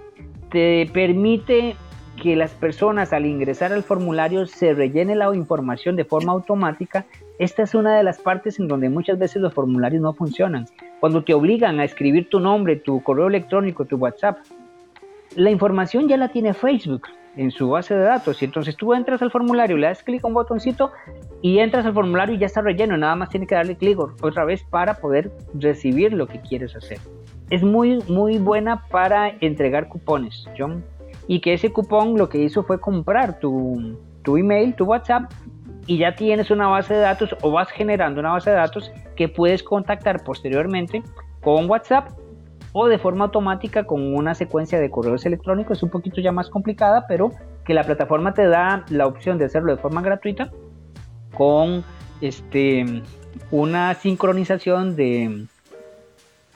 te 0.50 0.88
permite 0.92 1.76
que 2.22 2.36
las 2.36 2.52
personas 2.52 3.12
al 3.12 3.26
ingresar 3.26 3.72
al 3.72 3.82
formulario 3.82 4.46
se 4.46 4.74
rellene 4.74 5.16
la 5.16 5.34
información 5.34 5.96
de 5.96 6.04
forma 6.04 6.32
automática. 6.32 7.06
Esta 7.38 7.62
es 7.62 7.74
una 7.74 7.96
de 7.96 8.02
las 8.02 8.20
partes 8.20 8.60
en 8.60 8.68
donde 8.68 8.88
muchas 8.90 9.18
veces 9.18 9.40
los 9.42 9.54
formularios 9.54 10.02
no 10.02 10.12
funcionan. 10.12 10.66
Cuando 11.00 11.24
te 11.24 11.34
obligan 11.34 11.80
a 11.80 11.84
escribir 11.84 12.28
tu 12.28 12.38
nombre, 12.38 12.76
tu 12.76 13.02
correo 13.02 13.26
electrónico, 13.26 13.86
tu 13.86 13.96
WhatsApp, 13.96 14.38
la 15.34 15.50
información 15.50 16.08
ya 16.08 16.16
la 16.16 16.28
tiene 16.28 16.54
Facebook 16.54 17.08
en 17.36 17.50
su 17.50 17.68
base 17.70 17.94
de 17.94 18.02
datos. 18.02 18.42
Y 18.42 18.44
entonces 18.44 18.76
tú 18.76 18.94
entras 18.94 19.22
al 19.22 19.30
formulario, 19.30 19.76
le 19.76 19.86
das 19.86 20.02
clic 20.02 20.24
a 20.24 20.28
un 20.28 20.34
botoncito 20.34 20.92
y 21.40 21.58
entras 21.58 21.86
al 21.86 21.94
formulario 21.94 22.34
y 22.34 22.38
ya 22.38 22.46
está 22.46 22.60
relleno. 22.60 22.96
Nada 22.96 23.16
más 23.16 23.28
tiene 23.28 23.46
que 23.46 23.54
darle 23.54 23.76
clic 23.76 23.98
otra 23.98 24.44
vez 24.44 24.62
para 24.64 24.94
poder 24.94 25.32
recibir 25.54 26.12
lo 26.12 26.26
que 26.26 26.40
quieres 26.40 26.76
hacer. 26.76 26.98
Es 27.50 27.62
muy, 27.62 28.02
muy 28.08 28.38
buena 28.38 28.86
para 28.88 29.28
entregar 29.40 29.88
cupones, 29.88 30.46
John. 30.56 30.84
Y 31.26 31.40
que 31.40 31.54
ese 31.54 31.72
cupón 31.72 32.16
lo 32.18 32.28
que 32.28 32.38
hizo 32.38 32.62
fue 32.62 32.80
comprar 32.80 33.38
tu, 33.38 33.96
tu 34.22 34.36
email, 34.36 34.74
tu 34.74 34.84
WhatsApp, 34.84 35.30
y 35.86 35.98
ya 35.98 36.14
tienes 36.14 36.50
una 36.50 36.68
base 36.68 36.94
de 36.94 37.00
datos 37.00 37.36
o 37.42 37.50
vas 37.50 37.68
generando 37.70 38.20
una 38.20 38.32
base 38.32 38.50
de 38.50 38.56
datos 38.56 38.92
que 39.16 39.28
puedes 39.28 39.62
contactar 39.62 40.22
posteriormente 40.22 41.02
con 41.40 41.68
WhatsApp 41.68 42.10
o 42.72 42.86
de 42.86 42.98
forma 42.98 43.24
automática 43.24 43.84
con 43.84 44.14
una 44.14 44.34
secuencia 44.34 44.80
de 44.80 44.90
correos 44.90 45.26
electrónicos. 45.26 45.78
Es 45.78 45.82
un 45.82 45.90
poquito 45.90 46.20
ya 46.20 46.32
más 46.32 46.48
complicada, 46.48 47.06
pero 47.06 47.32
que 47.64 47.74
la 47.74 47.84
plataforma 47.84 48.34
te 48.34 48.46
da 48.46 48.84
la 48.88 49.06
opción 49.06 49.38
de 49.38 49.44
hacerlo 49.44 49.74
de 49.76 49.80
forma 49.80 50.02
gratuita 50.02 50.50
con 51.34 51.84
este 52.20 53.02
una 53.50 53.94
sincronización 53.94 54.96
de 54.96 55.46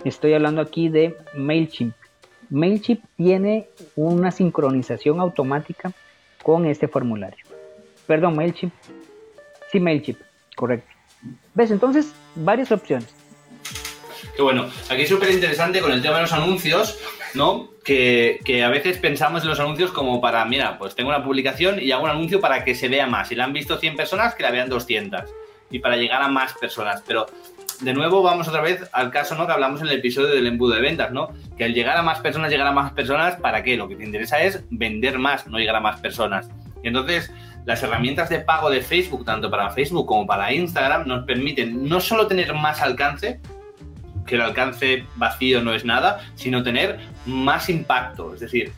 estoy 0.05 0.35
hablando 0.35 0.61
aquí 0.61 0.89
de 0.89 1.17
Mailchimp. 1.35 1.95
Mailchimp 2.51 3.03
tiene 3.17 3.69
una 3.97 4.31
sincronización 4.31 5.21
automática 5.21 5.93
con 6.43 6.67
este 6.67 6.89
formulario. 6.89 7.45
Perdón, 8.07 8.37
Mailchimp. 8.37 8.73
Sí, 9.73 9.81
Mailchimp, 9.81 10.19
correcto. 10.55 10.89
¿Ves? 11.55 11.71
Entonces, 11.71 12.15
varias 12.37 12.71
opciones. 12.71 13.13
Que 14.37 14.43
bueno, 14.43 14.69
aquí 14.91 15.03
es 15.03 15.09
súper 15.09 15.31
interesante 15.31 15.81
con 15.81 15.91
el 15.93 16.03
tema 16.03 16.17
de 16.17 16.23
los 16.23 16.33
anuncios, 16.33 16.99
¿no? 17.35 17.71
Que, 17.83 18.63
a 18.65 18.69
veces 18.69 18.99
pensamos 18.99 19.43
en 19.43 19.49
los 19.49 19.61
anuncios 19.61 19.93
como 19.93 20.21
para, 20.21 20.45
mira, 20.45 20.79
pues 20.79 20.95
tengo 20.95 21.09
una 21.09 21.25
publicación 21.25 21.81
y 21.81 21.91
hago 21.93 22.05
un 22.05 22.11
anuncio 22.11 22.41
para 22.41 22.63
que 22.65 22.75
se 22.75 22.89
vea 22.89 23.07
más. 23.07 23.29
Si 23.29 23.35
la 23.35 23.45
han 23.45 23.53
visto 23.53 23.79
100 23.79 23.97
personas, 23.97 24.35
que 24.35 24.43
la 24.43 24.51
vean 24.51 24.69
200. 24.69 25.23
Y 25.71 25.79
para 25.79 25.97
llegar 25.97 26.21
a 26.23 26.29
más 26.29 26.53
personas. 26.55 27.03
Pero 27.07 27.27
de 27.81 27.95
nuevo 27.95 28.23
vamos 28.23 28.49
otra 28.49 28.61
vez 28.61 28.89
al 28.93 29.11
caso 29.11 29.35
¿no? 29.37 29.47
que 29.47 29.53
hablamos 29.53 29.81
en 29.81 29.89
el 29.89 29.99
episodio 29.99 30.29
del 30.29 30.47
embudo 30.47 30.75
de 30.75 30.81
ventas, 30.81 31.13
¿no? 31.13 31.31
Que 31.57 31.65
al 31.65 31.75
llegar 31.75 31.97
a 31.97 32.03
más 32.03 32.21
personas, 32.21 32.51
llegar 32.51 32.67
a 32.67 32.73
más 32.73 32.93
personas, 32.93 33.37
¿para 33.37 33.63
qué? 33.63 33.77
Lo 33.77 33.89
que 33.89 33.97
te 33.97 34.05
interesa 34.05 34.43
es 34.43 34.65
vender 34.71 35.19
más, 35.19 35.47
no 35.47 35.59
llegar 35.59 35.77
a 35.77 35.81
más 35.81 36.01
personas. 36.01 36.49
Y 36.83 36.89
entonces, 36.89 37.33
las 37.65 37.83
herramientas 37.83 38.29
de 38.29 38.41
pago 38.41 38.71
de 38.71 38.81
Facebook, 38.81 39.25
tanto 39.25 39.51
para 39.51 39.71
Facebook 39.71 40.07
como 40.07 40.27
para 40.27 40.53
Instagram, 40.53 41.07
nos 41.07 41.25
permiten 41.25 41.89
no 41.89 42.01
solo 42.01 42.27
tener 42.27 42.55
más 42.55 42.81
alcance, 42.81 43.41
que 44.27 44.35
el 44.35 44.43
alcance 44.43 45.07
vacío 45.17 45.63
no 45.63 45.73
es 45.75 45.85
nada, 45.85 46.21
sino 46.35 46.63
tener 46.63 46.99
más 47.25 47.69
impacto. 47.69 48.35
Es 48.35 48.41
decir, 48.41 48.73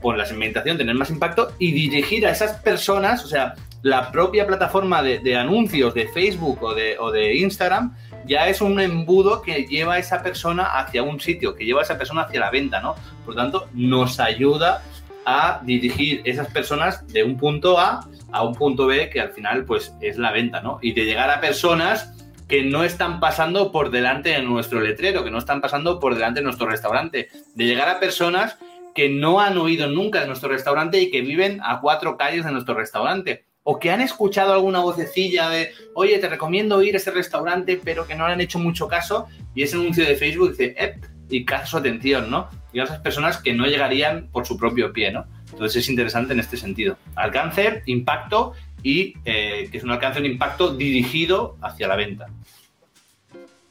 por 0.00 0.16
la 0.16 0.26
segmentación 0.26 0.76
tener 0.76 0.94
más 0.94 1.10
impacto 1.10 1.52
y 1.58 1.72
dirigir 1.72 2.26
a 2.26 2.30
esas 2.30 2.58
personas, 2.60 3.24
o 3.24 3.28
sea, 3.28 3.54
la 3.82 4.12
propia 4.12 4.46
plataforma 4.46 5.02
de, 5.02 5.36
anuncios 5.36 5.94
de 5.94 6.06
Facebook 6.08 6.62
o 6.62 6.74
de, 6.74 6.98
o 6.98 7.10
de 7.10 7.36
Instagram 7.36 7.96
ya 8.26 8.46
es 8.48 8.60
un 8.60 8.78
embudo 8.78 9.40
que 9.40 9.64
lleva 9.64 9.94
a 9.94 9.98
esa 9.98 10.22
persona 10.22 10.78
hacia 10.78 11.02
un 11.02 11.18
sitio, 11.18 11.54
que 11.54 11.64
lleva 11.64 11.80
a 11.80 11.84
esa 11.84 11.96
persona 11.96 12.22
hacia 12.22 12.40
la 12.40 12.50
venta, 12.50 12.80
¿no? 12.80 12.94
Por 13.24 13.34
lo 13.34 13.40
tanto, 13.40 13.68
nos 13.72 14.20
ayuda 14.20 14.82
a 15.24 15.60
dirigir 15.64 16.20
esas 16.24 16.48
personas 16.48 17.06
de 17.08 17.24
un 17.24 17.36
punto 17.36 17.78
A 17.78 18.06
a 18.32 18.42
un 18.42 18.54
punto 18.54 18.86
B 18.86 19.10
que 19.10 19.20
al 19.20 19.30
final 19.30 19.64
pues 19.64 19.94
es 20.00 20.18
la 20.18 20.32
venta, 20.32 20.60
¿no? 20.60 20.78
Y 20.82 20.92
de 20.92 21.04
llegar 21.04 21.30
a 21.30 21.40
personas 21.40 22.19
que 22.50 22.64
no 22.64 22.82
están 22.82 23.20
pasando 23.20 23.70
por 23.70 23.92
delante 23.92 24.30
de 24.30 24.42
nuestro 24.42 24.80
letrero, 24.80 25.22
que 25.22 25.30
no 25.30 25.38
están 25.38 25.60
pasando 25.60 26.00
por 26.00 26.14
delante 26.14 26.40
de 26.40 26.44
nuestro 26.44 26.66
restaurante, 26.66 27.28
de 27.54 27.64
llegar 27.64 27.88
a 27.88 28.00
personas 28.00 28.58
que 28.92 29.08
no 29.08 29.40
han 29.40 29.56
oído 29.56 29.86
nunca 29.86 30.20
de 30.20 30.26
nuestro 30.26 30.48
restaurante 30.48 31.00
y 31.00 31.12
que 31.12 31.20
viven 31.20 31.60
a 31.62 31.80
cuatro 31.80 32.16
calles 32.16 32.44
de 32.44 32.50
nuestro 32.50 32.74
restaurante, 32.74 33.44
o 33.62 33.78
que 33.78 33.92
han 33.92 34.00
escuchado 34.00 34.52
alguna 34.52 34.80
vocecilla 34.80 35.48
de, 35.48 35.70
oye, 35.94 36.18
te 36.18 36.28
recomiendo 36.28 36.82
ir 36.82 36.94
a 36.94 36.96
ese 36.96 37.12
restaurante, 37.12 37.80
pero 37.84 38.04
que 38.04 38.16
no 38.16 38.26
le 38.26 38.32
han 38.32 38.40
hecho 38.40 38.58
mucho 38.58 38.88
caso, 38.88 39.28
y 39.54 39.62
ese 39.62 39.76
anuncio 39.76 40.04
de 40.04 40.16
Facebook 40.16 40.50
dice, 40.50 40.74
¡ep! 40.76 41.04
y 41.28 41.44
caza 41.44 41.66
su 41.66 41.76
atención, 41.76 42.32
¿no? 42.32 42.48
Y 42.72 42.80
a 42.80 42.84
esas 42.84 42.98
personas 42.98 43.38
que 43.38 43.54
no 43.54 43.66
llegarían 43.66 44.28
por 44.32 44.44
su 44.44 44.58
propio 44.58 44.92
pie, 44.92 45.12
¿no? 45.12 45.24
Entonces 45.52 45.84
es 45.84 45.88
interesante 45.88 46.32
en 46.32 46.40
este 46.40 46.56
sentido. 46.56 46.96
Alcance, 47.14 47.82
impacto 47.86 48.54
y 48.82 49.14
eh, 49.24 49.68
que 49.70 49.78
es 49.78 49.84
un 49.84 49.90
alcance, 49.90 50.20
un 50.20 50.26
impacto 50.26 50.74
dirigido 50.74 51.56
hacia 51.60 51.88
la 51.88 51.96
venta. 51.96 52.26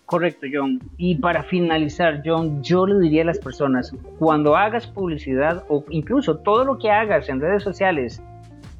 Correcto, 0.10 0.48
John. 0.52 0.80
Y 0.98 1.16
para 1.16 1.44
finalizar, 1.44 2.24
John, 2.26 2.64
yo 2.64 2.88
le 2.88 3.00
diría 3.00 3.22
a 3.22 3.26
las 3.26 3.38
personas, 3.38 3.94
cuando 4.18 4.56
hagas 4.56 4.88
publicidad 4.88 5.64
o 5.70 5.86
incluso 5.92 6.38
todo 6.38 6.66
lo 6.66 6.80
que 6.80 6.90
hagas 6.90 7.30
en 7.30 7.40
redes 7.40 7.62
sociales 7.62 8.20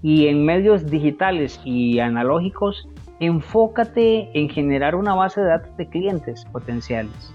y 0.02 0.26
en 0.26 0.44
medios 0.44 0.90
digitales 0.90 1.62
y 1.64 2.00
analógicos, 2.00 2.88
enfócate 3.20 4.32
en 4.34 4.50
generar 4.50 4.96
una 4.96 5.14
base 5.14 5.42
de 5.42 5.48
datos 5.48 5.78
de 5.78 5.88
clientes 5.88 6.46
potenciales. 6.46 7.32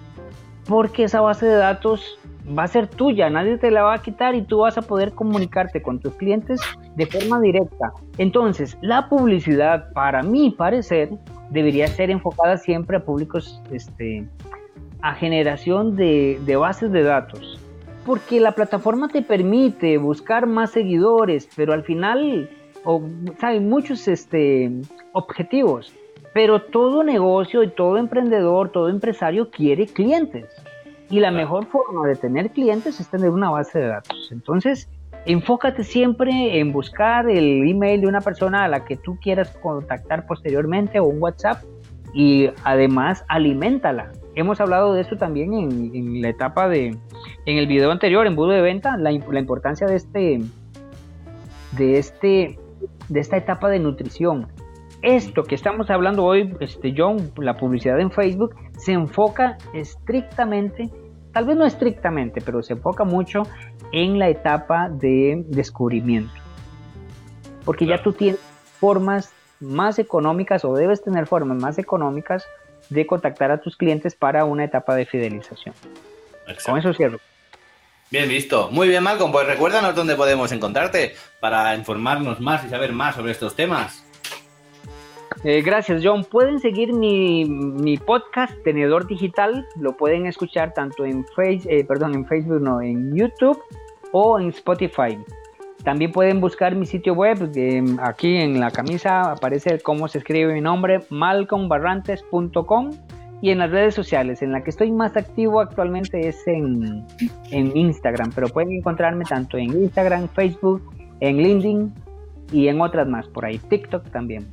Porque 0.67 1.05
esa 1.05 1.21
base 1.21 1.47
de 1.47 1.55
datos 1.57 2.19
va 2.47 2.65
a 2.65 2.69
ser 2.69 2.87
tuya, 2.87 3.31
nadie 3.31 3.57
te 3.57 3.71
la 3.71 3.83
va 3.83 3.95
a 3.95 4.03
quitar 4.03 4.35
y 4.35 4.43
tú 4.43 4.59
vas 4.59 4.77
a 4.77 4.83
poder 4.83 5.13
comunicarte 5.13 5.81
con 5.83 5.99
tus 5.99 6.15
clientes 6.15 6.61
de 6.95 7.07
forma 7.07 7.41
directa. 7.41 7.93
Entonces, 8.19 8.77
la 8.83 9.09
publicidad, 9.09 9.93
para 9.93 10.23
mi 10.23 10.51
parecer, 10.51 11.11
debería 11.51 11.87
ser 11.87 12.11
enfocada 12.11 12.57
siempre 12.59 12.99
a 12.99 13.05
públicos, 13.05 13.63
este, 13.73 14.27
a 15.01 15.15
generación 15.15 15.97
de, 15.97 16.57
bases 16.59 16.93
de 16.93 17.03
datos. 17.03 17.61
Porque 18.05 18.41
la 18.41 18.53
plataforma 18.53 19.09
te 19.09 19.23
permite 19.23 19.97
buscar 19.97 20.47
más 20.47 20.73
seguidores, 20.73 21.49
pero 21.57 21.73
al 21.73 21.85
final, 21.85 22.51
hay 23.41 23.61
muchos 23.61 24.07
este, 24.09 24.71
objetivos. 25.13 25.95
Pero 26.35 26.61
todo 26.61 27.05
negocio 27.05 27.63
y 27.63 27.69
todo 27.69 27.97
emprendedor, 27.97 28.71
todo 28.71 28.89
empresario 28.89 29.51
quiere 29.51 29.87
clientes. 29.87 30.47
Y 31.11 31.21
la 31.21 31.31
mejor 31.31 31.67
forma 31.67 32.07
de 32.07 32.17
tener 32.17 32.51
clientes 32.51 32.99
es 33.01 33.09
tener 33.09 33.31
una 33.31 33.51
base 33.51 33.79
de 33.79 33.89
datos. 33.89 34.31
Entonces, 34.33 34.89
enfócate 35.27 35.85
siempre 35.85 36.59
en 36.59 36.73
buscar 36.73 37.29
el 37.29 37.69
email 37.69 38.01
de 38.01 38.07
una 38.07 38.21
persona 38.21 38.65
a 38.65 38.69
la 38.69 38.85
que 38.85 38.97
tú 38.97 39.19
quieras 39.21 39.57
contactar 39.63 40.27
posteriormente 40.27 41.01
o 41.01 41.05
un 41.05 41.23
WhatsApp 41.23 41.63
y 42.15 42.51
además 42.63 43.25
aliméntala. 43.29 44.13
Hemos 44.37 44.61
hablado 44.61 44.95
de 44.95 45.03
eso 45.03 45.17
también 45.17 45.53
en, 45.53 46.23
la 46.23 46.29
etapa 46.29 46.69
de, 46.69 46.97
en 47.47 47.59
el 47.59 47.67
video 47.67 47.91
anterior, 47.91 48.27
en 48.27 48.35
Budo 48.35 48.51
de 48.51 48.63
Venta, 48.63 48.97
la, 48.97 49.11
la, 49.11 49.41
importancia 49.41 49.87
de 49.87 49.97
este, 49.97 50.41
de 51.73 51.99
este, 51.99 52.59
de 53.09 53.21
esta 53.21 53.37
etapa 53.37 53.69
de 53.69 53.79
nutrición. 53.79 54.49
Esto 55.05 55.45
que 55.45 55.55
estamos 55.55 55.91
hablando 55.91 56.25
hoy, 56.25 56.57
este 56.61 56.95
John, 56.97 57.31
la 57.37 57.59
publicidad 57.59 58.01
en 58.01 58.11
Facebook, 58.11 58.55
se 58.79 58.93
enfoca 58.93 59.59
estrictamente, 59.75 60.89
tal 61.31 61.45
vez 61.45 61.59
no 61.59 61.67
estrictamente, 61.67 62.41
pero 62.41 62.63
se 62.63 62.73
enfoca 62.73 63.05
mucho 63.05 63.43
en 63.93 64.19
la 64.19 64.31
etapa 64.31 64.89
de 64.89 65.45
descubrimiento. 65.49 66.33
Porque 67.67 67.85
ya 67.85 68.03
tú 68.03 68.15
tienes 68.15 68.41
formas 68.81 69.31
más 69.61 69.99
económicas 69.99 70.65
o 70.65 70.73
debes 70.75 71.05
tener 71.05 71.27
formas 71.27 71.59
más 71.59 71.79
económicas 71.79 72.47
de 72.89 73.07
contactar 73.07 73.51
a 73.51 73.61
tus 73.61 73.77
clientes 73.77 74.15
para 74.15 74.47
una 74.47 74.65
etapa 74.65 74.95
de 74.95 75.05
fidelización. 75.05 75.75
Con 76.65 76.79
eso 76.79 76.95
cierro. 76.95 77.19
Bien 78.11 78.27
visto. 78.27 78.71
Muy 78.71 78.89
bien, 78.89 79.03
Malcolm. 79.03 79.33
Pues 79.33 79.47
recuérdanos 79.47 79.95
dónde 79.95 80.17
podemos 80.17 80.51
encontrarte 80.51 81.15
para 81.41 81.75
informarnos 81.75 82.41
más 82.41 82.65
y 82.65 82.71
saber 82.71 82.95
más 82.95 83.17
sobre 83.17 83.33
estos 83.33 83.55
temas. 83.55 84.04
Eh, 85.45 85.61
gracias, 85.61 86.01
John. 86.03 86.25
Pueden 86.25 86.59
seguir 86.59 86.95
mi, 86.95 87.99
podcast 87.99 88.55
Tenedor 88.65 89.07
Digital. 89.07 89.67
Lo 89.79 89.95
pueden 89.95 90.25
escuchar 90.27 90.73
tanto 90.73 91.05
en, 91.05 91.23
face, 91.37 91.61
eh, 91.69 91.85
perdón, 91.85 92.15
en 92.15 92.25
Facebook, 92.25 92.63
no, 92.63 92.81
en 92.81 93.15
YouTube 93.15 93.61
o 94.13 94.41
en 94.41 94.49
Spotify. 94.49 95.19
También 95.83 96.13
pueden 96.13 96.41
buscar 96.41 96.75
mi 96.75 96.87
sitio 96.87 97.13
web. 97.13 97.51
aquí 98.03 98.37
en 98.37 98.59
la 98.59 98.71
camisa 98.71 99.33
aparece 99.33 99.79
cómo 99.81 100.09
se 100.09 100.19
escribe 100.19 100.55
mi 100.55 100.63
nombre, 100.63 101.01
malcolmbarrantes.com. 101.11 102.91
Y 103.43 103.51
en 103.51 103.59
las 103.59 103.71
redes 103.71 103.95
sociales, 103.95 104.41
en 104.41 104.53
la 104.53 104.65
que 104.65 104.71
estoy 104.71 104.91
más 104.91 105.15
activo 105.15 105.61
actualmente 105.61 106.27
es 106.27 106.47
en, 106.47 107.05
en 107.51 107.77
Instagram. 107.77 108.33
Pero 108.35 108.49
pueden 108.49 108.73
encontrarme 108.73 109.25
tanto 109.25 109.59
en 109.59 109.69
Instagram, 109.69 110.29
Facebook, 110.29 110.83
en 111.21 111.37
LinkedIn 111.37 111.93
y 112.51 112.69
en 112.69 112.81
otras 112.81 113.07
más 113.07 113.29
por 113.29 113.45
ahí. 113.45 113.59
TikTok 113.59 114.11
también. 114.11 114.47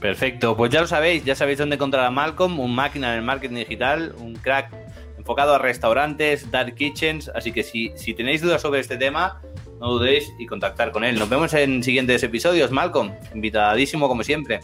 Perfecto, 0.00 0.56
pues 0.56 0.70
ya 0.70 0.80
lo 0.80 0.86
sabéis, 0.86 1.24
ya 1.24 1.34
sabéis 1.34 1.58
dónde 1.58 1.76
encontrar 1.76 2.06
a 2.06 2.10
Malcolm, 2.10 2.58
un 2.58 2.74
máquina 2.74 3.12
en 3.12 3.18
el 3.18 3.24
marketing 3.24 3.56
digital, 3.56 4.14
un 4.18 4.34
crack 4.34 4.72
enfocado 5.18 5.54
a 5.54 5.58
restaurantes, 5.58 6.50
dark 6.50 6.74
kitchens, 6.74 7.30
así 7.34 7.52
que 7.52 7.62
si, 7.62 7.92
si 7.96 8.14
tenéis 8.14 8.40
dudas 8.40 8.62
sobre 8.62 8.80
este 8.80 8.96
tema, 8.96 9.42
no 9.78 9.92
dudéis 9.92 10.32
y 10.38 10.46
contactar 10.46 10.90
con 10.90 11.04
él. 11.04 11.18
Nos 11.18 11.28
vemos 11.28 11.52
en 11.52 11.82
siguientes 11.82 12.22
episodios, 12.22 12.70
Malcolm, 12.70 13.12
invitadísimo 13.34 14.08
como 14.08 14.22
siempre. 14.22 14.60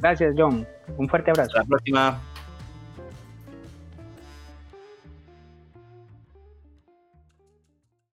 Gracias, 0.00 0.34
John. 0.36 0.66
Un 0.96 1.08
fuerte 1.08 1.30
abrazo. 1.30 1.50
Hasta 1.50 1.60
la 1.60 1.66
próxima. 1.66 2.20